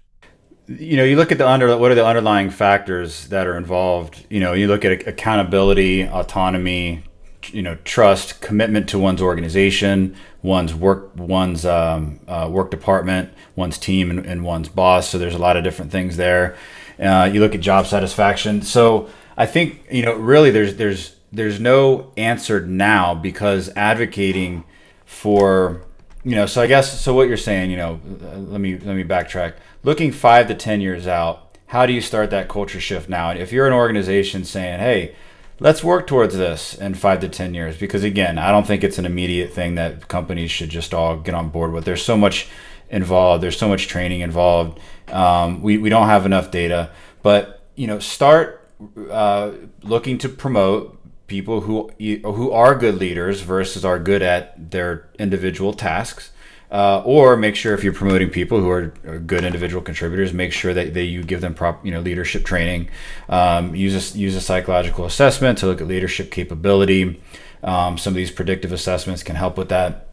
You 0.80 0.98
know, 0.98 1.04
you 1.04 1.16
look 1.16 1.32
at 1.32 1.38
the 1.38 1.48
under 1.48 1.76
what 1.78 1.92
are 1.92 1.96
the 1.96 2.06
underlying 2.06 2.50
factors 2.50 3.28
that 3.28 3.48
are 3.48 3.58
involved. 3.58 4.26
You 4.30 4.40
know, 4.40 4.54
you 4.54 4.68
look 4.68 4.86
at 4.86 5.08
accountability, 5.08 6.08
autonomy, 6.08 7.04
you 7.48 7.62
know, 7.62 7.78
trust, 7.84 8.42
commitment 8.42 8.90
to 8.90 9.00
one's 9.00 9.22
organization, 9.22 10.16
one's 10.42 10.74
work, 10.74 11.16
one's 11.18 11.66
um, 11.66 12.20
uh, 12.28 12.48
work 12.52 12.72
department, 12.72 13.34
one's 13.56 13.78
team, 13.78 14.10
and, 14.12 14.26
and 14.26 14.44
one's 14.44 14.70
boss. 14.70 15.10
So 15.10 15.18
there's 15.18 15.36
a 15.36 15.40
lot 15.40 15.58
of 15.58 15.64
different 15.64 15.92
things 15.92 16.18
there. 16.18 16.56
Uh, 17.00 17.30
you 17.32 17.40
look 17.40 17.56
at 17.56 17.62
job 17.62 17.88
satisfaction. 17.88 18.62
So 18.62 19.10
I 19.38 19.46
think 19.46 19.84
you 19.90 20.04
know 20.04 20.14
really 20.16 20.52
there's 20.52 20.76
there's 20.76 21.16
there's 21.32 21.60
no 21.60 22.12
answer 22.18 22.66
now 22.66 23.16
because 23.16 23.70
advocating 23.76 24.64
for 25.06 25.82
you 26.24 26.36
know 26.36 26.46
so 26.46 26.62
I 26.62 26.68
guess 26.68 27.02
so 27.02 27.14
what 27.14 27.28
you're 27.28 27.38
saying 27.38 27.72
you 27.72 27.78
know 27.78 28.00
let 28.36 28.62
me 28.62 28.78
let 28.78 28.96
me 28.96 29.04
backtrack. 29.04 29.56
Looking 29.84 30.12
five 30.12 30.48
to 30.48 30.56
ten 30.56 30.82
years 30.82 31.08
out, 31.08 31.58
how 31.68 31.86
do 31.86 31.94
you 31.94 32.02
start 32.02 32.30
that 32.30 32.50
culture 32.50 32.80
shift 32.80 33.10
now? 33.10 33.32
And 33.32 33.40
If 33.40 33.52
you're 33.52 33.68
an 33.68 33.74
organization 33.74 34.44
saying, 34.46 34.80
hey 34.80 35.16
let's 35.60 35.84
work 35.84 36.08
towards 36.08 36.36
this 36.36 36.74
in 36.74 36.96
five 36.96 37.20
to 37.20 37.30
ten 37.30 37.54
years 37.54 37.78
because 37.78 38.04
again 38.04 38.40
i 38.40 38.50
don't 38.50 38.66
think 38.66 38.84
it's 38.84 38.98
an 38.98 39.06
immediate 39.06 39.54
thing 39.54 39.76
that 39.76 40.08
companies 40.08 40.50
should 40.50 40.70
just 40.70 40.92
all 40.92 41.16
get 41.18 41.36
on 41.36 41.50
board 41.50 41.72
with 41.72 41.86
there's 41.86 42.04
so 42.04 42.18
much 42.18 42.50
involved 42.90 43.44
there's 43.44 43.60
so 43.60 43.70
much 43.70 43.88
training 43.88 44.22
involved 44.22 44.80
um, 45.12 45.62
we, 45.62 45.78
we 45.78 45.90
don't 45.90 46.08
have 46.08 46.26
enough 46.26 46.52
data, 46.52 46.90
but 47.22 47.66
you 47.76 47.88
know, 47.88 48.00
start 48.00 48.70
uh, 49.10 49.52
looking 49.84 50.18
to 50.20 50.30
promote 50.30 50.98
people 51.28 51.62
who 51.62 51.90
who 52.00 52.52
are 52.52 52.76
good 52.76 52.96
leaders 52.96 53.42
versus 53.42 53.86
are 53.86 54.00
good 54.00 54.22
at 54.22 54.72
their 54.72 55.10
individual 55.20 55.74
tasks. 55.74 56.32
Uh, 56.72 57.02
or 57.04 57.36
make 57.36 57.54
sure 57.54 57.74
if 57.74 57.84
you're 57.84 57.92
promoting 57.92 58.30
people 58.30 58.62
who 58.62 58.70
are, 58.70 58.94
are, 59.06 59.20
good 59.20 59.44
individual 59.44 59.82
contributors, 59.82 60.32
make 60.32 60.54
sure 60.54 60.74
that, 60.74 60.96
you 60.96 61.22
give 61.22 61.42
them 61.42 61.54
prop, 61.54 61.86
you 61.86 61.92
know, 61.92 62.00
leadership 62.00 62.46
training. 62.46 62.90
Um, 63.28 63.76
use 63.76 64.16
a, 64.16 64.18
use 64.18 64.38
a 64.38 64.42
psychological 64.42 65.04
assessment 65.04 65.58
to 65.58 65.66
look 65.66 65.82
at 65.82 65.88
leadership 65.88 66.32
capability. 66.32 67.22
Um, 67.62 67.98
some 67.98 68.12
of 68.12 68.16
these 68.16 68.32
predictive 68.32 68.72
assessments 68.72 69.22
can 69.22 69.36
help 69.36 69.58
with 69.58 69.68
that 69.68 70.08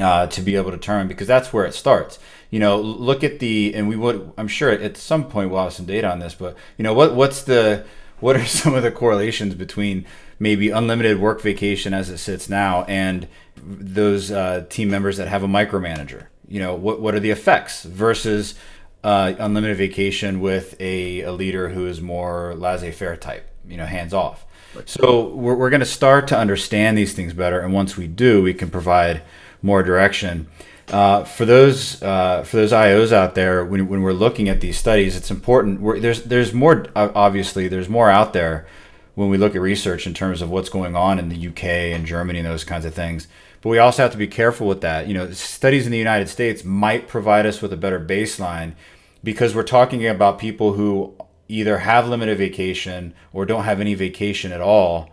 uh, 0.00 0.26
to 0.28 0.40
be 0.42 0.56
able 0.56 0.70
to 0.70 0.76
determine 0.76 1.08
because 1.08 1.26
that's 1.26 1.52
where 1.52 1.64
it 1.64 1.74
starts. 1.74 2.18
You 2.50 2.58
know, 2.58 2.80
look 2.80 3.22
at 3.22 3.38
the 3.38 3.74
and 3.74 3.88
we 3.88 3.96
would 3.96 4.32
I'm 4.36 4.48
sure 4.48 4.70
at 4.70 4.96
some 4.96 5.28
point 5.28 5.50
we'll 5.50 5.62
have 5.62 5.72
some 5.72 5.86
data 5.86 6.10
on 6.10 6.18
this, 6.18 6.34
but 6.34 6.56
you 6.76 6.82
know 6.82 6.94
what 6.94 7.14
what's 7.14 7.42
the 7.42 7.84
what 8.18 8.36
are 8.36 8.44
some 8.46 8.74
of 8.74 8.82
the 8.82 8.90
correlations 8.90 9.54
between 9.54 10.06
maybe 10.38 10.70
unlimited 10.70 11.20
work 11.20 11.40
vacation 11.40 11.92
as 11.92 12.08
it 12.08 12.18
sits 12.18 12.48
now 12.48 12.84
and 12.84 13.28
those 13.62 14.30
uh, 14.30 14.66
team 14.68 14.90
members 14.90 15.16
that 15.16 15.28
have 15.28 15.42
a 15.42 15.48
micromanager? 15.48 16.26
You 16.48 16.60
know, 16.60 16.74
what 16.74 17.00
what 17.00 17.14
are 17.14 17.20
the 17.20 17.30
effects 17.30 17.84
versus 17.84 18.54
uh, 19.02 19.34
unlimited 19.38 19.76
vacation 19.76 20.40
with 20.40 20.78
a, 20.80 21.22
a 21.22 21.32
leader 21.32 21.70
who 21.70 21.86
is 21.86 22.00
more 22.00 22.54
laissez-faire 22.54 23.16
type, 23.16 23.48
you 23.66 23.76
know, 23.76 23.86
hands 23.86 24.12
off. 24.12 24.44
So 24.84 25.28
we're, 25.28 25.54
we're 25.54 25.70
going 25.70 25.80
to 25.80 25.86
start 25.86 26.28
to 26.28 26.38
understand 26.38 26.96
these 26.96 27.12
things 27.12 27.32
better, 27.32 27.60
and 27.60 27.72
once 27.72 27.96
we 27.96 28.06
do, 28.06 28.42
we 28.42 28.54
can 28.54 28.70
provide 28.70 29.22
more 29.62 29.82
direction. 29.82 30.48
Uh, 30.88 31.24
for 31.24 31.44
those 31.44 32.02
uh, 32.02 32.42
for 32.42 32.56
those 32.56 32.72
IOs 32.72 33.12
out 33.12 33.34
there, 33.34 33.64
when, 33.64 33.88
when 33.88 34.02
we're 34.02 34.12
looking 34.12 34.48
at 34.48 34.60
these 34.60 34.76
studies, 34.76 35.16
it's 35.16 35.30
important. 35.30 35.80
We're, 35.80 36.00
there's 36.00 36.22
there's 36.24 36.52
more 36.52 36.86
obviously 36.96 37.68
there's 37.68 37.88
more 37.88 38.10
out 38.10 38.32
there 38.32 38.66
when 39.14 39.28
we 39.28 39.38
look 39.38 39.54
at 39.54 39.60
research 39.60 40.06
in 40.06 40.14
terms 40.14 40.42
of 40.42 40.50
what's 40.50 40.68
going 40.68 40.96
on 40.96 41.18
in 41.18 41.28
the 41.28 41.48
UK 41.48 41.64
and 41.64 42.06
Germany 42.06 42.40
and 42.40 42.48
those 42.48 42.64
kinds 42.64 42.84
of 42.84 42.94
things. 42.94 43.28
But 43.62 43.68
we 43.70 43.78
also 43.78 44.02
have 44.02 44.12
to 44.12 44.18
be 44.18 44.26
careful 44.26 44.66
with 44.66 44.80
that. 44.80 45.06
You 45.06 45.14
know, 45.14 45.30
studies 45.32 45.86
in 45.86 45.92
the 45.92 45.98
United 45.98 46.28
States 46.28 46.64
might 46.64 47.08
provide 47.08 47.46
us 47.46 47.60
with 47.60 47.72
a 47.72 47.76
better 47.76 48.00
baseline 48.00 48.74
because 49.22 49.54
we're 49.54 49.62
talking 49.62 50.06
about 50.06 50.38
people 50.38 50.72
who 50.72 51.14
either 51.48 51.78
have 51.78 52.08
limited 52.08 52.38
vacation 52.38 53.12
or 53.32 53.44
don't 53.44 53.64
have 53.64 53.80
any 53.80 53.94
vacation 53.94 54.52
at 54.52 54.60
all 54.60 55.10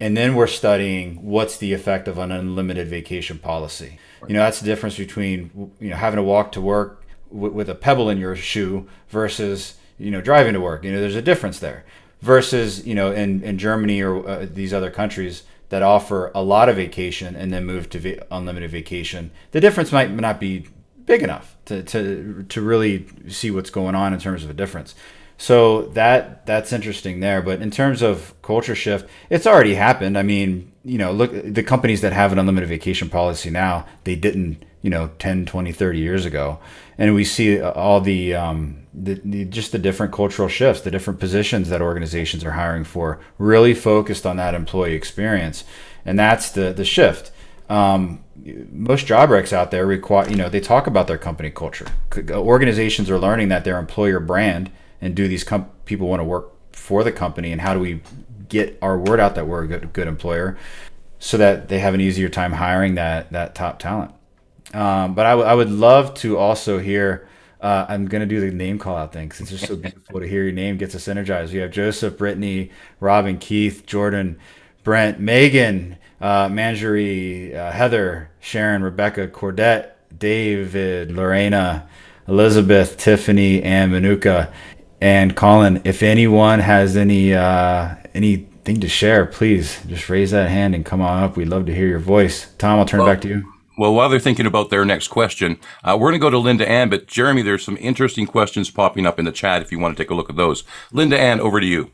and 0.00 0.16
then 0.16 0.34
we're 0.34 0.46
studying 0.46 1.16
what's 1.22 1.56
the 1.56 1.72
effect 1.72 2.08
of 2.08 2.18
an 2.18 2.30
unlimited 2.30 2.88
vacation 2.88 3.38
policy. 3.38 3.98
You 4.26 4.34
know, 4.34 4.40
that's 4.40 4.60
the 4.60 4.66
difference 4.66 4.96
between 4.96 5.72
you 5.80 5.90
know 5.90 5.96
having 5.96 6.16
to 6.16 6.22
walk 6.22 6.52
to 6.52 6.60
work 6.60 7.04
w- 7.32 7.52
with 7.52 7.68
a 7.68 7.74
pebble 7.74 8.08
in 8.08 8.18
your 8.18 8.36
shoe 8.36 8.86
versus 9.08 9.74
you 9.98 10.10
know 10.10 10.20
driving 10.20 10.54
to 10.54 10.60
work. 10.60 10.84
You 10.84 10.92
know, 10.92 11.00
there's 11.00 11.16
a 11.16 11.22
difference 11.22 11.58
there. 11.58 11.84
Versus 12.20 12.86
you 12.86 12.94
know 12.94 13.12
in 13.12 13.42
in 13.42 13.58
Germany 13.58 14.02
or 14.02 14.28
uh, 14.28 14.46
these 14.50 14.72
other 14.72 14.90
countries 14.90 15.44
that 15.68 15.82
offer 15.82 16.30
a 16.34 16.42
lot 16.42 16.68
of 16.68 16.76
vacation 16.76 17.36
and 17.36 17.52
then 17.52 17.64
move 17.66 17.90
to 17.90 17.98
va- 17.98 18.26
unlimited 18.30 18.70
vacation, 18.70 19.30
the 19.50 19.60
difference 19.60 19.92
might 19.92 20.10
not 20.10 20.40
be 20.40 20.66
big 21.04 21.22
enough 21.22 21.56
to, 21.64 21.82
to 21.82 22.44
to 22.48 22.60
really 22.60 23.06
see 23.28 23.50
what's 23.50 23.70
going 23.70 23.94
on 23.94 24.12
in 24.12 24.20
terms 24.20 24.44
of 24.44 24.50
a 24.50 24.54
difference. 24.54 24.94
So 25.38 25.82
that 25.94 26.44
that's 26.46 26.72
interesting 26.72 27.20
there. 27.20 27.40
But 27.40 27.62
in 27.62 27.70
terms 27.70 28.02
of 28.02 28.34
culture 28.42 28.74
shift, 28.74 29.08
it's 29.30 29.46
already 29.46 29.74
happened. 29.74 30.18
I 30.18 30.22
mean, 30.22 30.72
you 30.84 30.98
know, 30.98 31.12
look 31.12 31.30
the 31.32 31.62
companies 31.62 32.00
that 32.00 32.12
have 32.12 32.32
an 32.32 32.38
unlimited 32.38 32.68
vacation 32.68 33.08
policy 33.08 33.50
now, 33.50 33.86
they 34.04 34.16
didn't, 34.16 34.64
you 34.82 34.90
know, 34.90 35.10
10, 35.18 35.46
20, 35.46 35.72
30 35.72 35.98
years 35.98 36.24
ago. 36.24 36.58
And 36.96 37.14
we 37.14 37.24
see 37.24 37.60
all 37.60 38.00
the, 38.00 38.34
um, 38.34 38.86
the, 38.94 39.20
the 39.24 39.44
just 39.44 39.72
the 39.72 39.78
different 39.78 40.12
cultural 40.12 40.48
shifts, 40.48 40.82
the 40.82 40.90
different 40.90 41.20
positions 41.20 41.68
that 41.68 41.80
organizations 41.80 42.44
are 42.44 42.52
hiring 42.52 42.84
for, 42.84 43.20
really 43.38 43.74
focused 43.74 44.26
on 44.26 44.36
that 44.36 44.54
employee 44.54 44.94
experience. 44.94 45.64
And 46.04 46.18
that's 46.18 46.50
the 46.50 46.72
the 46.72 46.84
shift. 46.84 47.30
Um, 47.68 48.24
most 48.72 49.06
job 49.06 49.28
recs 49.30 49.52
out 49.52 49.70
there 49.70 49.86
require, 49.86 50.28
you 50.28 50.36
know, 50.36 50.48
they 50.48 50.60
talk 50.60 50.86
about 50.86 51.06
their 51.06 51.18
company 51.18 51.50
culture. 51.50 51.86
Organizations 52.30 53.10
are 53.10 53.18
learning 53.18 53.48
that 53.48 53.64
their 53.64 53.78
employer 53.78 54.20
brand 54.20 54.70
and 55.00 55.14
do 55.14 55.28
these 55.28 55.44
com- 55.44 55.70
people 55.84 56.08
want 56.08 56.20
to 56.20 56.24
work 56.24 56.52
for 56.72 57.04
the 57.04 57.12
company 57.12 57.52
and 57.52 57.60
how 57.60 57.74
do 57.74 57.80
we 57.80 58.00
get 58.48 58.78
our 58.80 58.98
word 58.98 59.20
out 59.20 59.34
that 59.34 59.46
we're 59.46 59.64
a 59.64 59.66
good, 59.66 59.92
good 59.92 60.08
employer 60.08 60.56
so 61.18 61.36
that 61.36 61.68
they 61.68 61.80
have 61.80 61.92
an 61.94 62.00
easier 62.00 62.28
time 62.28 62.52
hiring 62.52 62.94
that 62.94 63.30
that 63.32 63.54
top 63.54 63.78
talent 63.78 64.12
um, 64.74 65.14
but 65.14 65.26
I, 65.26 65.30
w- 65.30 65.48
I 65.48 65.54
would 65.54 65.70
love 65.70 66.14
to 66.14 66.36
also 66.38 66.78
hear 66.78 67.28
uh, 67.60 67.86
i'm 67.88 68.06
going 68.06 68.20
to 68.20 68.26
do 68.26 68.40
the 68.40 68.50
name 68.54 68.78
call 68.78 68.96
out 68.96 69.12
thing 69.12 69.28
because 69.28 69.40
it's 69.40 69.50
just 69.50 69.66
so 69.66 69.76
beautiful 69.76 70.20
to 70.20 70.26
hear 70.26 70.44
your 70.44 70.52
name 70.52 70.76
gets 70.76 70.94
us 70.94 71.08
energized 71.08 71.52
we 71.52 71.58
have 71.58 71.70
joseph 71.70 72.16
brittany 72.16 72.70
robin 73.00 73.38
keith 73.38 73.84
jordan 73.86 74.38
brent 74.84 75.18
megan 75.20 75.96
uh, 76.20 76.48
manjari 76.48 77.54
uh, 77.54 77.72
heather 77.72 78.30
sharon 78.40 78.82
rebecca 78.82 79.26
cordette 79.28 79.92
david 80.16 81.10
lorena 81.10 81.88
elizabeth 82.26 82.96
tiffany 82.96 83.62
and 83.62 83.92
manuka 83.92 84.52
and 85.00 85.36
Colin, 85.36 85.80
if 85.84 86.02
anyone 86.02 86.58
has 86.58 86.96
any 86.96 87.34
uh, 87.34 87.94
anything 88.14 88.80
to 88.80 88.88
share, 88.88 89.26
please 89.26 89.80
just 89.86 90.08
raise 90.08 90.32
that 90.32 90.50
hand 90.50 90.74
and 90.74 90.84
come 90.84 91.00
on 91.00 91.22
up. 91.22 91.36
We'd 91.36 91.48
love 91.48 91.66
to 91.66 91.74
hear 91.74 91.86
your 91.86 92.00
voice. 92.00 92.52
Tom, 92.58 92.80
I'll 92.80 92.84
turn 92.84 93.00
well, 93.00 93.08
it 93.08 93.14
back 93.14 93.20
to 93.22 93.28
you. 93.28 93.52
Well, 93.78 93.94
while 93.94 94.08
they're 94.08 94.18
thinking 94.18 94.46
about 94.46 94.70
their 94.70 94.84
next 94.84 95.06
question, 95.06 95.58
uh, 95.84 95.96
we're 95.98 96.10
going 96.10 96.20
to 96.20 96.24
go 96.24 96.30
to 96.30 96.38
Linda 96.38 96.68
Ann. 96.68 96.90
But 96.90 97.06
Jeremy, 97.06 97.42
there's 97.42 97.64
some 97.64 97.78
interesting 97.80 98.26
questions 98.26 98.70
popping 98.70 99.06
up 99.06 99.20
in 99.20 99.24
the 99.24 99.30
chat 99.30 99.62
if 99.62 99.70
you 99.70 99.78
want 99.78 99.96
to 99.96 100.02
take 100.02 100.10
a 100.10 100.14
look 100.14 100.28
at 100.28 100.36
those. 100.36 100.64
Linda 100.92 101.18
Ann, 101.18 101.38
over 101.38 101.60
to 101.60 101.66
you. 101.66 101.92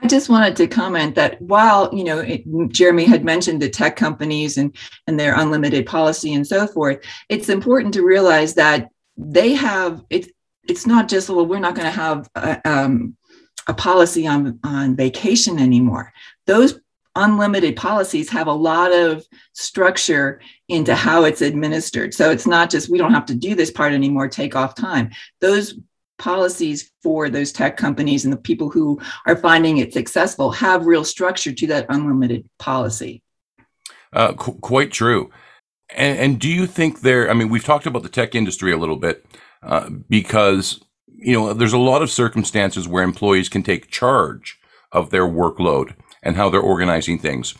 I 0.00 0.06
just 0.06 0.28
wanted 0.28 0.54
to 0.56 0.68
comment 0.68 1.16
that 1.16 1.42
while 1.42 1.92
you 1.92 2.04
know 2.04 2.20
it, 2.20 2.44
Jeremy 2.68 3.04
had 3.04 3.24
mentioned 3.24 3.60
the 3.60 3.68
tech 3.68 3.96
companies 3.96 4.56
and 4.56 4.74
and 5.08 5.18
their 5.18 5.36
unlimited 5.36 5.86
policy 5.86 6.32
and 6.32 6.46
so 6.46 6.68
forth, 6.68 7.04
it's 7.28 7.48
important 7.48 7.94
to 7.94 8.06
realize 8.06 8.54
that 8.54 8.88
they 9.16 9.54
have 9.54 10.04
it 10.10 10.30
it's 10.68 10.86
not 10.86 11.08
just 11.08 11.28
well 11.28 11.44
we're 11.44 11.58
not 11.58 11.74
going 11.74 11.86
to 11.86 11.90
have 11.90 12.30
a, 12.36 12.60
um, 12.70 13.16
a 13.66 13.74
policy 13.74 14.24
on 14.24 14.60
on 14.62 14.94
vacation 14.94 15.58
anymore 15.58 16.12
those 16.46 16.78
unlimited 17.18 17.76
policies 17.76 18.30
have 18.30 18.46
a 18.46 18.52
lot 18.52 18.92
of 18.92 19.24
structure 19.52 20.40
into 20.68 20.94
how 20.94 21.24
it's 21.24 21.42
administered. 21.42 22.14
So 22.14 22.30
it's 22.30 22.46
not 22.46 22.70
just 22.70 22.88
we 22.88 22.98
don't 22.98 23.14
have 23.14 23.26
to 23.26 23.34
do 23.34 23.54
this 23.54 23.70
part 23.70 23.92
anymore 23.92 24.28
take 24.28 24.56
off 24.56 24.74
time. 24.74 25.10
Those 25.40 25.74
policies 26.18 26.90
for 27.02 27.28
those 27.28 27.52
tech 27.52 27.76
companies 27.76 28.24
and 28.24 28.32
the 28.32 28.38
people 28.38 28.70
who 28.70 29.00
are 29.26 29.36
finding 29.36 29.78
it 29.78 29.92
successful 29.92 30.50
have 30.50 30.86
real 30.86 31.04
structure 31.04 31.52
to 31.52 31.66
that 31.68 31.86
unlimited 31.88 32.48
policy. 32.58 33.22
Uh, 34.12 34.32
qu- 34.32 34.58
quite 34.58 34.90
true. 34.90 35.30
And, 35.94 36.18
and 36.18 36.40
do 36.40 36.48
you 36.48 36.66
think 36.66 37.00
there 37.00 37.30
i 37.30 37.32
mean 37.32 37.48
we've 37.48 37.64
talked 37.64 37.86
about 37.86 38.02
the 38.02 38.10
tech 38.10 38.34
industry 38.34 38.72
a 38.72 38.76
little 38.76 38.96
bit 38.96 39.24
uh, 39.62 39.88
because 40.08 40.84
you 41.06 41.32
know 41.32 41.54
there's 41.54 41.72
a 41.72 41.78
lot 41.78 42.02
of 42.02 42.10
circumstances 42.10 42.86
where 42.86 43.02
employees 43.02 43.48
can 43.48 43.62
take 43.62 43.90
charge 43.90 44.58
of 44.92 45.08
their 45.08 45.26
workload 45.26 45.94
and 46.22 46.36
how 46.36 46.50
they're 46.50 46.60
organizing 46.60 47.18
things. 47.18 47.54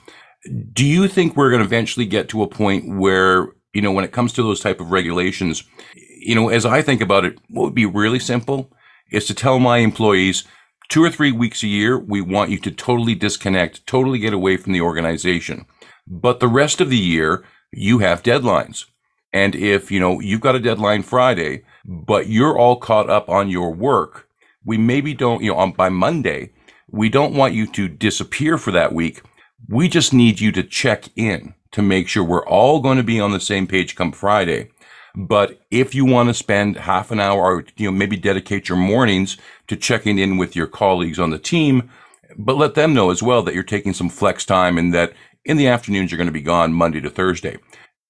Do 0.72 0.84
you 0.84 1.08
think 1.08 1.36
we're 1.36 1.50
going 1.50 1.60
to 1.60 1.66
eventually 1.66 2.06
get 2.06 2.28
to 2.30 2.42
a 2.42 2.48
point 2.48 2.98
where 2.98 3.48
you 3.74 3.82
know 3.82 3.92
when 3.92 4.04
it 4.04 4.12
comes 4.12 4.32
to 4.34 4.42
those 4.42 4.60
type 4.60 4.80
of 4.80 4.90
regulations, 4.90 5.64
you 5.94 6.34
know, 6.34 6.48
as 6.48 6.64
I 6.64 6.82
think 6.82 7.00
about 7.00 7.24
it, 7.24 7.38
what 7.48 7.64
would 7.64 7.74
be 7.74 7.86
really 7.86 8.18
simple 8.18 8.72
is 9.10 9.26
to 9.26 9.34
tell 9.34 9.58
my 9.58 9.78
employees 9.78 10.44
two 10.88 11.02
or 11.02 11.10
three 11.10 11.32
weeks 11.32 11.62
a 11.62 11.68
year, 11.68 11.98
we 11.98 12.20
want 12.20 12.50
you 12.50 12.58
to 12.58 12.70
totally 12.70 13.14
disconnect, 13.14 13.86
totally 13.86 14.18
get 14.18 14.32
away 14.32 14.56
from 14.56 14.72
the 14.72 14.80
organization. 14.80 15.66
But 16.06 16.40
the 16.40 16.48
rest 16.48 16.80
of 16.80 16.90
the 16.90 16.98
year, 16.98 17.44
you 17.70 17.98
have 17.98 18.22
deadlines. 18.22 18.86
And 19.32 19.54
if, 19.54 19.90
you 19.90 20.00
know, 20.00 20.20
you've 20.20 20.40
got 20.40 20.54
a 20.54 20.60
deadline 20.60 21.02
Friday, 21.02 21.64
but 21.84 22.28
you're 22.28 22.58
all 22.58 22.76
caught 22.76 23.10
up 23.10 23.28
on 23.28 23.50
your 23.50 23.72
work, 23.74 24.28
we 24.64 24.78
maybe 24.78 25.12
don't, 25.12 25.42
you 25.42 25.52
know, 25.52 25.58
on, 25.58 25.72
by 25.72 25.90
Monday, 25.90 26.52
we 26.90 27.08
don't 27.08 27.34
want 27.34 27.54
you 27.54 27.66
to 27.66 27.88
disappear 27.88 28.58
for 28.58 28.70
that 28.72 28.92
week. 28.92 29.22
We 29.68 29.88
just 29.88 30.12
need 30.12 30.40
you 30.40 30.52
to 30.52 30.62
check 30.62 31.08
in 31.16 31.54
to 31.72 31.82
make 31.82 32.08
sure 32.08 32.24
we're 32.24 32.46
all 32.46 32.80
going 32.80 32.96
to 32.96 33.02
be 33.02 33.20
on 33.20 33.32
the 33.32 33.40
same 33.40 33.66
page 33.66 33.94
come 33.94 34.12
Friday. 34.12 34.70
But 35.14 35.60
if 35.70 35.94
you 35.94 36.04
want 36.04 36.28
to 36.28 36.34
spend 36.34 36.76
half 36.76 37.10
an 37.10 37.20
hour 37.20 37.56
or, 37.56 37.64
you 37.76 37.90
know, 37.90 37.96
maybe 37.96 38.16
dedicate 38.16 38.68
your 38.68 38.78
mornings 38.78 39.36
to 39.66 39.76
checking 39.76 40.18
in 40.18 40.36
with 40.36 40.54
your 40.54 40.66
colleagues 40.66 41.18
on 41.18 41.30
the 41.30 41.38
team, 41.38 41.90
but 42.36 42.56
let 42.56 42.74
them 42.74 42.94
know 42.94 43.10
as 43.10 43.22
well 43.22 43.42
that 43.42 43.54
you're 43.54 43.62
taking 43.64 43.92
some 43.92 44.08
flex 44.08 44.44
time 44.44 44.78
and 44.78 44.94
that 44.94 45.12
in 45.44 45.56
the 45.56 45.66
afternoons 45.66 46.10
you're 46.10 46.18
going 46.18 46.26
to 46.26 46.32
be 46.32 46.42
gone 46.42 46.72
Monday 46.72 47.00
to 47.00 47.10
Thursday. 47.10 47.58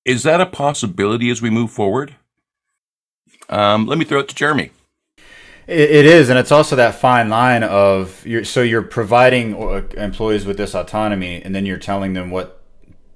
Is 0.05 0.23
that 0.25 0.41
a 0.41 0.47
possibility 0.47 1.31
as 1.31 1.41
we 1.41 1.51
move 1.51 1.71
forward? 1.71 2.17
Um, 3.49 3.87
let 3.87 3.99
me 3.99 4.05
throw 4.05 4.21
it 4.21 4.29
to 4.29 4.35
Jeremy. 4.35 4.71
It, 5.69 5.91
it 5.91 6.07
is, 6.07 6.31
and 6.31 6.39
it's 6.39 6.51
also 6.51 6.77
that 6.77 6.97
fine 6.97 7.29
line 7.29 7.63
of 7.63 8.27
you're, 8.27 8.45
so 8.45 8.63
you're 8.63 8.83
providing 8.83 9.55
uh, 9.55 9.83
employees 9.97 10.45
with 10.45 10.57
this 10.57 10.75
autonomy, 10.75 11.43
and 11.43 11.55
then 11.55 11.67
you're 11.67 11.79
telling 11.79 12.15
them 12.15 12.31
what 12.31 12.63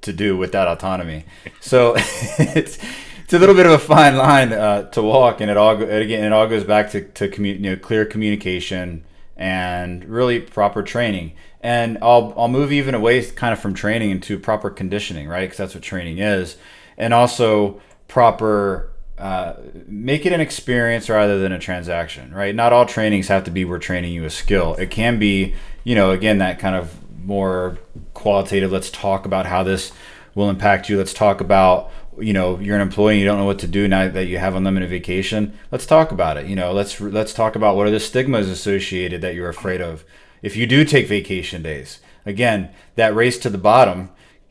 to 0.03 0.12
do 0.12 0.37
with 0.37 0.53
that 0.53 0.69
autonomy. 0.69 1.25
So 1.61 1.95
it's 1.97 2.79
it's 3.25 3.33
a 3.33 3.38
little 3.38 3.55
bit 3.55 3.67
of 3.67 3.73
a 3.73 3.79
fine 3.79 4.17
line 4.17 4.53
uh, 4.53 4.91
to 4.91 5.03
walk, 5.03 5.41
and 5.41 5.51
it 5.51 5.57
all 5.57 5.83
again 5.83 6.25
it 6.25 6.33
all 6.33 6.47
goes 6.47 6.65
back 6.65 6.91
to 6.93 7.03
to 7.03 7.29
commu- 7.29 7.55
you 7.55 7.71
know, 7.71 7.77
clear 7.77 8.05
communication 8.05 9.05
and 9.37 10.05
really 10.05 10.38
proper 10.38 10.83
training. 10.83 11.33
And 11.61 11.99
I'll 12.03 12.35
I'll 12.37 12.49
move 12.49 12.71
even 12.71 12.95
away 12.95 13.25
kind 13.31 13.53
of 13.53 13.59
from 13.59 13.75
training 13.75 14.11
into 14.11 14.38
proper 14.38 14.71
conditioning, 14.71 15.27
right? 15.27 15.43
Because 15.43 15.59
that's 15.59 15.75
what 15.75 15.83
training 15.83 16.19
is 16.19 16.57
and 16.97 17.15
also 17.15 17.81
proper 18.09 18.91
uh, 19.22 19.54
make 19.87 20.26
it 20.26 20.32
an 20.32 20.40
experience 20.40 21.08
rather 21.08 21.38
than 21.38 21.52
a 21.52 21.58
transaction, 21.61 22.35
right? 22.35 22.56
Not 22.56 22.72
all 22.72 22.85
trainings 22.85 23.28
have 23.28 23.44
to 23.44 23.52
be 23.52 23.64
we're 23.64 23.78
training 23.78 24.12
you 24.12 24.24
a 24.24 24.30
skill. 24.30 24.74
It 24.74 24.90
can 24.90 25.20
be, 25.20 25.54
you 25.85 25.94
know, 25.94 26.11
again, 26.11 26.38
that 26.38 26.58
kind 26.58 26.74
of 26.74 26.92
more 27.24 27.78
qualitative. 28.14 28.72
Let's 28.72 28.90
talk 28.90 29.24
about 29.24 29.46
how 29.46 29.62
this 29.62 29.92
will 30.35 30.50
impact 30.50 30.88
you. 30.88 30.98
Let's 30.98 31.12
talk 31.12 31.40
about, 31.40 31.92
you 32.18 32.32
know, 32.32 32.58
you're 32.58 32.74
an 32.74 32.82
employee, 32.82 33.12
and 33.12 33.20
you 33.20 33.24
don't 33.24 33.38
know 33.38 33.44
what 33.44 33.61
to 33.61 33.68
do 33.68 33.87
now 33.87 34.08
that 34.08 34.26
you 34.26 34.38
have 34.38 34.56
unlimited 34.56 34.90
vacation. 34.90 35.56
Let's 35.70 35.87
talk 35.87 36.11
about 36.11 36.37
it. 36.37 36.46
You 36.46 36.56
know, 36.56 36.72
let's 36.72 37.00
let's 37.00 37.32
talk 37.32 37.54
about 37.54 37.76
what 37.76 37.87
are 37.87 37.92
the 37.92 38.00
stigmas 38.00 38.48
associated 38.48 39.20
that 39.20 39.37
you're 39.37 39.48
afraid 39.48 39.80
of 39.80 40.04
if 40.42 40.56
you 40.56 40.66
do 40.66 40.85
take 40.85 41.06
vacation 41.06 41.62
days. 41.62 42.00
Again, 42.26 42.70
that 42.96 43.14
race 43.14 43.38
to 43.38 43.50
the 43.50 43.56
bottom 43.56 44.11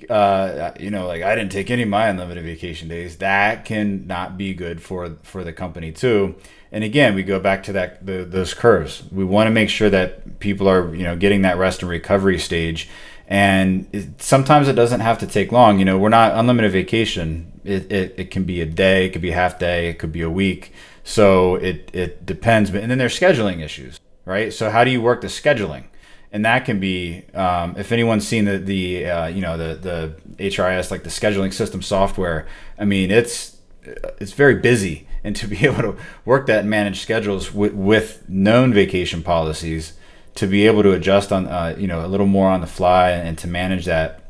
uh, 0.09 0.71
you 0.79 0.89
know, 0.89 1.07
like 1.07 1.21
I 1.21 1.35
didn't 1.35 1.51
take 1.51 1.69
any 1.69 1.83
of 1.83 1.89
my 1.89 2.07
unlimited 2.07 2.43
vacation 2.43 2.87
days. 2.87 3.17
That 3.17 3.65
can 3.65 4.07
not 4.07 4.37
be 4.37 4.53
good 4.53 4.81
for 4.81 5.17
for 5.23 5.43
the 5.43 5.53
company 5.53 5.91
too. 5.91 6.35
And 6.71 6.83
again, 6.83 7.15
we 7.15 7.23
go 7.23 7.39
back 7.39 7.63
to 7.63 7.73
that 7.73 8.05
the, 8.05 8.23
those 8.23 8.53
curves. 8.53 9.03
We 9.11 9.25
want 9.25 9.47
to 9.47 9.51
make 9.51 9.69
sure 9.69 9.89
that 9.89 10.39
people 10.39 10.67
are 10.69 10.93
you 10.95 11.03
know 11.03 11.15
getting 11.15 11.41
that 11.43 11.57
rest 11.57 11.81
and 11.81 11.89
recovery 11.89 12.39
stage. 12.39 12.89
And 13.27 13.87
it, 13.93 14.21
sometimes 14.21 14.67
it 14.67 14.73
doesn't 14.73 14.99
have 14.99 15.19
to 15.19 15.27
take 15.27 15.51
long. 15.51 15.79
You 15.79 15.85
know, 15.85 15.97
we're 15.97 16.09
not 16.09 16.33
unlimited 16.33 16.71
vacation. 16.71 17.61
It, 17.63 17.89
it, 17.91 18.15
it 18.17 18.31
can 18.31 18.43
be 18.43 18.59
a 18.59 18.65
day, 18.65 19.05
it 19.05 19.09
could 19.11 19.21
be 19.21 19.31
half 19.31 19.57
day, 19.57 19.87
it 19.87 19.99
could 19.99 20.11
be 20.11 20.21
a 20.21 20.29
week. 20.29 20.73
So 21.03 21.55
it 21.55 21.89
it 21.93 22.25
depends. 22.25 22.71
But 22.71 22.81
and 22.81 22.91
then 22.91 22.97
there's 22.97 23.17
scheduling 23.17 23.61
issues, 23.61 23.99
right? 24.25 24.51
So 24.51 24.69
how 24.69 24.83
do 24.83 24.91
you 24.91 25.01
work 25.01 25.21
the 25.21 25.27
scheduling? 25.27 25.85
And 26.31 26.45
that 26.45 26.65
can 26.65 26.79
be 26.79 27.23
um, 27.33 27.75
if 27.77 27.91
anyone's 27.91 28.27
seen 28.27 28.45
the 28.45 28.57
the 28.57 29.05
uh, 29.05 29.27
you 29.27 29.41
know 29.41 29.57
the 29.57 29.75
the 29.75 30.15
HRIS 30.49 30.91
like 30.91 31.03
the 31.03 31.09
scheduling 31.09 31.53
system 31.53 31.81
software. 31.81 32.47
I 32.79 32.85
mean, 32.85 33.11
it's 33.11 33.57
it's 33.83 34.33
very 34.33 34.55
busy, 34.55 35.07
and 35.23 35.35
to 35.35 35.47
be 35.47 35.65
able 35.65 35.81
to 35.81 35.97
work 36.25 36.47
that 36.47 36.61
and 36.61 36.69
manage 36.69 37.01
schedules 37.01 37.53
with, 37.53 37.73
with 37.73 38.27
known 38.29 38.73
vacation 38.73 39.23
policies, 39.23 39.93
to 40.35 40.47
be 40.47 40.65
able 40.65 40.83
to 40.83 40.91
adjust 40.91 41.31
on 41.31 41.47
uh, 41.47 41.75
you 41.77 41.87
know 41.87 42.05
a 42.05 42.07
little 42.07 42.27
more 42.27 42.49
on 42.49 42.61
the 42.61 42.67
fly 42.67 43.11
and, 43.11 43.37
to 43.39 43.47
manage 43.47 43.85
that, 43.85 44.23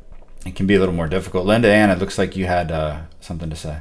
it 0.46 0.56
can 0.56 0.66
be 0.66 0.76
a 0.76 0.80
little 0.80 0.96
more 0.96 1.08
difficult. 1.08 1.46
Linda 1.46 1.70
Ann, 1.70 1.92
it 1.92 2.00
looks 2.00 2.18
like 2.18 2.36
you 2.36 2.46
had 2.46 2.72
uh, 2.72 3.02
something 3.20 3.50
to 3.50 3.56
say. 3.56 3.80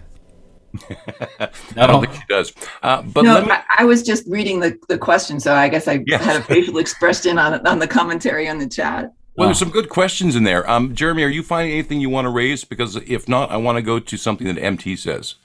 I 1.40 1.86
don't 1.86 2.04
think 2.04 2.14
she 2.14 2.22
does. 2.28 2.52
Uh, 2.82 3.02
but 3.02 3.24
no, 3.24 3.44
me... 3.44 3.50
I, 3.50 3.62
I, 3.78 3.84
was 3.84 4.02
just 4.02 4.26
reading 4.28 4.60
the, 4.60 4.78
the 4.88 4.98
question, 4.98 5.40
so 5.40 5.54
I 5.54 5.68
guess 5.68 5.88
I 5.88 6.04
yes. 6.06 6.24
had 6.24 6.36
a 6.36 6.42
facial 6.42 6.78
expression 6.78 7.38
on 7.38 7.66
on 7.66 7.78
the 7.78 7.88
commentary 7.88 8.48
on 8.48 8.58
the 8.58 8.68
chat. 8.68 9.12
Well, 9.36 9.48
there's 9.48 9.58
some 9.58 9.70
good 9.70 9.88
questions 9.88 10.36
in 10.36 10.44
there. 10.44 10.68
Um, 10.68 10.94
Jeremy, 10.94 11.24
are 11.24 11.28
you 11.28 11.42
finding 11.42 11.72
anything 11.72 12.00
you 12.00 12.10
want 12.10 12.26
to 12.26 12.30
raise? 12.30 12.64
Because 12.64 12.96
if 12.96 13.28
not, 13.28 13.50
I 13.50 13.56
want 13.56 13.76
to 13.76 13.82
go 13.82 13.98
to 13.98 14.16
something 14.16 14.46
that 14.46 14.60
MT 14.60 14.96
says. 14.96 15.36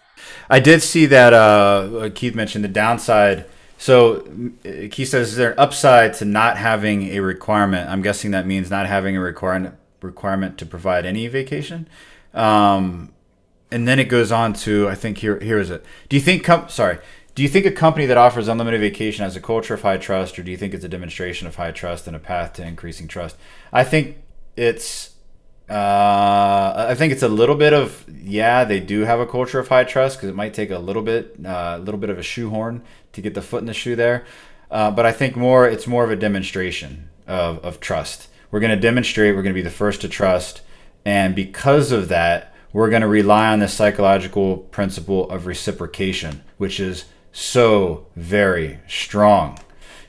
I 0.49 0.59
did 0.59 0.81
see 0.81 1.05
that 1.05 1.33
uh, 1.33 2.09
Keith 2.13 2.35
mentioned 2.35 2.63
the 2.63 2.69
downside. 2.69 3.45
So 3.77 4.21
Keith 4.63 5.09
says, 5.09 5.29
"Is 5.29 5.35
there 5.35 5.51
an 5.51 5.59
upside 5.59 6.13
to 6.15 6.25
not 6.25 6.57
having 6.57 7.15
a 7.15 7.19
requirement?" 7.19 7.89
I'm 7.89 8.01
guessing 8.01 8.31
that 8.31 8.45
means 8.45 8.69
not 8.69 8.85
having 8.85 9.17
a 9.17 9.21
requirement 9.21 9.75
requirement 10.01 10.57
to 10.59 10.65
provide 10.65 11.05
any 11.05 11.27
vacation. 11.27 11.87
Um, 12.33 13.11
and 13.71 13.87
then 13.87 13.99
it 13.99 14.05
goes 14.05 14.31
on 14.31 14.53
to 14.53 14.87
I 14.87 14.95
think 14.95 15.19
here 15.19 15.39
here 15.39 15.59
is 15.59 15.69
it. 15.69 15.85
Do 16.09 16.15
you 16.15 16.21
think 16.21 16.43
com- 16.43 16.69
sorry? 16.69 16.99
Do 17.35 17.43
you 17.43 17.49
think 17.49 17.65
a 17.65 17.71
company 17.71 18.05
that 18.05 18.17
offers 18.17 18.47
unlimited 18.47 18.79
vacation 18.79 19.25
has 19.25 19.35
a 19.35 19.41
culture 19.41 19.73
of 19.73 19.81
high 19.81 19.97
trust, 19.97 20.39
or 20.39 20.43
do 20.43 20.51
you 20.51 20.57
think 20.57 20.73
it's 20.73 20.85
a 20.85 20.89
demonstration 20.89 21.47
of 21.47 21.55
high 21.55 21.71
trust 21.71 22.07
and 22.07 22.15
a 22.15 22.19
path 22.19 22.53
to 22.53 22.65
increasing 22.65 23.09
trust? 23.09 23.35
I 23.73 23.83
think 23.83 24.17
it's 24.55 25.15
uh, 25.69 26.85
I 26.89 26.95
think 26.95 27.11
it's 27.11 27.23
a 27.23 27.27
little 27.27 27.55
bit 27.55 27.73
of 27.73 28.05
yeah, 28.07 28.63
they 28.63 28.79
do 28.79 29.01
have 29.01 29.19
a 29.19 29.25
culture 29.25 29.59
of 29.59 29.67
high 29.67 29.83
trust 29.83 30.17
because 30.17 30.29
it 30.29 30.35
might 30.35 30.53
take 30.53 30.71
a 30.71 30.79
little 30.79 31.01
bit, 31.01 31.35
uh, 31.43 31.75
a 31.77 31.79
little 31.79 31.99
bit 31.99 32.09
of 32.09 32.19
a 32.19 32.23
shoehorn 32.23 32.83
to 33.13 33.21
get 33.21 33.33
the 33.33 33.41
foot 33.41 33.61
in 33.61 33.65
the 33.65 33.73
shoe 33.73 33.95
there. 33.95 34.25
Uh, 34.69 34.91
but 34.91 35.05
I 35.05 35.11
think 35.11 35.35
more, 35.35 35.67
it's 35.67 35.87
more 35.87 36.03
of 36.03 36.11
a 36.11 36.15
demonstration 36.15 37.09
of, 37.27 37.59
of 37.65 37.79
trust. 37.79 38.29
We're 38.51 38.59
going 38.59 38.75
to 38.75 38.81
demonstrate. 38.81 39.35
We're 39.35 39.41
going 39.41 39.53
to 39.53 39.59
be 39.59 39.61
the 39.61 39.69
first 39.69 40.01
to 40.01 40.09
trust, 40.09 40.61
and 41.03 41.35
because 41.35 41.91
of 41.91 42.07
that, 42.09 42.54
we're 42.75 42.89
going 42.89 43.01
to 43.01 43.07
rely 43.07 43.53
on 43.53 43.59
the 43.59 43.69
psychological 43.69 44.57
principle 44.57 45.29
of 45.29 45.45
reciprocation, 45.45 46.43
which 46.57 46.77
is 46.77 47.05
so 47.31 48.05
very 48.17 48.77
strong. 48.85 49.57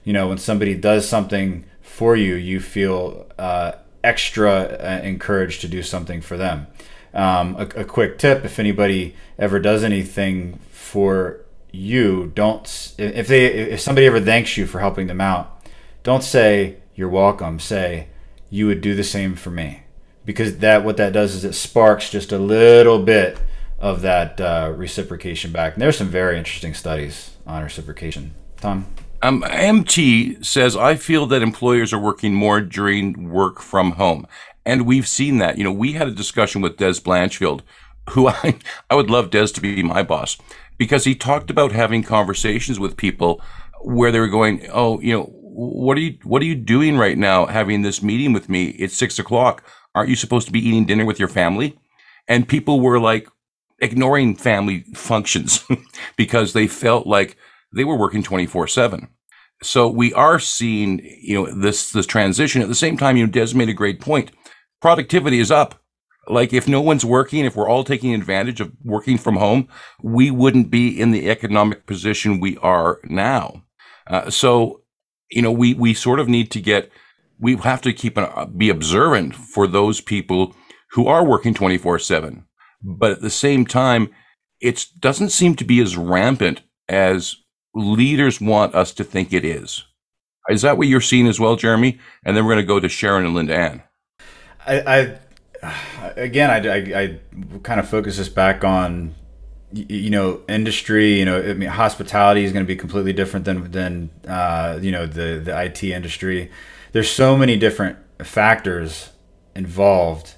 You 0.02 0.12
know, 0.12 0.26
when 0.26 0.38
somebody 0.38 0.74
does 0.74 1.08
something 1.08 1.64
for 1.80 2.16
you, 2.16 2.34
you 2.34 2.58
feel 2.58 3.24
uh, 3.38 3.74
extra 4.02 4.50
uh, 4.50 5.00
encouraged 5.04 5.60
to 5.60 5.68
do 5.68 5.80
something 5.80 6.20
for 6.20 6.36
them. 6.36 6.66
Um, 7.14 7.54
a, 7.54 7.82
a 7.82 7.84
quick 7.84 8.18
tip 8.18 8.44
if 8.44 8.58
anybody 8.58 9.14
ever 9.38 9.60
does 9.60 9.84
anything 9.84 10.58
for 10.72 11.44
you, 11.70 12.32
don't, 12.34 12.94
if 12.98 13.28
they, 13.28 13.46
if 13.46 13.80
somebody 13.80 14.08
ever 14.08 14.20
thanks 14.20 14.56
you 14.56 14.66
for 14.66 14.80
helping 14.80 15.06
them 15.06 15.20
out, 15.20 15.64
don't 16.02 16.24
say, 16.24 16.78
you're 16.96 17.08
welcome. 17.08 17.60
Say, 17.60 18.08
you 18.50 18.66
would 18.66 18.80
do 18.80 18.96
the 18.96 19.04
same 19.04 19.36
for 19.36 19.52
me 19.52 19.82
because 20.26 20.58
that 20.58 20.84
what 20.84 20.98
that 20.98 21.12
does 21.14 21.34
is 21.34 21.44
it 21.44 21.54
sparks 21.54 22.10
just 22.10 22.32
a 22.32 22.38
little 22.38 23.02
bit 23.02 23.38
of 23.78 24.02
that 24.02 24.40
uh, 24.40 24.72
reciprocation 24.76 25.52
back. 25.52 25.74
And 25.74 25.82
there's 25.82 25.96
some 25.96 26.08
very 26.08 26.36
interesting 26.36 26.74
studies 26.74 27.36
on 27.46 27.62
reciprocation. 27.62 28.34
Tom. 28.60 28.86
Um, 29.22 29.44
MT 29.48 30.42
says, 30.42 30.76
I 30.76 30.96
feel 30.96 31.26
that 31.26 31.42
employers 31.42 31.92
are 31.92 31.98
working 31.98 32.34
more 32.34 32.60
during 32.60 33.30
work 33.30 33.60
from 33.60 33.92
home. 33.92 34.26
And 34.64 34.84
we've 34.86 35.08
seen 35.08 35.38
that. 35.38 35.56
You 35.56 35.64
know, 35.64 35.72
we 35.72 35.92
had 35.92 36.08
a 36.08 36.12
discussion 36.12 36.60
with 36.60 36.76
Des 36.76 37.00
Blanchfield, 37.00 37.62
who 38.10 38.28
I, 38.28 38.58
I 38.90 38.94
would 38.94 39.10
love 39.10 39.30
Des 39.30 39.48
to 39.48 39.60
be 39.60 39.82
my 39.82 40.02
boss, 40.02 40.36
because 40.76 41.04
he 41.04 41.14
talked 41.14 41.50
about 41.50 41.72
having 41.72 42.02
conversations 42.02 42.78
with 42.80 42.96
people 42.96 43.40
where 43.80 44.10
they 44.10 44.20
were 44.20 44.28
going, 44.28 44.66
Oh, 44.72 45.00
you 45.00 45.12
know, 45.12 45.24
what 45.24 45.96
are 45.96 46.00
you, 46.00 46.18
what 46.24 46.42
are 46.42 46.46
you 46.46 46.54
doing 46.54 46.98
right 46.98 47.16
now 47.16 47.46
having 47.46 47.82
this 47.82 48.02
meeting 48.02 48.32
with 48.32 48.48
me? 48.48 48.66
It's 48.70 48.96
six 48.96 49.18
o'clock 49.18 49.62
aren't 49.96 50.10
you 50.10 50.16
supposed 50.16 50.46
to 50.46 50.52
be 50.52 50.60
eating 50.60 50.84
dinner 50.84 51.04
with 51.04 51.18
your 51.18 51.28
family? 51.28 51.76
And 52.28 52.46
people 52.46 52.80
were 52.80 53.00
like 53.00 53.28
ignoring 53.80 54.36
family 54.36 54.84
functions 54.94 55.64
because 56.16 56.52
they 56.52 56.66
felt 56.66 57.06
like 57.06 57.36
they 57.72 57.82
were 57.82 57.96
working 57.96 58.22
24 58.22 58.68
seven. 58.68 59.08
So 59.62 59.88
we 59.88 60.12
are 60.12 60.38
seeing, 60.38 61.00
you 61.20 61.34
know, 61.34 61.60
this, 61.60 61.90
this 61.90 62.06
transition 62.06 62.60
at 62.60 62.68
the 62.68 62.74
same 62.74 62.98
time, 62.98 63.16
you 63.16 63.26
know, 63.26 63.32
Des 63.32 63.54
made 63.54 63.70
a 63.70 63.74
great 63.74 64.00
point. 64.00 64.30
Productivity 64.82 65.40
is 65.40 65.50
up. 65.50 65.82
Like 66.28 66.52
if 66.52 66.68
no 66.68 66.82
one's 66.82 67.04
working, 67.04 67.44
if 67.44 67.56
we're 67.56 67.68
all 67.68 67.84
taking 67.84 68.12
advantage 68.12 68.60
of 68.60 68.72
working 68.84 69.16
from 69.16 69.36
home, 69.36 69.68
we 70.02 70.30
wouldn't 70.30 70.70
be 70.70 70.88
in 70.88 71.10
the 71.10 71.30
economic 71.30 71.86
position 71.86 72.38
we 72.38 72.58
are 72.58 73.00
now. 73.04 73.62
Uh, 74.06 74.28
so, 74.28 74.82
you 75.30 75.40
know, 75.40 75.52
we, 75.52 75.72
we 75.72 75.94
sort 75.94 76.20
of 76.20 76.28
need 76.28 76.50
to 76.50 76.60
get 76.60 76.90
we 77.38 77.56
have 77.56 77.82
to 77.82 77.92
keep 77.92 78.16
an, 78.16 78.54
be 78.56 78.68
observant 78.68 79.34
for 79.34 79.66
those 79.66 80.00
people 80.00 80.54
who 80.92 81.06
are 81.06 81.24
working 81.24 81.54
24 81.54 81.98
7. 81.98 82.44
But 82.82 83.12
at 83.12 83.20
the 83.20 83.30
same 83.30 83.66
time, 83.66 84.10
it 84.60 84.86
doesn't 84.98 85.30
seem 85.30 85.54
to 85.56 85.64
be 85.64 85.80
as 85.80 85.96
rampant 85.96 86.62
as 86.88 87.36
leaders 87.74 88.40
want 88.40 88.74
us 88.74 88.92
to 88.92 89.04
think 89.04 89.32
it 89.32 89.44
is. 89.44 89.84
Is 90.48 90.62
that 90.62 90.78
what 90.78 90.86
you're 90.86 91.00
seeing 91.00 91.26
as 91.26 91.40
well, 91.40 91.56
Jeremy? 91.56 91.98
And 92.24 92.36
then 92.36 92.44
we're 92.44 92.54
going 92.54 92.64
to 92.64 92.68
go 92.68 92.80
to 92.80 92.88
Sharon 92.88 93.26
and 93.26 93.34
Linda 93.34 93.56
Ann. 93.56 93.82
I, 94.66 95.18
I 95.62 95.72
again, 96.16 96.50
I, 96.50 96.68
I, 96.68 97.02
I, 97.02 97.20
kind 97.62 97.80
of 97.80 97.88
focus 97.88 98.16
this 98.18 98.28
back 98.28 98.64
on, 98.64 99.14
you 99.72 100.10
know, 100.10 100.42
industry. 100.48 101.18
You 101.18 101.24
know, 101.24 101.42
I 101.42 101.54
mean, 101.54 101.68
hospitality 101.68 102.44
is 102.44 102.52
going 102.52 102.64
to 102.64 102.68
be 102.68 102.76
completely 102.76 103.12
different 103.12 103.44
than 103.44 103.70
than 103.70 104.10
uh, 104.28 104.78
you 104.80 104.92
know 104.92 105.06
the 105.06 105.40
the 105.44 105.60
IT 105.60 105.82
industry 105.82 106.50
there's 106.96 107.10
so 107.10 107.36
many 107.36 107.58
different 107.58 107.98
factors 108.24 109.10
involved 109.54 110.32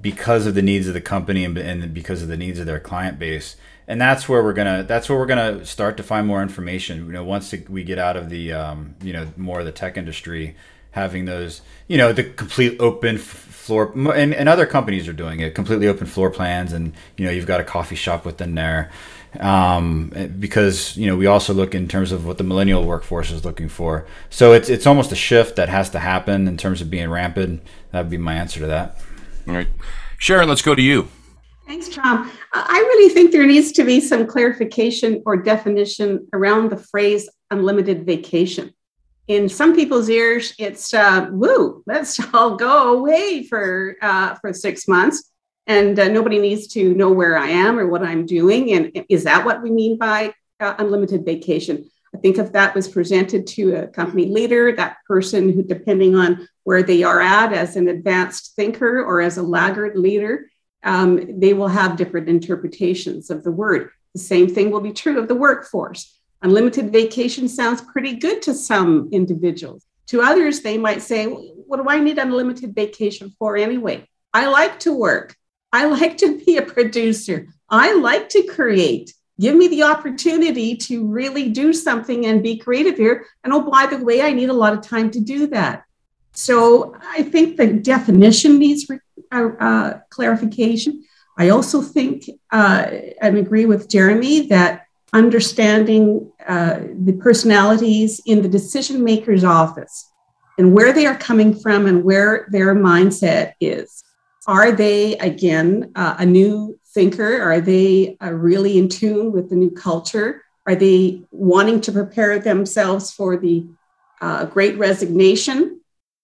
because 0.00 0.46
of 0.46 0.54
the 0.54 0.62
needs 0.62 0.86
of 0.86 0.94
the 0.94 1.00
company 1.00 1.44
and, 1.44 1.58
and 1.58 1.92
because 1.92 2.22
of 2.22 2.28
the 2.28 2.36
needs 2.36 2.60
of 2.60 2.66
their 2.66 2.78
client 2.78 3.18
base. 3.18 3.56
And 3.88 4.00
that's 4.00 4.28
where 4.28 4.40
we're 4.40 4.52
gonna 4.52 4.84
that's 4.84 5.08
where 5.08 5.18
we're 5.18 5.26
gonna 5.26 5.64
start 5.64 5.96
to 5.96 6.04
find 6.04 6.24
more 6.24 6.42
information. 6.42 7.06
You 7.06 7.12
know 7.12 7.24
once 7.24 7.52
we 7.68 7.82
get 7.82 7.98
out 7.98 8.16
of 8.16 8.30
the 8.30 8.52
um, 8.52 8.94
you 9.02 9.12
know 9.12 9.26
more 9.36 9.58
of 9.58 9.66
the 9.66 9.72
tech 9.72 9.96
industry 9.96 10.54
having 10.92 11.24
those 11.24 11.60
you 11.88 11.98
know 11.98 12.12
the 12.12 12.22
complete 12.22 12.80
open 12.80 13.18
floor 13.66 13.92
and, 14.14 14.32
and 14.32 14.48
other 14.48 14.64
companies 14.64 15.08
are 15.08 15.12
doing 15.12 15.40
it 15.40 15.54
completely 15.54 15.88
open 15.88 16.06
floor 16.06 16.30
plans 16.30 16.72
and 16.72 16.94
you 17.16 17.24
know 17.24 17.32
you've 17.32 17.46
got 17.46 17.60
a 17.60 17.64
coffee 17.64 17.96
shop 17.96 18.24
within 18.24 18.54
there 18.54 18.90
um, 19.40 20.12
because 20.38 20.96
you 20.96 21.06
know 21.06 21.16
we 21.16 21.26
also 21.26 21.52
look 21.52 21.74
in 21.74 21.88
terms 21.88 22.12
of 22.12 22.26
what 22.26 22.38
the 22.38 22.44
millennial 22.44 22.84
workforce 22.84 23.30
is 23.30 23.44
looking 23.44 23.68
for. 23.68 24.06
So 24.30 24.52
it's 24.52 24.68
it's 24.68 24.86
almost 24.86 25.12
a 25.12 25.16
shift 25.16 25.56
that 25.56 25.68
has 25.68 25.90
to 25.90 25.98
happen 25.98 26.48
in 26.48 26.56
terms 26.56 26.80
of 26.80 26.90
being 26.90 27.10
rampant. 27.10 27.62
That 27.92 28.02
would 28.02 28.10
be 28.10 28.18
my 28.18 28.34
answer 28.34 28.60
to 28.60 28.66
that. 28.66 28.98
All 29.48 29.54
right, 29.54 29.68
Sharon, 30.18 30.48
let's 30.48 30.62
go 30.62 30.74
to 30.74 30.82
you. 30.82 31.08
Thanks, 31.66 31.88
Tom. 31.88 32.30
I 32.52 32.78
really 32.78 33.12
think 33.12 33.32
there 33.32 33.44
needs 33.44 33.72
to 33.72 33.84
be 33.84 34.00
some 34.00 34.26
clarification 34.26 35.22
or 35.26 35.36
definition 35.36 36.26
around 36.32 36.70
the 36.70 36.76
phrase 36.76 37.28
unlimited 37.50 38.06
vacation. 38.06 38.72
In 39.28 39.48
some 39.48 39.74
people's 39.74 40.08
ears, 40.08 40.54
it's 40.58 40.94
uh, 40.94 41.28
woo, 41.32 41.82
let's 41.86 42.20
all 42.34 42.56
go 42.56 42.98
away 42.98 43.42
for 43.42 43.96
uh, 44.00 44.34
for 44.36 44.52
six 44.52 44.86
months. 44.86 45.30
and 45.66 45.98
uh, 45.98 46.08
nobody 46.08 46.38
needs 46.38 46.68
to 46.68 46.94
know 46.94 47.10
where 47.10 47.36
I 47.36 47.48
am 47.48 47.76
or 47.78 47.88
what 47.88 48.04
I'm 48.04 48.24
doing. 48.24 48.72
And 48.72 49.04
is 49.08 49.24
that 49.24 49.44
what 49.44 49.62
we 49.62 49.70
mean 49.70 49.98
by 49.98 50.32
uh, 50.60 50.74
unlimited 50.78 51.24
vacation? 51.24 51.90
I 52.14 52.18
think 52.18 52.38
if 52.38 52.52
that 52.52 52.74
was 52.74 52.88
presented 52.88 53.46
to 53.48 53.74
a 53.74 53.86
company 53.88 54.26
leader, 54.26 54.74
that 54.76 54.98
person 55.06 55.52
who, 55.52 55.62
depending 55.62 56.14
on 56.14 56.48
where 56.62 56.84
they 56.84 57.02
are 57.02 57.20
at 57.20 57.52
as 57.52 57.76
an 57.76 57.88
advanced 57.88 58.54
thinker 58.54 59.02
or 59.04 59.20
as 59.20 59.38
a 59.38 59.42
laggard 59.42 59.98
leader, 59.98 60.48
um, 60.84 61.40
they 61.40 61.52
will 61.52 61.68
have 61.68 61.96
different 61.96 62.28
interpretations 62.28 63.28
of 63.28 63.42
the 63.42 63.50
word. 63.50 63.90
The 64.14 64.20
same 64.20 64.48
thing 64.48 64.70
will 64.70 64.80
be 64.80 64.92
true 64.92 65.18
of 65.18 65.28
the 65.28 65.34
workforce. 65.34 66.15
Unlimited 66.42 66.92
vacation 66.92 67.48
sounds 67.48 67.80
pretty 67.80 68.14
good 68.16 68.42
to 68.42 68.54
some 68.54 69.08
individuals. 69.12 69.84
To 70.08 70.22
others, 70.22 70.60
they 70.60 70.78
might 70.78 71.02
say, 71.02 71.26
What 71.26 71.78
do 71.78 71.88
I 71.88 71.98
need 71.98 72.18
unlimited 72.18 72.74
vacation 72.74 73.34
for 73.38 73.56
anyway? 73.56 74.06
I 74.32 74.46
like 74.46 74.78
to 74.80 74.92
work. 74.92 75.34
I 75.72 75.86
like 75.98 76.18
to 76.18 76.38
be 76.44 76.56
a 76.56 76.62
producer. 76.62 77.48
I 77.68 77.94
like 77.94 78.28
to 78.30 78.42
create. 78.44 79.12
Give 79.38 79.54
me 79.54 79.68
the 79.68 79.82
opportunity 79.82 80.76
to 80.76 81.06
really 81.06 81.50
do 81.50 81.72
something 81.72 82.24
and 82.24 82.42
be 82.42 82.56
creative 82.56 82.96
here. 82.96 83.26
And 83.44 83.52
oh, 83.52 83.70
by 83.70 83.86
the 83.86 84.02
way, 84.02 84.22
I 84.22 84.32
need 84.32 84.48
a 84.48 84.54
lot 84.54 84.72
of 84.72 84.80
time 84.80 85.10
to 85.10 85.20
do 85.20 85.46
that. 85.48 85.84
So 86.32 86.96
I 87.02 87.22
think 87.22 87.56
the 87.56 87.66
definition 87.66 88.58
needs 88.58 88.90
uh, 89.32 89.48
uh, 89.60 89.98
clarification. 90.10 91.04
I 91.38 91.50
also 91.50 91.82
think 91.82 92.30
uh, 92.50 92.86
and 93.20 93.36
agree 93.36 93.66
with 93.66 93.90
Jeremy 93.90 94.46
that 94.48 94.85
understanding 95.12 96.30
uh, 96.46 96.80
the 97.04 97.12
personalities 97.12 98.20
in 98.26 98.42
the 98.42 98.48
decision 98.48 99.04
maker's 99.04 99.44
office 99.44 100.10
and 100.58 100.74
where 100.74 100.92
they 100.92 101.06
are 101.06 101.16
coming 101.16 101.54
from 101.54 101.86
and 101.86 102.02
where 102.02 102.46
their 102.50 102.74
mindset 102.74 103.52
is 103.60 104.04
are 104.46 104.70
they, 104.70 105.18
again, 105.18 105.92
uh, 105.96 106.16
a 106.18 106.26
new 106.26 106.78
thinker? 106.94 107.42
Are 107.42 107.60
they 107.60 108.16
uh, 108.22 108.30
really 108.30 108.78
in 108.78 108.88
tune 108.88 109.32
with 109.32 109.50
the 109.50 109.56
new 109.56 109.70
culture? 109.70 110.42
Are 110.66 110.76
they 110.76 111.22
wanting 111.30 111.80
to 111.82 111.92
prepare 111.92 112.38
themselves 112.38 113.12
for 113.12 113.36
the 113.36 113.66
uh, 114.20 114.46
great 114.46 114.78
resignation? 114.78 115.80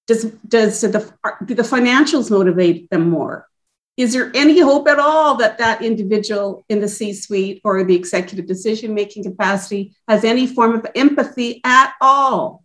Does, 0.07 0.25
does 0.47 0.81
the, 0.81 1.13
do 1.45 1.55
the 1.55 1.63
financials 1.63 2.31
motivate 2.31 2.91
them 2.91 3.11
more? 3.11 3.49
Is 3.97 4.15
there 4.15 4.31
any 4.35 4.61
hope 4.61 4.89
at 4.89 4.99
all 4.99 5.37
that 5.37 5.59
that 5.59 5.83
individual 5.83 6.65
in 6.69 6.81
the 6.81 6.89
C 6.89 7.13
suite 7.13 7.61
or 7.63 7.85
the 7.85 7.95
executive 7.95 8.47
decision 8.47 8.95
making 8.95 9.25
capacity 9.25 9.95
has 10.09 10.25
any 10.25 10.47
form 10.47 10.75
of 10.75 10.87
empathy 10.95 11.61
at 11.65 11.93
all? 12.01 12.65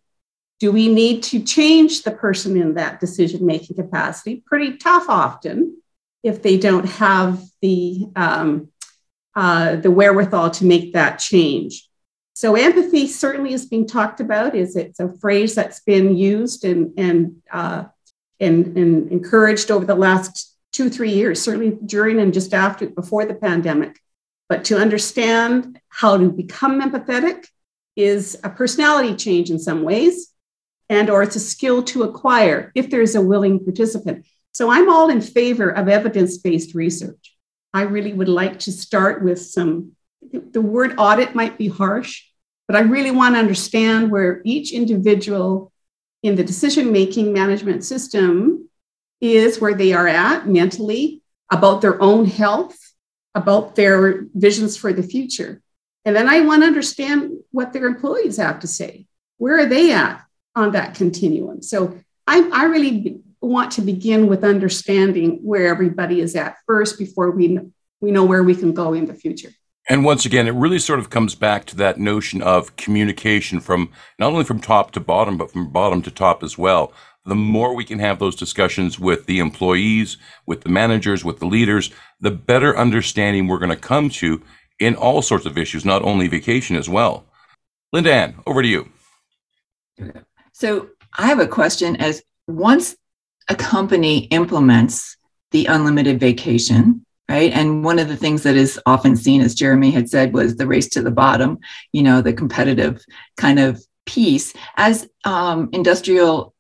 Do 0.60 0.72
we 0.72 0.88
need 0.88 1.24
to 1.24 1.44
change 1.44 2.04
the 2.04 2.12
person 2.12 2.56
in 2.56 2.76
that 2.76 3.00
decision 3.00 3.46
making 3.46 3.76
capacity? 3.76 4.42
Pretty 4.46 4.78
tough 4.78 5.10
often 5.10 5.82
if 6.24 6.42
they 6.42 6.58
don't 6.58 6.88
have 6.88 7.44
the, 7.62 8.08
um, 8.16 8.70
uh, 9.36 9.76
the 9.76 9.92
wherewithal 9.92 10.50
to 10.52 10.66
make 10.66 10.94
that 10.94 11.20
change. 11.20 11.88
So 12.34 12.56
empathy 12.56 13.08
certainly 13.08 13.54
is 13.54 13.66
being 13.66 13.88
talked 13.88 14.20
about. 14.20 14.56
Is 14.56 14.76
it's 14.76 15.00
a 15.00 15.12
phrase 15.20 15.56
that's 15.56 15.82
been 15.82 16.16
used 16.16 16.64
and 16.66 16.94
and, 16.98 17.42
uh, 17.52 17.86
and 18.40 18.78
and 18.78 19.12
encouraged 19.12 19.72
over 19.72 19.86
the 19.86 19.96
last 19.96 20.57
two 20.72 20.90
three 20.90 21.12
years, 21.12 21.42
certainly 21.42 21.78
during 21.86 22.20
and 22.20 22.34
just 22.34 22.54
after 22.54 22.88
before 22.90 23.26
the 23.26 23.34
pandemic. 23.34 24.00
But 24.50 24.66
to 24.66 24.78
understand 24.78 25.80
how 25.90 26.18
to 26.18 26.30
become 26.30 26.82
empathetic 26.82 27.48
is 27.96 28.40
a 28.44 28.50
personality 28.50 29.16
change 29.16 29.50
in 29.50 29.60
some 29.60 29.84
ways 29.84 30.32
and 30.90 31.10
or 31.10 31.24
it's 31.24 31.36
a 31.36 31.40
skill 31.40 31.84
to 31.84 32.04
acquire 32.04 32.72
if 32.76 32.90
there's 32.90 33.16
a 33.16 33.22
willing 33.22 33.64
participant. 33.64 34.26
So 34.52 34.72
I'm 34.72 34.90
all 34.90 35.10
in 35.10 35.22
favor 35.22 35.70
of 35.70 35.88
evidence-based 35.88 36.74
research. 36.74 37.36
I 37.74 37.82
really 37.82 38.14
would 38.14 38.30
like 38.30 38.60
to 38.60 38.72
start 38.72 39.24
with 39.24 39.42
some 39.42 39.92
the 40.32 40.62
word 40.62 40.96
audit 40.98 41.36
might 41.36 41.58
be 41.58 41.68
harsh, 41.68 42.24
but 42.68 42.76
I 42.76 42.82
really 42.82 43.12
want 43.12 43.36
to 43.36 43.40
understand 43.40 44.12
where 44.12 44.42
each 44.44 44.74
individual 44.74 45.72
in 46.24 46.36
the 46.36 46.44
decision 46.44 46.92
making 46.92 47.32
management 47.32 47.84
system 47.84 48.67
is 49.22 49.60
where 49.60 49.74
they 49.74 49.94
are 49.94 50.08
at 50.08 50.48
mentally 50.48 51.22
about 51.52 51.82
their 51.82 52.02
own 52.02 52.26
health, 52.26 52.78
about 53.34 53.76
their 53.76 54.26
visions 54.34 54.78
for 54.78 54.94
the 54.94 55.04
future. 55.04 55.62
And 56.06 56.16
then 56.16 56.30
I 56.30 56.42
want 56.42 56.62
to 56.62 56.68
understand 56.68 57.32
what 57.52 57.74
their 57.74 57.86
employees 57.86 58.38
have 58.38 58.60
to 58.62 58.68
say. 58.68 59.06
Where 59.38 59.60
are 59.60 59.66
they 59.66 59.92
at? 59.92 60.28
on 60.58 60.72
that 60.72 60.96
continuum. 60.96 61.62
So 61.62 61.98
I, 62.26 62.50
I 62.52 62.66
really 62.66 63.22
want 63.40 63.72
to 63.74 63.82
begin 63.82 64.28
with 64.28 64.44
understanding 64.44 65.40
where 65.44 65.68
everybody 65.68 66.20
is 66.20 66.36
at 66.36 66.58
first 66.66 66.98
before 66.98 67.32
we, 67.32 67.60
we 68.02 68.12
know 68.12 68.26
where 68.26 68.44
we 68.44 68.56
can 68.56 68.74
go 68.74 68.94
in 68.94 69.06
the 69.06 69.14
future. 69.14 69.52
And 69.88 70.04
once 70.04 70.26
again, 70.26 70.48
it 70.48 70.56
really 70.56 70.80
sort 70.80 71.00
of 71.00 71.10
comes 71.10 71.36
back 71.36 71.64
to 71.66 71.76
that 71.78 72.00
notion 72.00 72.42
of 72.42 72.76
communication 72.76 73.62
from 73.62 73.92
not 74.20 74.34
only 74.34 74.44
from 74.44 74.60
top 74.60 74.92
to 74.92 75.00
bottom, 75.00 75.38
but 75.38 75.52
from 75.52 75.72
bottom 75.72 76.02
to 76.02 76.12
top 76.12 76.44
as 76.44 76.58
well. 76.58 76.92
The 77.28 77.36
more 77.36 77.76
we 77.76 77.84
can 77.84 78.00
have 78.00 78.20
those 78.20 78.38
discussions 78.38 78.98
with 78.98 79.26
the 79.26 79.40
employees, 79.40 80.18
with 80.46 80.62
the 80.62 80.70
managers, 80.70 81.26
with 81.26 81.40
the 81.40 81.46
leaders, 81.46 81.92
the 82.22 82.32
better 82.32 82.78
understanding 82.78 83.48
we're 83.48 83.60
going 83.60 83.70
to 83.70 83.76
come 83.76 84.10
to 84.12 84.42
in 84.80 84.96
all 84.96 85.22
sorts 85.22 85.46
of 85.46 85.58
issues, 85.58 85.84
not 85.84 86.04
only 86.04 86.30
vacation 86.30 86.78
as 86.78 86.88
well. 86.88 87.26
Linda 87.92 88.14
Ann, 88.14 88.36
over 88.46 88.62
to 88.62 88.68
you. 88.68 88.90
So 90.54 90.90
I 91.18 91.28
have 91.28 91.40
a 91.40 91.48
question 91.48 91.98
as 91.98 92.24
once 92.48 92.96
a 93.50 93.56
company 93.56 94.26
implements 94.26 95.18
the 95.52 95.66
unlimited 95.66 96.20
vacation, 96.20 97.06
right? 97.30 97.52
And 97.52 97.84
one 97.84 98.00
of 98.00 98.08
the 98.08 98.18
things 98.18 98.44
that 98.44 98.56
is 98.56 98.80
often 98.86 99.18
seen, 99.18 99.42
as 99.42 99.54
Jeremy 99.54 99.92
had 99.92 100.10
said, 100.10 100.34
was 100.34 100.56
the 100.56 100.68
race 100.68 100.88
to 100.90 101.02
the 101.02 101.12
bottom, 101.12 101.60
you 101.92 102.04
know, 102.04 102.22
the 102.22 102.34
competitive 102.34 103.04
kind 103.36 103.60
of 103.60 103.84
piece. 104.06 104.54
As 104.78 105.10
um, 105.26 105.70
industrial 105.74 106.54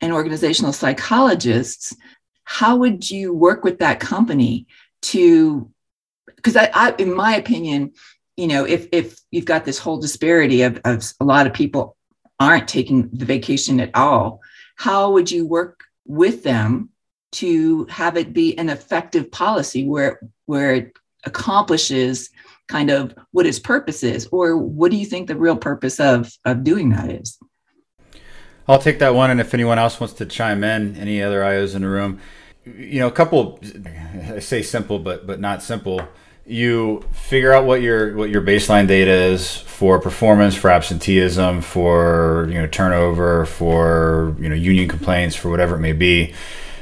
and 0.00 0.12
organizational 0.12 0.72
psychologists, 0.72 1.96
how 2.44 2.76
would 2.76 3.10
you 3.10 3.34
work 3.34 3.64
with 3.64 3.78
that 3.78 4.00
company 4.00 4.66
to, 5.02 5.70
because 6.36 6.56
I, 6.56 6.70
I, 6.72 6.94
in 6.98 7.14
my 7.14 7.36
opinion, 7.36 7.92
you 8.36 8.46
know, 8.46 8.64
if 8.64 8.88
if 8.92 9.18
you've 9.30 9.46
got 9.46 9.64
this 9.64 9.78
whole 9.78 9.98
disparity 9.98 10.62
of, 10.62 10.80
of 10.84 11.02
a 11.20 11.24
lot 11.24 11.46
of 11.46 11.54
people 11.54 11.96
aren't 12.38 12.68
taking 12.68 13.08
the 13.12 13.24
vacation 13.24 13.80
at 13.80 13.90
all, 13.94 14.40
how 14.76 15.12
would 15.12 15.30
you 15.30 15.46
work 15.46 15.84
with 16.04 16.42
them 16.42 16.90
to 17.32 17.86
have 17.86 18.16
it 18.16 18.32
be 18.32 18.56
an 18.58 18.68
effective 18.68 19.30
policy 19.30 19.86
where 19.86 20.20
where 20.44 20.74
it 20.74 20.92
accomplishes 21.24 22.30
kind 22.68 22.90
of 22.90 23.14
what 23.32 23.46
its 23.46 23.58
purpose 23.58 24.02
is? 24.02 24.26
Or 24.30 24.56
what 24.56 24.90
do 24.90 24.96
you 24.98 25.06
think 25.06 25.28
the 25.28 25.36
real 25.36 25.56
purpose 25.56 25.98
of 25.98 26.30
of 26.44 26.62
doing 26.62 26.90
that 26.90 27.10
is 27.10 27.38
i'll 28.68 28.78
take 28.78 28.98
that 28.98 29.14
one 29.14 29.30
and 29.30 29.40
if 29.40 29.54
anyone 29.54 29.78
else 29.78 30.00
wants 30.00 30.14
to 30.14 30.26
chime 30.26 30.62
in 30.64 30.96
any 30.96 31.22
other 31.22 31.40
ios 31.40 31.74
in 31.74 31.82
the 31.82 31.88
room 31.88 32.20
you 32.64 32.98
know 32.98 33.06
a 33.06 33.12
couple 33.12 33.60
i 34.34 34.38
say 34.38 34.62
simple 34.62 34.98
but 34.98 35.26
but 35.26 35.40
not 35.40 35.62
simple. 35.62 36.00
You 36.48 37.04
figure 37.12 37.52
out 37.52 37.64
what 37.64 37.82
your 37.82 38.16
what 38.16 38.30
your 38.30 38.42
baseline 38.42 38.86
data 38.86 39.10
is 39.10 39.56
for 39.56 39.98
performance, 39.98 40.54
for 40.54 40.70
absenteeism, 40.70 41.60
for 41.60 42.46
you 42.48 42.54
know 42.54 42.66
turnover, 42.66 43.46
for 43.46 44.36
you 44.38 44.48
know 44.48 44.54
union 44.54 44.88
complaints, 44.88 45.34
for 45.34 45.50
whatever 45.50 45.74
it 45.74 45.80
may 45.80 45.92
be, 45.92 46.34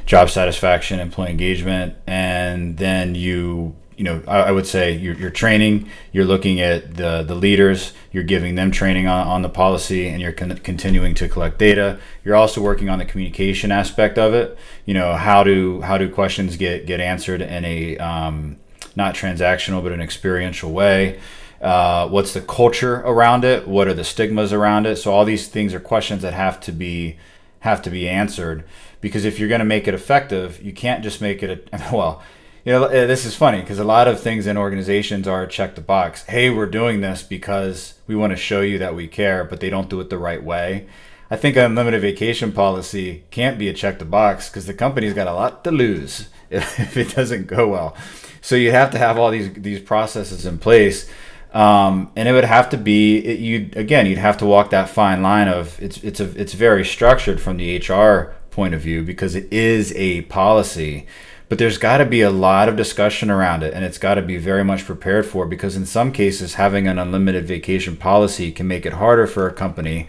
job 0.05 0.29
satisfaction, 0.29 1.01
employee 1.01 1.31
engagement, 1.31 1.95
and 2.07 2.77
then 2.77 3.15
you 3.15 3.75
you 3.97 4.05
know 4.05 4.23
I, 4.27 4.39
I 4.39 4.51
would 4.53 4.67
say 4.67 4.93
you're, 4.93 5.15
you're, 5.15 5.31
training, 5.31 5.89
you're 6.13 6.25
looking 6.25 6.61
at 6.61 6.95
the 6.97 7.23
the 7.23 7.35
leaders, 7.35 7.93
you're 8.13 8.25
giving 8.25 8.55
them 8.55 8.71
training 8.71 9.07
on, 9.07 9.27
on 9.27 9.43
the 9.43 9.49
policy, 9.49 10.09
and 10.09 10.21
you're 10.21 10.33
con- 10.33 10.57
continuing 10.59 11.15
to 11.15 11.29
collect 11.29 11.59
data. 11.59 11.99
You're 12.25 12.37
also 12.37 12.61
working 12.61 12.89
on 12.89 12.99
the 12.99 13.05
communication 13.05 13.73
aspect 13.73 14.19
of 14.19 14.35
it. 14.35 14.57
You 14.87 14.95
know 14.95 15.15
how 15.15 15.45
do 15.45 15.81
how 15.83 15.99
do 15.99 16.09
questions 16.11 16.57
get 16.57 16.87
get 16.87 17.01
answered 17.01 17.43
in 17.43 17.65
a 17.65 17.99
um, 17.99 18.57
not 18.97 19.15
transactional, 19.15 19.83
but 19.83 19.93
an 19.93 20.01
experiential 20.01 20.73
way. 20.73 21.21
Uh, 21.61 22.09
what's 22.09 22.35
the 22.35 22.43
culture 22.43 22.97
around 22.97 23.45
it? 23.45 23.67
What 23.67 23.89
are 23.89 23.95
the 23.95 24.05
stigmas 24.05 24.53
around 24.53 24.87
it? 24.87 24.97
So 24.97 25.13
all 25.13 25.25
these 25.25 25.49
things 25.49 25.73
are 25.73 25.81
questions 25.81 26.23
that 26.23 26.35
have 26.35 26.61
to 26.61 26.73
be 26.73 27.17
have 27.61 27.81
to 27.81 27.91
be 27.91 28.07
answered 28.07 28.65
because 29.01 29.25
if 29.25 29.39
you're 29.39 29.49
going 29.49 29.61
to 29.61 29.65
make 29.65 29.89
it 29.89 29.95
effective, 29.95 30.63
you 30.63 30.73
can't 30.73 31.03
just 31.03 31.21
make 31.21 31.43
it 31.43 31.69
a 31.73 31.79
well. 31.93 32.23
You 32.65 32.73
know, 32.73 32.85
eh, 32.87 33.05
this 33.05 33.27
is 33.27 33.37
funny 33.37 33.61
because 33.61 33.79
a 33.79 33.85
lot 33.85 34.09
of 34.09 34.21
things 34.21 34.47
in 34.47 34.57
organizations 34.57 35.29
are 35.29 35.47
check 35.47 35.75
the 35.75 35.83
box. 35.83 36.23
Hey, 36.25 36.49
we're 36.49 36.65
doing 36.65 37.03
this 37.03 37.23
because 37.23 37.95
we 38.07 38.17
want 38.17 38.31
to 38.31 38.39
show 38.39 38.63
you 38.63 38.79
that 38.79 38.95
we 38.95 39.07
care, 39.07 39.45
but 39.45 39.61
they 39.61 39.69
don't 39.69 39.91
do 39.91 40.01
it 40.01 40.09
the 40.09 40.17
right 40.17 40.43
way. 40.43 40.87
I 41.31 41.37
think 41.37 41.57
unlimited 41.57 42.01
vacation 42.01 42.53
policy 42.53 43.25
can't 43.31 43.59
be 43.59 43.69
a 43.69 43.75
check 43.75 43.99
the 43.99 44.07
box 44.07 44.49
because 44.49 44.65
the 44.65 44.73
company's 44.73 45.13
got 45.13 45.27
a 45.27 45.35
lot 45.35 45.63
to 45.65 45.71
lose 45.71 46.31
if 46.51 46.97
it 46.97 47.15
doesn't 47.15 47.49
go 47.49 47.69
well. 47.69 47.95
So 48.41 48.57
you 48.57 48.71
have 48.71 48.91
to 48.93 48.99
have 48.99 49.19
all 49.19 49.31
these 49.31 49.53
these 49.53 49.81
processes 49.81 50.47
in 50.47 50.57
place, 50.57 51.11
um, 51.53 52.13
and 52.17 52.27
it 52.27 52.33
would 52.33 52.45
have 52.45 52.71
to 52.71 52.79
be 52.79 53.21
you 53.21 53.69
again. 53.77 54.07
You'd 54.07 54.17
have 54.17 54.39
to 54.39 54.47
walk 54.47 54.71
that 54.71 54.89
fine 54.89 55.23
line 55.23 55.49
of 55.49 55.79
it's 55.83 55.99
it's 55.99 56.21
a 56.21 56.31
it's 56.41 56.55
very 56.55 56.85
structured 56.85 57.43
from 57.43 57.59
the 57.59 57.77
HR 57.77 58.35
point 58.51 58.73
of 58.73 58.81
view 58.81 59.03
because 59.03 59.35
it 59.35 59.53
is 59.53 59.93
a 59.97 60.23
policy 60.23 61.07
but 61.55 61.61
there's 61.61 61.79
got 61.79 61.99
to 61.99 62.05
be 62.05 62.21
a 62.21 62.31
lot 62.31 62.69
of 62.69 62.75
discussion 62.75 63.31
around 63.31 63.63
it 63.63 63.73
and 63.73 63.85
it's 63.85 63.97
got 63.97 64.15
to 64.15 64.23
be 64.23 64.39
very 64.39 64.65
much 64.65 64.85
prepared 64.85 65.25
for 65.25 65.47
because 65.47 65.77
in 65.77 65.87
some 65.87 66.11
cases 66.11 66.55
having 66.55 66.89
an 66.89 66.99
unlimited 66.99 67.47
vacation 67.47 67.97
policy 67.97 68.51
can 68.51 68.67
make 68.67 68.85
it 68.85 68.95
harder 68.95 69.25
for 69.25 69.47
a 69.47 69.53
company 69.53 70.09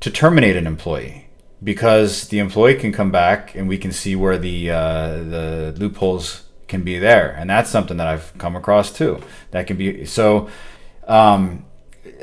to 0.00 0.10
terminate 0.10 0.56
an 0.56 0.66
employee. 0.66 1.28
Because 1.62 2.28
the 2.28 2.38
employee 2.38 2.76
can 2.76 2.90
come 2.90 3.10
back 3.10 3.54
and 3.54 3.68
we 3.68 3.76
can 3.76 3.92
see 3.92 4.16
where 4.16 4.38
the 4.38 4.70
uh, 4.70 5.08
the 5.24 5.74
loopholes 5.76 6.44
can 6.68 6.80
be 6.80 6.98
there 6.98 7.36
and 7.38 7.50
that's 7.50 7.68
something 7.68 7.98
that 7.98 8.06
I've 8.06 8.32
come 8.38 8.56
across 8.56 8.90
too. 8.90 9.20
That 9.50 9.66
can 9.66 9.76
be 9.76 10.06
so 10.06 10.48
um, 11.06 11.66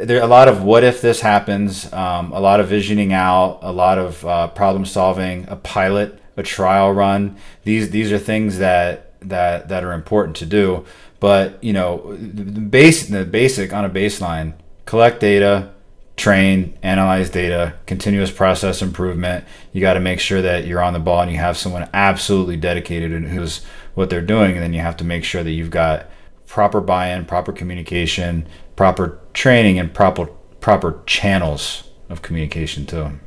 there 0.01 0.23
a 0.23 0.25
lot 0.25 0.47
of 0.47 0.63
what 0.63 0.83
if 0.83 1.01
this 1.01 1.21
happens 1.21 1.93
um, 1.93 2.31
a 2.31 2.39
lot 2.39 2.59
of 2.59 2.67
visioning 2.67 3.13
out 3.13 3.59
a 3.61 3.71
lot 3.71 3.99
of 3.99 4.25
uh, 4.25 4.47
problem 4.47 4.85
solving 4.85 5.45
a 5.49 5.55
pilot 5.55 6.19
a 6.37 6.43
trial 6.43 6.91
run. 6.91 7.37
These 7.63 7.89
these 7.91 8.11
are 8.11 8.19
things 8.19 8.57
that 8.59 9.19
that 9.21 9.69
that 9.69 9.83
are 9.83 9.93
important 9.93 10.35
to 10.37 10.45
do. 10.45 10.85
But 11.19 11.63
you 11.63 11.73
know, 11.73 12.15
the 12.15 12.61
base 12.61 13.07
the 13.07 13.25
basic 13.25 13.73
on 13.73 13.85
a 13.85 13.89
baseline: 13.89 14.53
collect 14.85 15.19
data, 15.19 15.71
train, 16.15 16.77
analyze 16.83 17.29
data, 17.29 17.75
continuous 17.85 18.31
process 18.31 18.81
improvement. 18.81 19.45
You 19.73 19.81
got 19.81 19.93
to 19.93 19.99
make 19.99 20.19
sure 20.19 20.41
that 20.41 20.65
you're 20.65 20.81
on 20.81 20.93
the 20.93 20.99
ball 20.99 21.21
and 21.21 21.31
you 21.31 21.37
have 21.37 21.57
someone 21.57 21.89
absolutely 21.93 22.57
dedicated 22.57 23.11
and 23.11 23.27
who's 23.27 23.63
what 23.95 24.09
they're 24.09 24.21
doing. 24.21 24.53
And 24.53 24.61
then 24.61 24.73
you 24.73 24.81
have 24.81 24.97
to 24.97 25.03
make 25.03 25.23
sure 25.23 25.43
that 25.43 25.51
you've 25.51 25.71
got 25.71 26.07
proper 26.47 26.79
buy-in, 26.79 27.25
proper 27.25 27.51
communication, 27.51 28.47
proper 28.75 29.19
training, 29.33 29.79
and 29.79 29.93
proper 29.93 30.27
proper 30.61 31.01
channels 31.05 31.89
of 32.09 32.21
communication 32.21 32.85
too. 32.85 33.19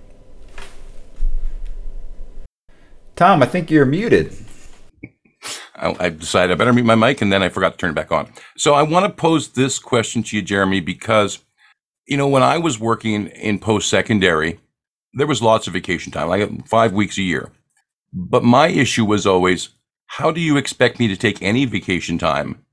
Tom, 3.18 3.42
I 3.42 3.46
think 3.46 3.68
you're 3.68 3.84
muted. 3.84 4.32
I, 5.74 6.08
decided 6.08 6.52
I 6.52 6.54
better 6.54 6.72
mute 6.72 6.84
my 6.86 6.94
mic 6.94 7.20
and 7.20 7.32
then 7.32 7.42
I 7.42 7.48
forgot 7.48 7.72
to 7.72 7.76
turn 7.76 7.90
it 7.90 7.94
back 7.94 8.12
on. 8.12 8.32
So 8.56 8.74
I 8.74 8.84
want 8.84 9.06
to 9.06 9.12
pose 9.12 9.48
this 9.48 9.80
question 9.80 10.22
to 10.22 10.36
you, 10.36 10.42
Jeremy, 10.42 10.78
because, 10.78 11.40
you 12.06 12.16
know, 12.16 12.28
when 12.28 12.44
I 12.44 12.58
was 12.58 12.78
working 12.78 13.26
in 13.26 13.58
post 13.58 13.90
secondary, 13.90 14.60
there 15.14 15.26
was 15.26 15.42
lots 15.42 15.66
of 15.66 15.72
vacation 15.72 16.12
time, 16.12 16.28
like 16.28 16.68
five 16.68 16.92
weeks 16.92 17.18
a 17.18 17.22
year. 17.22 17.50
But 18.12 18.44
my 18.44 18.68
issue 18.68 19.04
was 19.04 19.26
always, 19.26 19.70
how 20.06 20.30
do 20.30 20.40
you 20.40 20.56
expect 20.56 21.00
me 21.00 21.08
to 21.08 21.16
take 21.16 21.42
any 21.42 21.64
vacation 21.64 22.18
time 22.18 22.64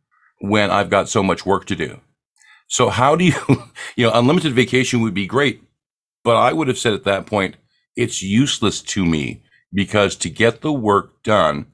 when 0.41 0.69
I've 0.69 0.91
got 0.91 1.09
so 1.09 1.23
much 1.23 1.43
work 1.43 1.65
to 1.65 1.75
do? 1.75 2.01
So 2.67 2.89
how 2.89 3.15
do 3.15 3.23
you, 3.23 3.33
you 3.95 4.05
know, 4.05 4.11
unlimited 4.13 4.53
vacation 4.53 5.01
would 5.01 5.15
be 5.15 5.25
great, 5.25 5.63
but 6.23 6.35
I 6.35 6.53
would 6.53 6.67
have 6.67 6.77
said 6.77 6.93
at 6.93 7.03
that 7.05 7.25
point, 7.25 7.55
it's 7.95 8.21
useless 8.21 8.83
to 8.83 9.03
me 9.03 9.41
because 9.75 10.15
to 10.15 10.29
get 10.29 10.61
the 10.61 10.73
work 10.73 11.21
done, 11.21 11.67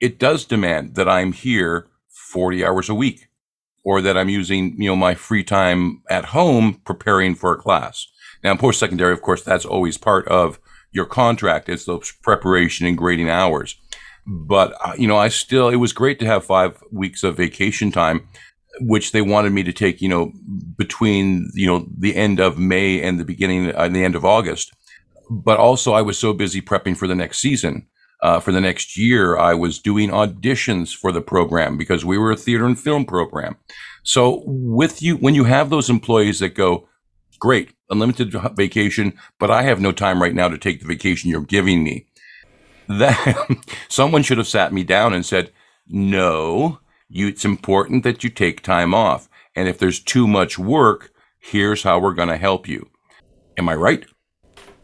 it 0.00 0.18
does 0.18 0.44
demand 0.44 0.96
that 0.96 1.08
I'm 1.08 1.32
here 1.32 1.86
40 2.08 2.64
hours 2.64 2.88
a 2.88 2.94
week 2.94 3.28
or 3.84 4.00
that 4.00 4.18
I'm 4.18 4.28
using, 4.28 4.74
you 4.80 4.90
know, 4.90 4.96
my 4.96 5.14
free 5.14 5.44
time 5.44 6.02
at 6.10 6.26
home 6.26 6.80
preparing 6.84 7.34
for 7.36 7.52
a 7.52 7.58
class. 7.58 8.06
Now, 8.42 8.56
post 8.56 8.80
secondary, 8.80 9.12
of 9.12 9.22
course, 9.22 9.42
that's 9.42 9.64
always 9.64 9.96
part 9.96 10.26
of 10.28 10.58
your 10.90 11.06
contract. 11.06 11.68
It's 11.68 11.84
those 11.84 12.12
preparation 12.22 12.86
and 12.86 12.98
grading 12.98 13.30
hours. 13.30 13.76
But, 14.26 14.74
uh, 14.84 14.94
you 14.98 15.06
know, 15.06 15.16
I 15.16 15.28
still, 15.28 15.68
it 15.68 15.76
was 15.76 15.92
great 15.92 16.18
to 16.20 16.26
have 16.26 16.44
five 16.44 16.82
weeks 16.90 17.22
of 17.22 17.36
vacation 17.36 17.92
time, 17.92 18.26
which 18.80 19.12
they 19.12 19.22
wanted 19.22 19.52
me 19.52 19.62
to 19.62 19.72
take, 19.72 20.02
you 20.02 20.08
know, 20.08 20.32
between, 20.76 21.50
you 21.54 21.66
know, 21.66 21.86
the 21.96 22.16
end 22.16 22.40
of 22.40 22.58
May 22.58 23.00
and 23.00 23.20
the 23.20 23.24
beginning, 23.24 23.72
uh, 23.74 23.88
the 23.88 24.02
end 24.02 24.16
of 24.16 24.24
August 24.24 24.72
but 25.30 25.58
also 25.58 25.92
I 25.92 26.02
was 26.02 26.18
so 26.18 26.32
busy 26.32 26.60
prepping 26.60 26.96
for 26.96 27.06
the 27.06 27.14
next 27.14 27.38
season. 27.38 27.86
Uh, 28.22 28.40
for 28.40 28.52
the 28.52 28.60
next 28.60 28.96
year, 28.96 29.36
I 29.36 29.52
was 29.52 29.78
doing 29.78 30.08
auditions 30.08 30.94
for 30.94 31.12
the 31.12 31.20
program 31.20 31.76
because 31.76 32.04
we 32.06 32.16
were 32.16 32.30
a 32.30 32.36
theater 32.36 32.64
and 32.64 32.78
film 32.78 33.04
program. 33.04 33.56
So 34.02 34.42
with 34.46 35.02
you, 35.02 35.16
when 35.16 35.34
you 35.34 35.44
have 35.44 35.68
those 35.68 35.90
employees 35.90 36.38
that 36.38 36.54
go, 36.54 36.88
great, 37.38 37.74
unlimited 37.90 38.34
vacation, 38.54 39.18
but 39.38 39.50
I 39.50 39.62
have 39.64 39.80
no 39.80 39.92
time 39.92 40.22
right 40.22 40.34
now 40.34 40.48
to 40.48 40.56
take 40.56 40.80
the 40.80 40.86
vacation 40.86 41.28
you're 41.28 41.42
giving 41.42 41.84
me. 41.84 42.06
That 42.88 43.46
someone 43.88 44.22
should 44.22 44.38
have 44.38 44.48
sat 44.48 44.72
me 44.72 44.84
down 44.84 45.12
and 45.12 45.26
said, 45.26 45.52
no, 45.86 46.80
you, 47.08 47.28
it's 47.28 47.44
important 47.44 48.04
that 48.04 48.24
you 48.24 48.30
take 48.30 48.62
time 48.62 48.94
off. 48.94 49.28
And 49.54 49.68
if 49.68 49.78
there's 49.78 50.00
too 50.00 50.26
much 50.26 50.58
work, 50.58 51.12
here's 51.38 51.82
how 51.82 51.98
we're 51.98 52.14
going 52.14 52.28
to 52.28 52.36
help 52.36 52.66
you. 52.66 52.88
Am 53.58 53.68
I 53.68 53.74
right? 53.74 54.06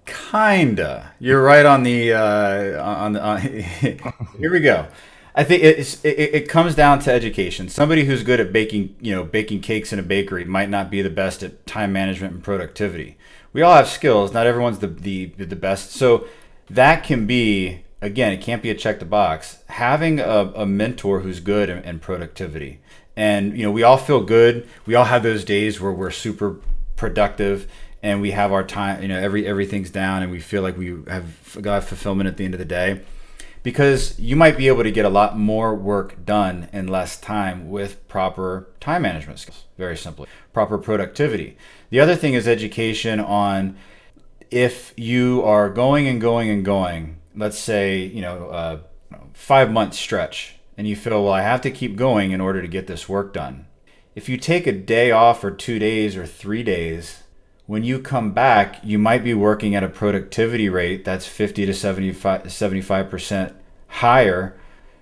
Kinda. 0.07 1.13
You're 1.19 1.43
right 1.43 1.67
on 1.67 1.83
the 1.83 2.13
uh, 2.13 2.83
on 2.83 3.13
the. 3.13 3.23
On, 3.23 3.39
here 4.39 4.53
we 4.53 4.61
go. 4.61 4.87
I 5.35 5.45
think 5.45 5.63
it, 5.63 6.05
it 6.05 6.49
comes 6.49 6.75
down 6.75 6.99
to 7.01 7.13
education. 7.13 7.69
Somebody 7.69 8.05
who's 8.05 8.25
good 8.25 8.41
at 8.41 8.53
baking, 8.53 8.97
you 9.01 9.15
know, 9.15 9.25
baking 9.25 9.61
cakes 9.61 9.93
in 9.93 9.99
a 9.99 10.03
bakery 10.03 10.45
might 10.45 10.69
not 10.69 10.91
be 10.91 11.03
the 11.03 11.11
best 11.11 11.43
at 11.43 11.67
time 11.67 11.93
management 11.93 12.35
and 12.35 12.43
productivity. 12.43 13.17
We 13.53 13.63
all 13.63 13.75
have 13.75 13.89
skills. 13.89 14.33
Not 14.33 14.47
everyone's 14.47 14.81
the 14.81 14.89
the, 14.89 15.27
the 15.27 15.57
best. 15.57 15.93
So 15.93 16.27
that 16.69 17.05
can 17.05 17.27
be 17.27 17.85
again, 18.03 18.33
it 18.33 18.41
can't 18.41 18.63
be 18.63 18.71
a 18.71 18.75
check 18.75 18.99
the 18.99 19.05
box. 19.05 19.63
Having 19.69 20.21
a, 20.21 20.53
a 20.55 20.67
mentor 20.67 21.21
who's 21.21 21.41
good 21.41 21.69
in, 21.69 21.79
in 21.85 21.99
productivity, 21.99 22.81
and 23.17 23.57
you 23.57 23.65
know, 23.65 23.71
we 23.71 23.83
all 23.83 23.99
feel 23.99 24.23
good. 24.23 24.69
We 24.87 24.95
all 24.95 25.05
have 25.05 25.23
those 25.23 25.45
days 25.45 25.81
where 25.81 25.93
we're 25.93 26.11
super 26.11 26.57
productive 26.97 27.67
and 28.03 28.21
we 28.21 28.31
have 28.31 28.53
our 28.53 28.65
time 28.65 29.03
you 29.03 29.09
know 29.09 29.19
every 29.19 29.47
everything's 29.47 29.91
down 29.91 30.23
and 30.23 30.31
we 30.31 30.41
feel 30.41 30.63
like 30.63 30.77
we 30.77 30.99
have 31.09 31.59
got 31.61 31.85
fulfillment 31.85 32.29
at 32.29 32.37
the 32.37 32.45
end 32.45 32.55
of 32.55 32.59
the 32.59 32.65
day. 32.65 33.03
Because 33.63 34.19
you 34.19 34.37
might 34.37 34.57
be 34.57 34.69
able 34.69 34.85
to 34.85 34.91
get 34.91 35.05
a 35.05 35.11
lot 35.11 35.39
more 35.39 35.75
work 35.75 36.25
done 36.25 36.71
in 36.73 36.89
less 36.89 37.21
time 37.21 37.69
with 37.69 38.09
proper 38.09 38.69
time 38.81 39.03
management 39.03 39.39
skills. 39.39 39.65
Very 39.77 39.99
simply 39.99 40.29
proper 40.53 40.79
productivity. 40.79 41.59
The 41.91 42.01
other 42.01 42.17
thing 42.17 42.35
is 42.35 42.49
education 42.49 43.21
on 43.21 43.77
if 44.51 44.95
you 44.97 45.43
are 45.45 45.69
going 45.69 46.09
and 46.09 46.21
going 46.21 46.49
and 46.51 46.65
going 46.65 47.21
let's 47.37 47.59
say 47.59 47.99
you 47.99 48.21
know 48.21 48.49
a 48.51 48.81
five 49.33 49.71
month 49.71 49.95
stretch 49.95 50.57
and 50.77 50.89
you 50.89 50.97
feel 50.97 51.25
well 51.25 51.33
i 51.33 51.43
have 51.43 51.61
to 51.61 51.71
keep 51.71 51.97
going 51.97 52.33
in 52.33 52.41
order 52.41 52.61
to 52.63 52.69
get 52.69 52.87
this 52.87 53.09
work 53.09 53.33
done. 53.33 53.67
If 54.15 54.29
you 54.29 54.37
take 54.37 54.67
a 54.67 54.73
day 54.73 55.11
off 55.11 55.45
or 55.45 55.51
two 55.51 55.79
days 55.79 56.17
or 56.17 56.27
three 56.27 56.63
days 56.63 57.23
when 57.71 57.85
you 57.85 58.01
come 58.01 58.33
back, 58.33 58.81
you 58.83 58.99
might 58.99 59.23
be 59.23 59.33
working 59.33 59.77
at 59.77 59.85
a 59.85 59.89
productivity 59.89 60.69
rate 60.69 61.05
that's 61.05 61.25
50 61.25 61.67
to 61.67 61.73
75, 61.73 62.43
75% 62.43 63.55
higher. 63.87 64.57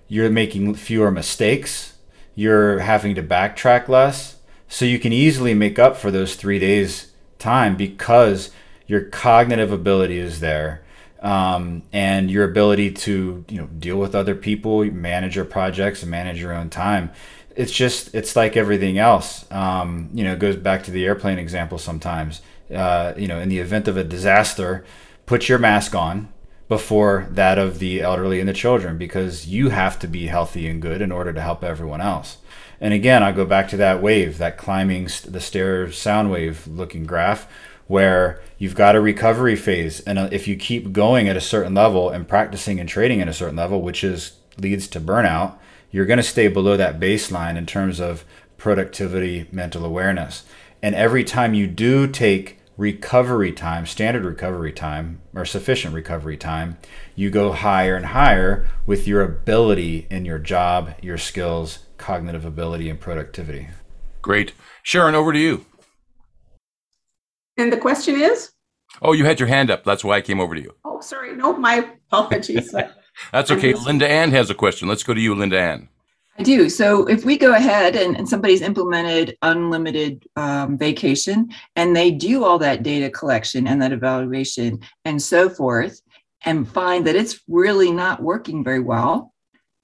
You're 0.07 0.29
making 0.29 0.75
fewer 0.75 1.11
mistakes. 1.11 1.95
You're 2.35 2.81
having 2.81 3.14
to 3.14 3.23
backtrack 3.23 3.89
less. 3.89 4.37
So 4.69 4.85
you 4.85 4.99
can 4.99 5.14
easily 5.14 5.55
make 5.55 5.79
up 5.79 5.97
for 5.97 6.11
those 6.11 6.35
three 6.35 6.59
days' 6.59 7.11
time 7.39 7.75
because 7.75 8.51
your 8.87 9.01
cognitive 9.01 9.73
ability 9.73 10.19
is 10.19 10.41
there. 10.41 10.83
Um, 11.23 11.85
and 11.91 12.31
your 12.31 12.45
ability 12.45 12.93
to 12.93 13.47
you 13.49 13.57
know 13.57 13.66
deal 13.66 13.97
with 13.97 14.14
other 14.14 14.35
people, 14.35 14.85
manage 14.85 15.37
your 15.37 15.47
projects, 15.47 16.03
and 16.03 16.11
manage 16.11 16.39
your 16.39 16.53
own 16.53 16.69
time 16.69 17.12
it's 17.59 17.73
just 17.73 18.14
it's 18.14 18.37
like 18.37 18.57
everything 18.57 18.99
else. 18.99 19.45
Um, 19.51 20.11
you 20.14 20.23
know, 20.23 20.35
it 20.35 20.39
goes 20.39 20.55
back 20.55 20.85
to 20.85 20.93
the 20.93 21.05
airplane 21.05 21.41
example 21.41 21.77
sometimes. 21.77 22.41
Uh, 22.75 23.14
you 23.16 23.27
know, 23.27 23.39
in 23.39 23.49
the 23.49 23.59
event 23.59 23.89
of 23.89 23.97
a 23.97 24.05
disaster, 24.05 24.85
put 25.27 25.49
your 25.49 25.59
mask 25.59 25.95
on 25.95 26.33
before 26.69 27.27
that 27.31 27.59
of 27.59 27.79
the 27.79 28.01
elderly 28.03 28.41
and 28.41 28.49
the 28.49 28.53
children 28.53 28.99
because 28.99 29.47
you 29.47 29.71
have 29.71 29.99
to 29.99 30.07
be 30.07 30.27
healthy 30.27 30.69
and 30.69 30.83
good 30.83 31.01
in 31.01 31.11
order 31.11 31.33
to 31.33 31.41
help 31.41 31.64
everyone 31.64 32.01
else. 32.01 32.39
And 32.81 32.93
again, 32.93 33.23
I 33.23 33.33
go 33.33 33.47
back 33.47 33.69
to 33.69 33.77
that 33.79 34.03
wave, 34.03 34.39
that 34.39 34.59
climbing 34.59 35.09
the 35.27 35.41
stair 35.41 35.91
sound 35.91 36.31
wave 36.31 36.66
looking 36.66 37.05
graph 37.05 37.49
where 37.87 38.41
you've 38.59 38.75
got 38.75 38.95
a 38.95 39.01
recovery 39.01 39.57
phase 39.57 40.01
and 40.01 40.19
uh, 40.19 40.29
if 40.31 40.47
you 40.47 40.55
keep 40.55 40.93
going 40.93 41.27
at 41.27 41.39
a 41.39 41.41
certain 41.41 41.73
level 41.73 42.11
and 42.11 42.29
practicing 42.29 42.79
and 42.79 42.87
trading 42.87 43.23
at 43.23 43.29
a 43.29 43.33
certain 43.33 43.57
level 43.57 43.81
which 43.81 44.05
is 44.05 44.33
leads 44.59 44.87
to 44.89 45.01
burnout 45.01 45.57
you're 45.91 46.07
going 46.07 46.19
to 46.19 46.23
stay 46.23 46.49
below 46.49 46.77
that 46.77 47.01
baseline 47.01 47.57
in 47.57 47.66
terms 47.66 48.01
of 48.01 48.25
productivity, 48.57 49.49
mental 49.51 49.85
awareness. 49.85 50.45
And 50.83 50.95
every 50.95 51.25
time 51.25 51.55
you 51.55 51.66
do 51.66 52.07
take 52.07 52.58
recovery 52.79 53.53
time, 53.53 53.85
standard 53.85 54.24
recovery 54.24 54.72
time, 54.72 55.20
or 55.35 55.45
sufficient 55.45 55.93
recovery 55.93 56.37
time, 56.37 56.79
you 57.14 57.29
go 57.29 57.53
higher 57.53 57.97
and 57.97 58.07
higher 58.07 58.66
with 58.87 59.07
your 59.07 59.20
ability 59.20 60.07
in 60.09 60.24
your 60.24 60.39
job, 60.39 60.95
your 61.03 61.18
skills, 61.18 61.81
cognitive 61.99 62.45
ability, 62.45 62.89
and 62.89 63.01
productivity. 63.01 63.68
Great. 64.22 64.53
Sharon, 64.83 65.14
over 65.14 65.33
to 65.33 65.39
you. 65.39 65.66
And 67.57 67.72
the 67.72 67.76
question 67.76 68.20
is? 68.20 68.53
Oh, 69.03 69.12
you 69.12 69.24
had 69.24 69.41
your 69.41 69.49
hand 69.49 69.70
up. 69.70 69.85
That's 69.85 70.05
why 70.05 70.16
I 70.16 70.20
came 70.20 70.41
over 70.41 70.55
to 70.55 70.62
you. 70.62 70.74
Oh, 70.85 71.01
sorry. 71.01 71.35
No, 71.35 71.57
my 71.57 71.91
apologies. 72.11 72.72
That's 73.33 73.51
okay. 73.51 73.74
Linda 73.74 74.09
Ann 74.09 74.31
has 74.31 74.49
a 74.49 74.55
question. 74.55 74.89
Let's 74.89 75.03
go 75.03 75.12
to 75.12 75.20
you, 75.20 75.35
Linda 75.35 75.59
Ann. 75.59 75.89
I 76.39 76.45
do. 76.45 76.68
So 76.70 77.05
if 77.07 77.24
we 77.24 77.36
go 77.36 77.55
ahead 77.55 77.97
and, 77.97 78.16
and 78.16 78.28
somebody's 78.28 78.62
implemented 78.62 79.36
unlimited 79.43 80.24
um, 80.36 80.78
vacation 80.78 81.51
and 81.74 81.97
they 81.97 82.12
do 82.12 82.45
all 82.45 82.59
that 82.59 82.84
data 82.84 83.11
collection 83.11 83.66
and 83.66 83.82
that 83.82 83.93
evaluation 83.93 84.80
and 85.05 85.20
so 85.20 85.49
forth, 85.49 86.01
and 86.45 86.68
find 86.68 87.05
that 87.07 87.16
it's 87.16 87.41
really 87.49 87.91
not 87.91 88.22
working 88.22 88.62
very 88.62 88.78
well 88.78 89.34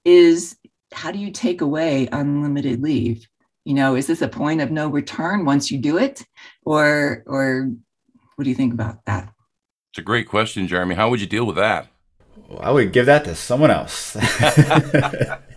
is 0.05 0.55
how 0.93 1.11
do 1.11 1.19
you 1.19 1.29
take 1.29 1.59
away 1.59 2.07
unlimited 2.13 2.81
leave? 2.81 3.27
You 3.65 3.73
know, 3.73 3.95
is 3.95 4.07
this 4.07 4.21
a 4.21 4.27
point 4.27 4.61
of 4.61 4.71
no 4.71 4.87
return 4.87 5.43
once 5.43 5.69
you 5.69 5.77
do 5.77 5.97
it? 5.97 6.25
Or 6.63 7.23
or 7.25 7.71
what 8.35 8.43
do 8.43 8.49
you 8.49 8.55
think 8.55 8.73
about 8.73 9.03
that? 9.05 9.29
It's 9.91 9.99
a 9.99 10.03
great 10.03 10.29
question, 10.29 10.67
Jeremy. 10.67 10.95
How 10.95 11.09
would 11.09 11.19
you 11.19 11.27
deal 11.27 11.45
with 11.45 11.57
that? 11.57 11.87
I 12.59 12.71
would 12.71 12.93
give 12.93 13.07
that 13.07 13.25
to 13.25 13.35
someone 13.35 13.71
else. 13.71 14.15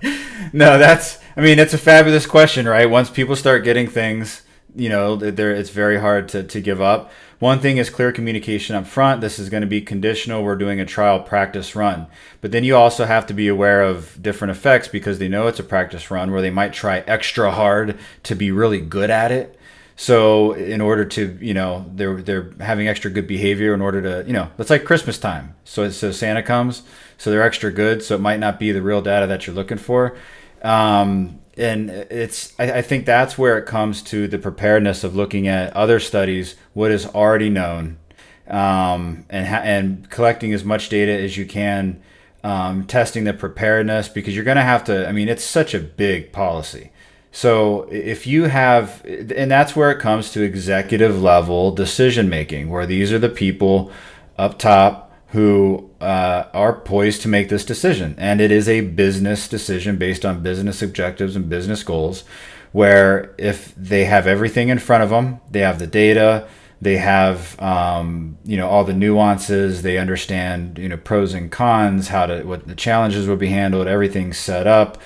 no, 0.52 0.78
that's 0.78 1.18
I 1.36 1.40
mean, 1.40 1.58
it's 1.58 1.74
a 1.74 1.78
fabulous 1.78 2.26
question, 2.26 2.66
right? 2.66 2.90
Once 2.90 3.10
people 3.10 3.36
start 3.36 3.64
getting 3.64 3.86
things, 3.86 4.42
you 4.74 4.88
know, 4.88 5.16
there 5.16 5.52
it's 5.52 5.70
very 5.70 6.00
hard 6.00 6.28
to, 6.30 6.42
to 6.42 6.60
give 6.60 6.80
up. 6.80 7.10
One 7.38 7.60
thing 7.60 7.76
is 7.76 7.88
clear 7.88 8.10
communication 8.10 8.74
up 8.74 8.86
front. 8.86 9.20
This 9.20 9.38
is 9.38 9.48
going 9.48 9.60
to 9.60 9.68
be 9.68 9.80
conditional. 9.80 10.42
We're 10.42 10.56
doing 10.56 10.80
a 10.80 10.84
trial 10.84 11.20
practice 11.20 11.76
run. 11.76 12.08
But 12.40 12.50
then 12.50 12.64
you 12.64 12.74
also 12.74 13.04
have 13.04 13.26
to 13.26 13.34
be 13.34 13.46
aware 13.46 13.82
of 13.82 14.20
different 14.20 14.50
effects 14.50 14.88
because 14.88 15.20
they 15.20 15.28
know 15.28 15.46
it's 15.46 15.60
a 15.60 15.64
practice 15.64 16.10
run 16.10 16.32
where 16.32 16.42
they 16.42 16.50
might 16.50 16.72
try 16.72 16.98
extra 17.00 17.52
hard 17.52 17.96
to 18.24 18.34
be 18.34 18.50
really 18.50 18.80
good 18.80 19.10
at 19.10 19.30
it. 19.30 19.56
So 19.94 20.52
in 20.52 20.80
order 20.80 21.04
to, 21.04 21.38
you 21.40 21.54
know, 21.54 21.90
they're 21.94 22.22
they're 22.22 22.52
having 22.60 22.86
extra 22.86 23.10
good 23.10 23.26
behavior 23.26 23.74
in 23.74 23.80
order 23.80 24.00
to, 24.02 24.26
you 24.26 24.32
know, 24.32 24.48
it's 24.58 24.70
like 24.70 24.84
Christmas 24.84 25.18
time. 25.18 25.54
So 25.64 25.88
so 25.90 26.12
Santa 26.12 26.42
comes, 26.42 26.82
so 27.16 27.30
they're 27.30 27.42
extra 27.42 27.72
good. 27.72 28.02
So 28.02 28.14
it 28.14 28.20
might 28.20 28.38
not 28.38 28.60
be 28.60 28.70
the 28.72 28.82
real 28.82 29.02
data 29.02 29.26
that 29.26 29.46
you're 29.46 29.56
looking 29.56 29.78
for. 29.78 30.16
Um, 30.62 31.38
and 31.56 31.90
it's 31.90 32.54
I, 32.58 32.72
I, 32.72 32.82
think 32.82 33.04
that's 33.04 33.36
where 33.36 33.58
it 33.58 33.66
comes 33.66 34.02
to 34.02 34.28
the 34.28 34.38
preparedness 34.38 35.04
of 35.04 35.16
looking 35.16 35.48
at 35.48 35.74
other 35.74 36.00
studies, 36.00 36.54
what 36.72 36.90
is 36.90 37.06
already 37.06 37.50
known, 37.50 37.98
um, 38.46 39.24
and 39.28 39.46
ha- 39.46 39.62
and 39.64 40.08
collecting 40.10 40.52
as 40.52 40.64
much 40.64 40.88
data 40.88 41.12
as 41.12 41.36
you 41.36 41.46
can, 41.46 42.00
um, 42.44 42.84
testing 42.84 43.24
the 43.24 43.32
preparedness 43.32 44.08
because 44.08 44.34
you're 44.34 44.44
going 44.44 44.56
to 44.56 44.62
have 44.62 44.84
to. 44.84 45.08
I 45.08 45.12
mean, 45.12 45.28
it's 45.28 45.44
such 45.44 45.74
a 45.74 45.80
big 45.80 46.32
policy. 46.32 46.90
So 47.30 47.82
if 47.90 48.26
you 48.26 48.44
have, 48.44 49.04
and 49.04 49.50
that's 49.50 49.76
where 49.76 49.90
it 49.90 50.00
comes 50.00 50.32
to 50.32 50.42
executive 50.42 51.20
level 51.20 51.72
decision 51.72 52.28
making, 52.28 52.70
where 52.70 52.86
these 52.86 53.12
are 53.12 53.18
the 53.18 53.28
people 53.28 53.92
up 54.38 54.58
top 54.58 55.07
who 55.28 55.90
uh, 56.00 56.44
are 56.54 56.72
poised 56.72 57.22
to 57.22 57.28
make 57.28 57.48
this 57.48 57.64
decision. 57.64 58.14
And 58.18 58.40
it 58.40 58.50
is 58.50 58.68
a 58.68 58.80
business 58.80 59.46
decision 59.46 59.96
based 59.96 60.24
on 60.24 60.42
business 60.42 60.80
objectives 60.80 61.36
and 61.36 61.48
business 61.48 61.82
goals, 61.82 62.24
where 62.72 63.34
if 63.36 63.74
they 63.76 64.04
have 64.04 64.26
everything 64.26 64.68
in 64.68 64.78
front 64.78 65.02
of 65.02 65.10
them, 65.10 65.40
they 65.50 65.60
have 65.60 65.78
the 65.78 65.86
data, 65.86 66.48
they 66.80 66.96
have 66.96 67.60
um, 67.60 68.38
you 68.44 68.56
know 68.56 68.68
all 68.68 68.84
the 68.84 68.94
nuances, 68.94 69.82
they 69.82 69.98
understand 69.98 70.78
you 70.78 70.88
know 70.88 70.96
pros 70.96 71.34
and 71.34 71.50
cons, 71.50 72.08
how 72.08 72.26
to 72.26 72.42
what 72.44 72.66
the 72.66 72.74
challenges 72.74 73.26
will 73.26 73.36
be 73.36 73.48
handled, 73.48 73.86
everything's 73.86 74.38
set 74.38 74.66
up 74.66 74.98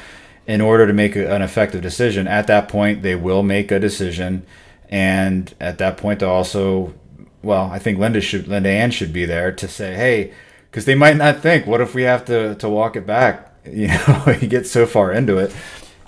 in 0.46 0.60
order 0.60 0.86
to 0.86 0.92
make 0.92 1.16
an 1.16 1.42
effective 1.42 1.80
decision. 1.80 2.26
At 2.28 2.46
that 2.48 2.68
point, 2.68 3.02
they 3.02 3.14
will 3.14 3.42
make 3.42 3.70
a 3.70 3.78
decision. 3.78 4.44
And 4.88 5.54
at 5.60 5.78
that 5.78 5.96
point, 5.96 6.20
they'll 6.20 6.28
also 6.28 6.94
well, 7.42 7.70
I 7.72 7.78
think 7.78 7.98
Linda 7.98 8.20
should 8.20 8.48
Linda 8.48 8.70
Ann 8.70 8.90
should 8.90 9.12
be 9.12 9.24
there 9.24 9.52
to 9.52 9.68
say, 9.68 9.94
hey, 9.94 10.32
because 10.70 10.84
they 10.84 10.94
might 10.94 11.16
not 11.16 11.40
think, 11.40 11.66
what 11.66 11.80
if 11.80 11.94
we 11.94 12.02
have 12.02 12.24
to 12.26 12.54
to 12.56 12.68
walk 12.68 12.96
it 12.96 13.06
back? 13.06 13.48
You 13.64 13.86
know, 13.86 14.36
you 14.40 14.48
get 14.48 14.66
so 14.66 14.86
far 14.86 15.12
into 15.12 15.38
it. 15.38 15.54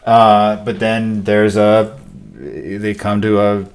Uh, 0.04 0.56
but 0.64 0.80
then 0.80 1.22
there's 1.22 1.56
a 1.56 1.96
they 2.34 2.94
come 2.94 3.22
to 3.22 3.40
a 3.40 3.68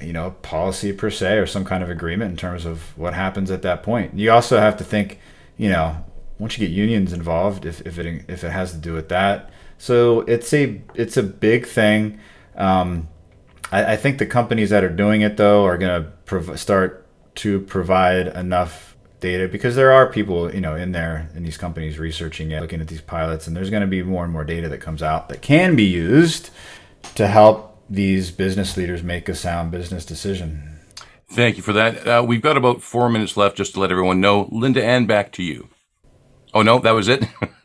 you 0.00 0.14
know 0.14 0.30
policy 0.40 0.90
per 0.90 1.10
se 1.10 1.36
or 1.36 1.46
some 1.46 1.66
kind 1.66 1.82
of 1.82 1.90
agreement 1.90 2.30
in 2.30 2.36
terms 2.38 2.64
of 2.64 2.96
what 2.96 3.12
happens 3.12 3.50
at 3.50 3.60
that 3.60 3.82
point. 3.82 4.14
You 4.18 4.30
also 4.32 4.58
have 4.58 4.78
to 4.78 4.84
think, 4.84 5.18
you 5.58 5.68
know, 5.68 6.02
once 6.38 6.58
you 6.58 6.66
get 6.66 6.74
unions 6.74 7.12
involved, 7.12 7.66
if, 7.66 7.80
if 7.86 7.98
it 7.98 8.24
if 8.28 8.42
it 8.42 8.50
has 8.50 8.72
to 8.72 8.78
do 8.78 8.94
with 8.94 9.10
that. 9.10 9.50
So 9.78 10.20
it's 10.22 10.52
a 10.54 10.80
it's 10.94 11.16
a 11.16 11.22
big 11.22 11.66
thing. 11.66 12.18
Um, 12.56 13.08
I, 13.74 13.92
I 13.92 13.96
think 13.96 14.18
the 14.18 14.26
companies 14.26 14.70
that 14.70 14.84
are 14.84 14.88
doing 14.88 15.22
it 15.22 15.36
though 15.36 15.64
are 15.64 15.76
going 15.76 16.02
to 16.02 16.10
prov- 16.24 16.58
start 16.58 17.06
to 17.36 17.60
provide 17.60 18.28
enough 18.28 18.96
data 19.20 19.48
because 19.48 19.74
there 19.74 19.90
are 19.90 20.10
people 20.12 20.54
you 20.54 20.60
know 20.60 20.76
in 20.76 20.92
there 20.92 21.30
in 21.34 21.42
these 21.42 21.56
companies 21.56 21.98
researching 21.98 22.50
it, 22.52 22.60
looking 22.60 22.80
at 22.80 22.88
these 22.88 23.00
pilots, 23.00 23.46
and 23.46 23.56
there's 23.56 23.70
going 23.70 23.80
to 23.80 23.86
be 23.86 24.02
more 24.02 24.22
and 24.22 24.32
more 24.32 24.44
data 24.44 24.68
that 24.68 24.78
comes 24.78 25.02
out 25.02 25.28
that 25.28 25.42
can 25.42 25.74
be 25.74 25.84
used 25.84 26.50
to 27.16 27.26
help 27.26 27.82
these 27.90 28.30
business 28.30 28.76
leaders 28.76 29.02
make 29.02 29.28
a 29.28 29.34
sound 29.34 29.70
business 29.70 30.04
decision. 30.04 30.78
Thank 31.28 31.56
you 31.56 31.62
for 31.62 31.72
that. 31.72 32.06
Uh, 32.06 32.24
we've 32.26 32.40
got 32.40 32.56
about 32.56 32.80
four 32.80 33.08
minutes 33.08 33.36
left 33.36 33.56
just 33.56 33.74
to 33.74 33.80
let 33.80 33.90
everyone 33.90 34.20
know. 34.20 34.48
Linda 34.52 34.84
Ann, 34.84 35.06
back 35.06 35.32
to 35.32 35.42
you. 35.42 35.68
Oh, 36.52 36.62
no, 36.62 36.78
that 36.78 36.92
was 36.92 37.08
it? 37.08 37.24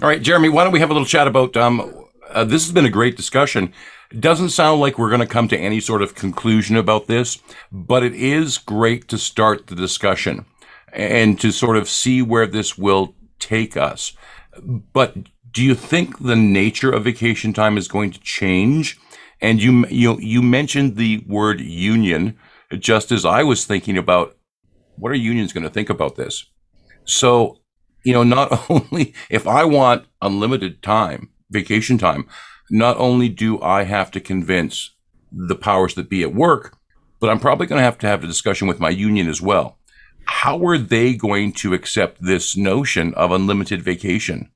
All 0.00 0.08
right, 0.08 0.22
Jeremy, 0.22 0.48
why 0.48 0.62
don't 0.62 0.72
we 0.72 0.78
have 0.78 0.90
a 0.90 0.92
little 0.92 1.06
chat 1.06 1.26
about 1.26 1.56
um, 1.56 2.03
uh, 2.30 2.44
this 2.44 2.64
has 2.64 2.72
been 2.72 2.84
a 2.84 2.90
great 2.90 3.16
discussion. 3.16 3.72
Doesn't 4.18 4.50
sound 4.50 4.80
like 4.80 4.98
we're 4.98 5.10
going 5.10 5.20
to 5.20 5.26
come 5.26 5.48
to 5.48 5.58
any 5.58 5.80
sort 5.80 6.02
of 6.02 6.14
conclusion 6.14 6.76
about 6.76 7.06
this, 7.06 7.38
but 7.72 8.02
it 8.02 8.14
is 8.14 8.58
great 8.58 9.08
to 9.08 9.18
start 9.18 9.66
the 9.66 9.74
discussion 9.74 10.46
and 10.92 11.40
to 11.40 11.50
sort 11.50 11.76
of 11.76 11.88
see 11.88 12.22
where 12.22 12.46
this 12.46 12.78
will 12.78 13.14
take 13.38 13.76
us. 13.76 14.12
But 14.62 15.16
do 15.50 15.62
you 15.62 15.74
think 15.74 16.18
the 16.18 16.36
nature 16.36 16.90
of 16.90 17.04
vacation 17.04 17.52
time 17.52 17.76
is 17.76 17.88
going 17.88 18.12
to 18.12 18.20
change? 18.20 18.98
And 19.40 19.62
you 19.62 19.86
you 19.88 20.18
you 20.20 20.42
mentioned 20.42 20.96
the 20.96 21.24
word 21.26 21.60
union, 21.60 22.38
just 22.78 23.12
as 23.12 23.24
I 23.24 23.42
was 23.42 23.64
thinking 23.64 23.98
about 23.98 24.36
what 24.96 25.12
are 25.12 25.16
unions 25.16 25.52
going 25.52 25.64
to 25.64 25.70
think 25.70 25.90
about 25.90 26.16
this. 26.16 26.46
So, 27.04 27.60
you 28.04 28.12
know, 28.12 28.22
not 28.22 28.64
only 28.70 29.14
if 29.28 29.46
I 29.46 29.64
want 29.64 30.06
unlimited 30.22 30.82
time, 30.82 31.30
vacation 31.54 31.96
time, 31.96 32.26
not 32.70 32.98
only 32.98 33.30
do 33.30 33.60
I 33.62 33.84
have 33.84 34.10
to 34.10 34.20
convince 34.20 34.90
the 35.32 35.56
powers 35.56 35.94
that 35.94 36.10
be 36.10 36.22
at 36.22 36.34
work, 36.34 36.76
but 37.20 37.30
I'm 37.30 37.40
probably 37.40 37.66
going 37.66 37.78
to 37.78 37.84
have 37.84 37.98
to 37.98 38.06
have 38.06 38.22
a 38.22 38.26
discussion 38.26 38.68
with 38.68 38.80
my 38.80 38.90
union 38.90 39.28
as 39.28 39.40
well. 39.40 39.78
How 40.26 40.64
are 40.66 40.78
they 40.78 41.14
going 41.14 41.52
to 41.54 41.74
accept 41.74 42.22
this 42.22 42.56
notion 42.56 43.14
of 43.14 43.32
unlimited 43.32 43.82
vacation? 43.82 44.50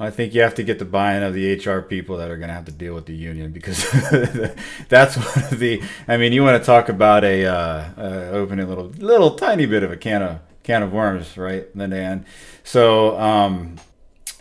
I 0.00 0.10
think 0.10 0.32
you 0.32 0.42
have 0.42 0.54
to 0.54 0.62
get 0.62 0.78
the 0.78 0.84
buy-in 0.84 1.24
of 1.24 1.34
the 1.34 1.56
HR 1.56 1.82
people 1.82 2.18
that 2.18 2.30
are 2.30 2.36
going 2.36 2.48
to 2.48 2.54
have 2.54 2.66
to 2.66 2.72
deal 2.72 2.94
with 2.94 3.06
the 3.06 3.16
union 3.16 3.50
because 3.50 3.84
that's 4.88 5.16
one 5.16 5.44
of 5.52 5.58
the. 5.58 5.82
I 6.06 6.16
mean, 6.16 6.32
you 6.32 6.44
want 6.44 6.62
to 6.62 6.64
talk 6.64 6.88
about 6.88 7.24
a 7.24 7.46
uh, 7.46 7.84
uh, 7.98 8.30
a 8.32 8.44
little, 8.44 8.86
little 8.98 9.34
tiny 9.34 9.66
bit 9.66 9.82
of 9.82 9.90
a 9.90 9.96
can 9.96 10.22
of 10.22 10.38
can 10.62 10.84
of 10.84 10.92
worms, 10.92 11.36
right, 11.36 11.74
Linda 11.74 11.96
Ann? 11.96 12.26
So 12.62 13.18
um, 13.18 13.76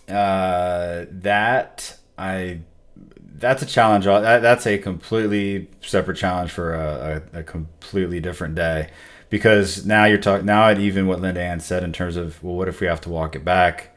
uh, 0.07 1.05
that 1.09 1.97
I 2.17 2.61
that's 3.37 3.61
a 3.61 3.65
challenge. 3.65 4.05
That, 4.05 4.41
that's 4.41 4.65
a 4.65 4.77
completely 4.77 5.69
separate 5.81 6.17
challenge 6.17 6.51
for 6.51 6.73
a, 6.73 7.21
a, 7.33 7.39
a, 7.39 7.43
completely 7.43 8.19
different 8.19 8.55
day, 8.55 8.89
because 9.29 9.85
now 9.85 10.05
you're 10.05 10.17
talking 10.17 10.45
now 10.45 10.69
at 10.69 10.79
even 10.79 11.07
what 11.07 11.21
Linda 11.21 11.41
Ann 11.41 11.59
said 11.59 11.83
in 11.83 11.93
terms 11.93 12.15
of 12.15 12.41
well, 12.43 12.55
what 12.55 12.67
if 12.67 12.81
we 12.81 12.87
have 12.87 13.01
to 13.01 13.09
walk 13.09 13.35
it 13.35 13.45
back? 13.45 13.95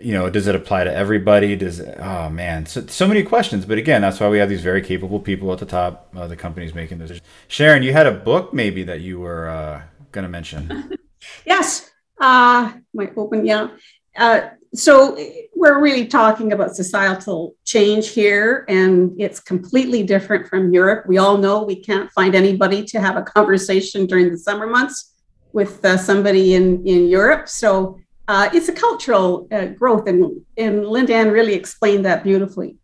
You 0.00 0.14
know, 0.14 0.30
does 0.30 0.46
it 0.46 0.54
apply 0.54 0.84
to 0.84 0.94
everybody? 0.94 1.56
Does 1.56 1.80
oh 1.80 2.30
man, 2.30 2.64
so 2.66 2.86
so 2.86 3.06
many 3.06 3.22
questions. 3.22 3.66
But 3.66 3.76
again, 3.76 4.00
that's 4.00 4.18
why 4.18 4.28
we 4.28 4.38
have 4.38 4.48
these 4.48 4.62
very 4.62 4.80
capable 4.80 5.20
people 5.20 5.52
at 5.52 5.58
the 5.58 5.66
top 5.66 6.08
of 6.14 6.30
the 6.30 6.36
companies 6.36 6.74
making 6.74 6.98
decisions. 6.98 7.26
Sharon, 7.48 7.82
you 7.82 7.92
had 7.92 8.06
a 8.06 8.12
book 8.12 8.54
maybe 8.54 8.82
that 8.84 9.00
you 9.00 9.20
were 9.20 9.48
uh, 9.48 9.82
going 10.12 10.22
to 10.22 10.30
mention. 10.30 10.96
yes, 11.44 11.90
uh, 12.18 12.72
my 12.94 13.10
open 13.16 13.44
yeah. 13.44 13.68
Uh, 14.16 14.50
so 14.74 15.18
we're 15.54 15.80
really 15.80 16.06
talking 16.06 16.52
about 16.52 16.76
societal 16.76 17.54
change 17.64 18.08
here, 18.10 18.64
and 18.68 19.20
it's 19.20 19.40
completely 19.40 20.02
different 20.02 20.46
from 20.46 20.72
Europe. 20.72 21.06
We 21.06 21.18
all 21.18 21.38
know 21.38 21.62
we 21.62 21.76
can't 21.76 22.10
find 22.12 22.34
anybody 22.34 22.84
to 22.84 23.00
have 23.00 23.16
a 23.16 23.22
conversation 23.22 24.06
during 24.06 24.30
the 24.30 24.38
summer 24.38 24.66
months 24.66 25.14
with 25.52 25.84
uh, 25.84 25.96
somebody 25.96 26.54
in, 26.54 26.86
in 26.86 27.08
Europe. 27.08 27.48
So 27.48 27.98
uh, 28.28 28.48
it's 28.52 28.68
a 28.68 28.72
cultural 28.72 29.48
uh, 29.50 29.66
growth, 29.66 30.06
and, 30.06 30.40
and 30.56 30.86
Linda 30.86 31.14
Ann 31.14 31.32
really 31.32 31.54
explained 31.54 32.04
that 32.04 32.22
beautifully 32.22 32.76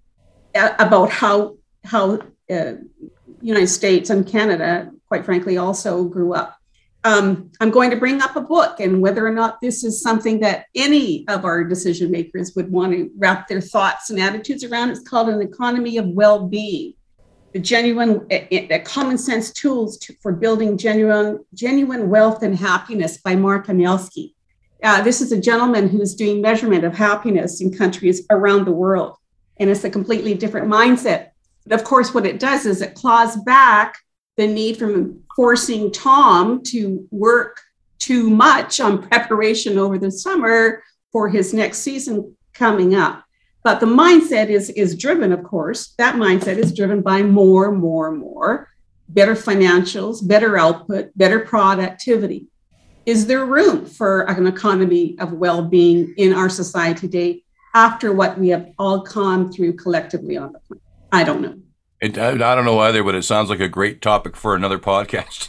uh, 0.56 0.74
about 0.78 1.10
how 1.10 1.56
how 1.84 2.18
uh, 2.50 2.72
United 3.40 3.68
States 3.68 4.10
and 4.10 4.26
Canada, 4.26 4.90
quite 5.06 5.24
frankly, 5.24 5.56
also 5.56 6.02
grew 6.02 6.34
up 6.34 6.55
um, 7.06 7.52
I'm 7.60 7.70
going 7.70 7.90
to 7.90 7.96
bring 7.96 8.20
up 8.20 8.34
a 8.34 8.40
book 8.40 8.80
and 8.80 9.00
whether 9.00 9.24
or 9.24 9.30
not 9.30 9.60
this 9.60 9.84
is 9.84 10.02
something 10.02 10.40
that 10.40 10.66
any 10.74 11.24
of 11.28 11.44
our 11.44 11.62
decision 11.62 12.10
makers 12.10 12.56
would 12.56 12.72
want 12.72 12.92
to 12.94 13.10
wrap 13.16 13.46
their 13.46 13.60
thoughts 13.60 14.10
and 14.10 14.18
attitudes 14.18 14.64
around. 14.64 14.90
It's 14.90 15.08
called 15.08 15.28
An 15.28 15.40
Economy 15.40 15.98
of 15.98 16.08
Well 16.08 16.48
Being 16.48 16.94
The 17.52 17.60
Genuine, 17.60 18.26
uh, 18.32 18.78
Common 18.84 19.18
Sense 19.18 19.52
Tools 19.52 19.98
to, 19.98 20.14
for 20.20 20.32
Building 20.32 20.76
Genuine, 20.76 21.44
Genuine 21.54 22.10
Wealth 22.10 22.42
and 22.42 22.58
Happiness 22.58 23.18
by 23.18 23.36
Mark 23.36 23.68
Anielski. 23.68 24.34
Uh, 24.82 25.00
this 25.02 25.20
is 25.20 25.30
a 25.30 25.40
gentleman 25.40 25.88
who's 25.88 26.16
doing 26.16 26.40
measurement 26.40 26.82
of 26.82 26.92
happiness 26.92 27.60
in 27.60 27.72
countries 27.72 28.26
around 28.30 28.64
the 28.64 28.72
world. 28.72 29.16
And 29.58 29.70
it's 29.70 29.84
a 29.84 29.90
completely 29.90 30.34
different 30.34 30.66
mindset. 30.66 31.28
But 31.64 31.78
of 31.78 31.86
course, 31.86 32.12
what 32.12 32.26
it 32.26 32.40
does 32.40 32.66
is 32.66 32.82
it 32.82 32.96
claws 32.96 33.36
back 33.36 33.94
the 34.36 34.46
need 34.46 34.76
from 34.76 35.22
forcing 35.34 35.90
Tom 35.90 36.62
to 36.64 37.06
work 37.10 37.60
too 37.98 38.30
much 38.30 38.80
on 38.80 39.02
preparation 39.02 39.78
over 39.78 39.98
the 39.98 40.10
summer 40.10 40.82
for 41.12 41.28
his 41.28 41.54
next 41.54 41.78
season 41.78 42.36
coming 42.52 42.94
up. 42.94 43.24
But 43.64 43.80
the 43.80 43.86
mindset 43.86 44.48
is, 44.48 44.70
is 44.70 44.96
driven, 44.96 45.32
of 45.32 45.42
course, 45.42 45.94
that 45.98 46.14
mindset 46.14 46.56
is 46.56 46.72
driven 46.72 47.02
by 47.02 47.22
more, 47.22 47.72
more, 47.72 48.12
more, 48.12 48.70
better 49.08 49.34
financials, 49.34 50.26
better 50.26 50.56
output, 50.56 51.10
better 51.16 51.40
productivity. 51.40 52.46
Is 53.06 53.26
there 53.26 53.44
room 53.44 53.86
for 53.86 54.22
an 54.22 54.46
economy 54.46 55.16
of 55.18 55.32
well 55.32 55.62
being 55.62 56.14
in 56.16 56.32
our 56.32 56.48
society 56.48 57.00
today 57.00 57.42
after 57.74 58.12
what 58.12 58.38
we 58.38 58.48
have 58.48 58.72
all 58.78 59.00
gone 59.00 59.52
through 59.52 59.74
collectively 59.74 60.36
on 60.36 60.52
the 60.52 60.60
planet? 60.60 60.82
I 61.12 61.24
don't 61.24 61.40
know. 61.40 61.58
It, 62.00 62.18
I, 62.18 62.36
don't 62.36 62.66
know 62.66 62.78
either, 62.80 63.02
but 63.02 63.14
it 63.14 63.22
sounds 63.22 63.48
like 63.48 63.60
a 63.60 63.68
great 63.68 64.02
topic 64.02 64.36
for 64.36 64.54
another 64.54 64.78
podcast. 64.78 65.48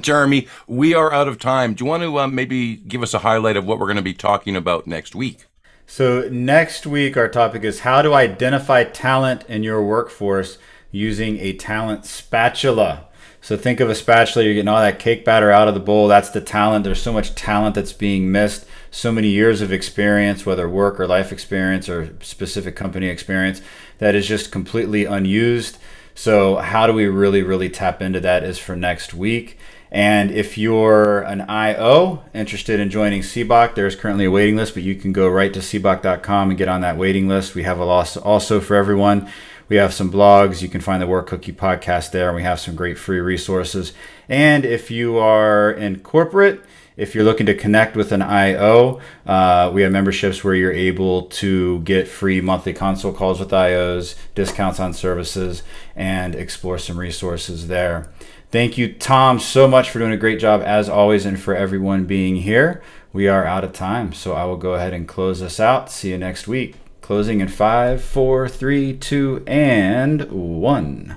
Jeremy, 0.02 0.48
we 0.66 0.94
are 0.94 1.12
out 1.12 1.28
of 1.28 1.38
time. 1.38 1.74
Do 1.74 1.84
you 1.84 1.88
want 1.90 2.02
to 2.02 2.18
uh, 2.18 2.26
maybe 2.26 2.76
give 2.76 3.02
us 3.02 3.12
a 3.12 3.18
highlight 3.18 3.58
of 3.58 3.66
what 3.66 3.78
we're 3.78 3.86
going 3.86 3.96
to 3.96 4.02
be 4.02 4.14
talking 4.14 4.56
about 4.56 4.86
next 4.86 5.14
week? 5.14 5.46
So, 5.86 6.26
next 6.30 6.86
week, 6.86 7.18
our 7.18 7.28
topic 7.28 7.64
is 7.64 7.80
how 7.80 8.00
to 8.00 8.14
identify 8.14 8.84
talent 8.84 9.44
in 9.46 9.62
your 9.62 9.82
workforce 9.82 10.56
using 10.90 11.38
a 11.38 11.52
talent 11.52 12.06
spatula. 12.06 13.08
So, 13.44 13.56
think 13.56 13.80
of 13.80 13.90
a 13.90 13.94
spatula, 13.96 14.44
you're 14.44 14.54
getting 14.54 14.68
all 14.68 14.80
that 14.80 15.00
cake 15.00 15.24
batter 15.24 15.50
out 15.50 15.66
of 15.66 15.74
the 15.74 15.80
bowl. 15.80 16.06
That's 16.06 16.30
the 16.30 16.40
talent. 16.40 16.84
There's 16.84 17.02
so 17.02 17.12
much 17.12 17.34
talent 17.34 17.74
that's 17.74 17.92
being 17.92 18.30
missed, 18.30 18.64
so 18.92 19.10
many 19.10 19.28
years 19.28 19.60
of 19.60 19.72
experience, 19.72 20.46
whether 20.46 20.68
work 20.68 21.00
or 21.00 21.08
life 21.08 21.32
experience 21.32 21.88
or 21.88 22.14
specific 22.20 22.76
company 22.76 23.08
experience 23.08 23.60
that 23.98 24.14
is 24.14 24.28
just 24.28 24.52
completely 24.52 25.06
unused. 25.06 25.76
So, 26.14 26.56
how 26.56 26.86
do 26.86 26.92
we 26.92 27.06
really, 27.06 27.42
really 27.42 27.68
tap 27.68 28.00
into 28.00 28.20
that 28.20 28.44
is 28.44 28.60
for 28.60 28.76
next 28.76 29.12
week. 29.12 29.58
And 29.90 30.30
if 30.30 30.56
you're 30.56 31.20
an 31.22 31.42
IO 31.42 32.22
interested 32.32 32.80
in 32.80 32.90
joining 32.90 33.20
SEBOC, 33.22 33.74
there's 33.74 33.94
currently 33.94 34.24
a 34.24 34.30
waiting 34.30 34.56
list, 34.56 34.72
but 34.72 34.82
you 34.82 34.94
can 34.94 35.12
go 35.12 35.28
right 35.28 35.52
to 35.52 35.60
SEBOC.com 35.60 36.48
and 36.48 36.56
get 36.56 36.68
on 36.68 36.80
that 36.80 36.96
waiting 36.96 37.28
list. 37.28 37.54
We 37.54 37.64
have 37.64 37.78
a 37.78 37.84
loss 37.84 38.16
also 38.16 38.58
for 38.60 38.74
everyone. 38.74 39.28
We 39.72 39.78
have 39.78 39.94
some 39.94 40.12
blogs. 40.12 40.60
You 40.60 40.68
can 40.68 40.82
find 40.82 41.00
the 41.00 41.06
Work 41.06 41.28
Cookie 41.28 41.50
podcast 41.50 42.10
there, 42.10 42.28
and 42.28 42.36
we 42.36 42.42
have 42.42 42.60
some 42.60 42.74
great 42.74 42.98
free 42.98 43.20
resources. 43.20 43.94
And 44.28 44.66
if 44.66 44.90
you 44.90 45.16
are 45.16 45.70
in 45.70 46.00
corporate, 46.00 46.60
if 46.98 47.14
you're 47.14 47.24
looking 47.24 47.46
to 47.46 47.54
connect 47.54 47.96
with 47.96 48.12
an 48.12 48.20
IO, 48.20 49.00
uh, 49.24 49.70
we 49.72 49.80
have 49.80 49.90
memberships 49.90 50.44
where 50.44 50.54
you're 50.54 50.70
able 50.70 51.22
to 51.22 51.80
get 51.84 52.06
free 52.06 52.42
monthly 52.42 52.74
console 52.74 53.14
calls 53.14 53.40
with 53.40 53.48
IOs, 53.48 54.14
discounts 54.34 54.78
on 54.78 54.92
services, 54.92 55.62
and 55.96 56.34
explore 56.34 56.76
some 56.76 56.98
resources 56.98 57.68
there. 57.68 58.12
Thank 58.50 58.76
you, 58.76 58.92
Tom, 58.92 59.38
so 59.40 59.66
much 59.66 59.88
for 59.88 60.00
doing 60.00 60.12
a 60.12 60.18
great 60.18 60.38
job 60.38 60.60
as 60.60 60.90
always, 60.90 61.24
and 61.24 61.40
for 61.40 61.56
everyone 61.56 62.04
being 62.04 62.36
here. 62.36 62.82
We 63.14 63.26
are 63.26 63.46
out 63.46 63.64
of 63.64 63.72
time, 63.72 64.12
so 64.12 64.34
I 64.34 64.44
will 64.44 64.58
go 64.58 64.74
ahead 64.74 64.92
and 64.92 65.08
close 65.08 65.40
us 65.40 65.58
out. 65.58 65.90
See 65.90 66.10
you 66.10 66.18
next 66.18 66.46
week. 66.46 66.81
Closing 67.12 67.42
in 67.42 67.48
five, 67.48 68.02
four, 68.02 68.48
three, 68.48 68.94
two, 68.94 69.44
and 69.46 70.22
one. 70.32 71.16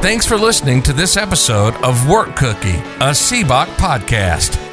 Thanks 0.00 0.24
for 0.24 0.38
listening 0.38 0.82
to 0.84 0.94
this 0.94 1.18
episode 1.18 1.74
of 1.84 2.08
Work 2.08 2.34
Cookie, 2.34 2.78
a 3.00 3.12
SEBOC 3.12 3.66
podcast. 3.76 4.65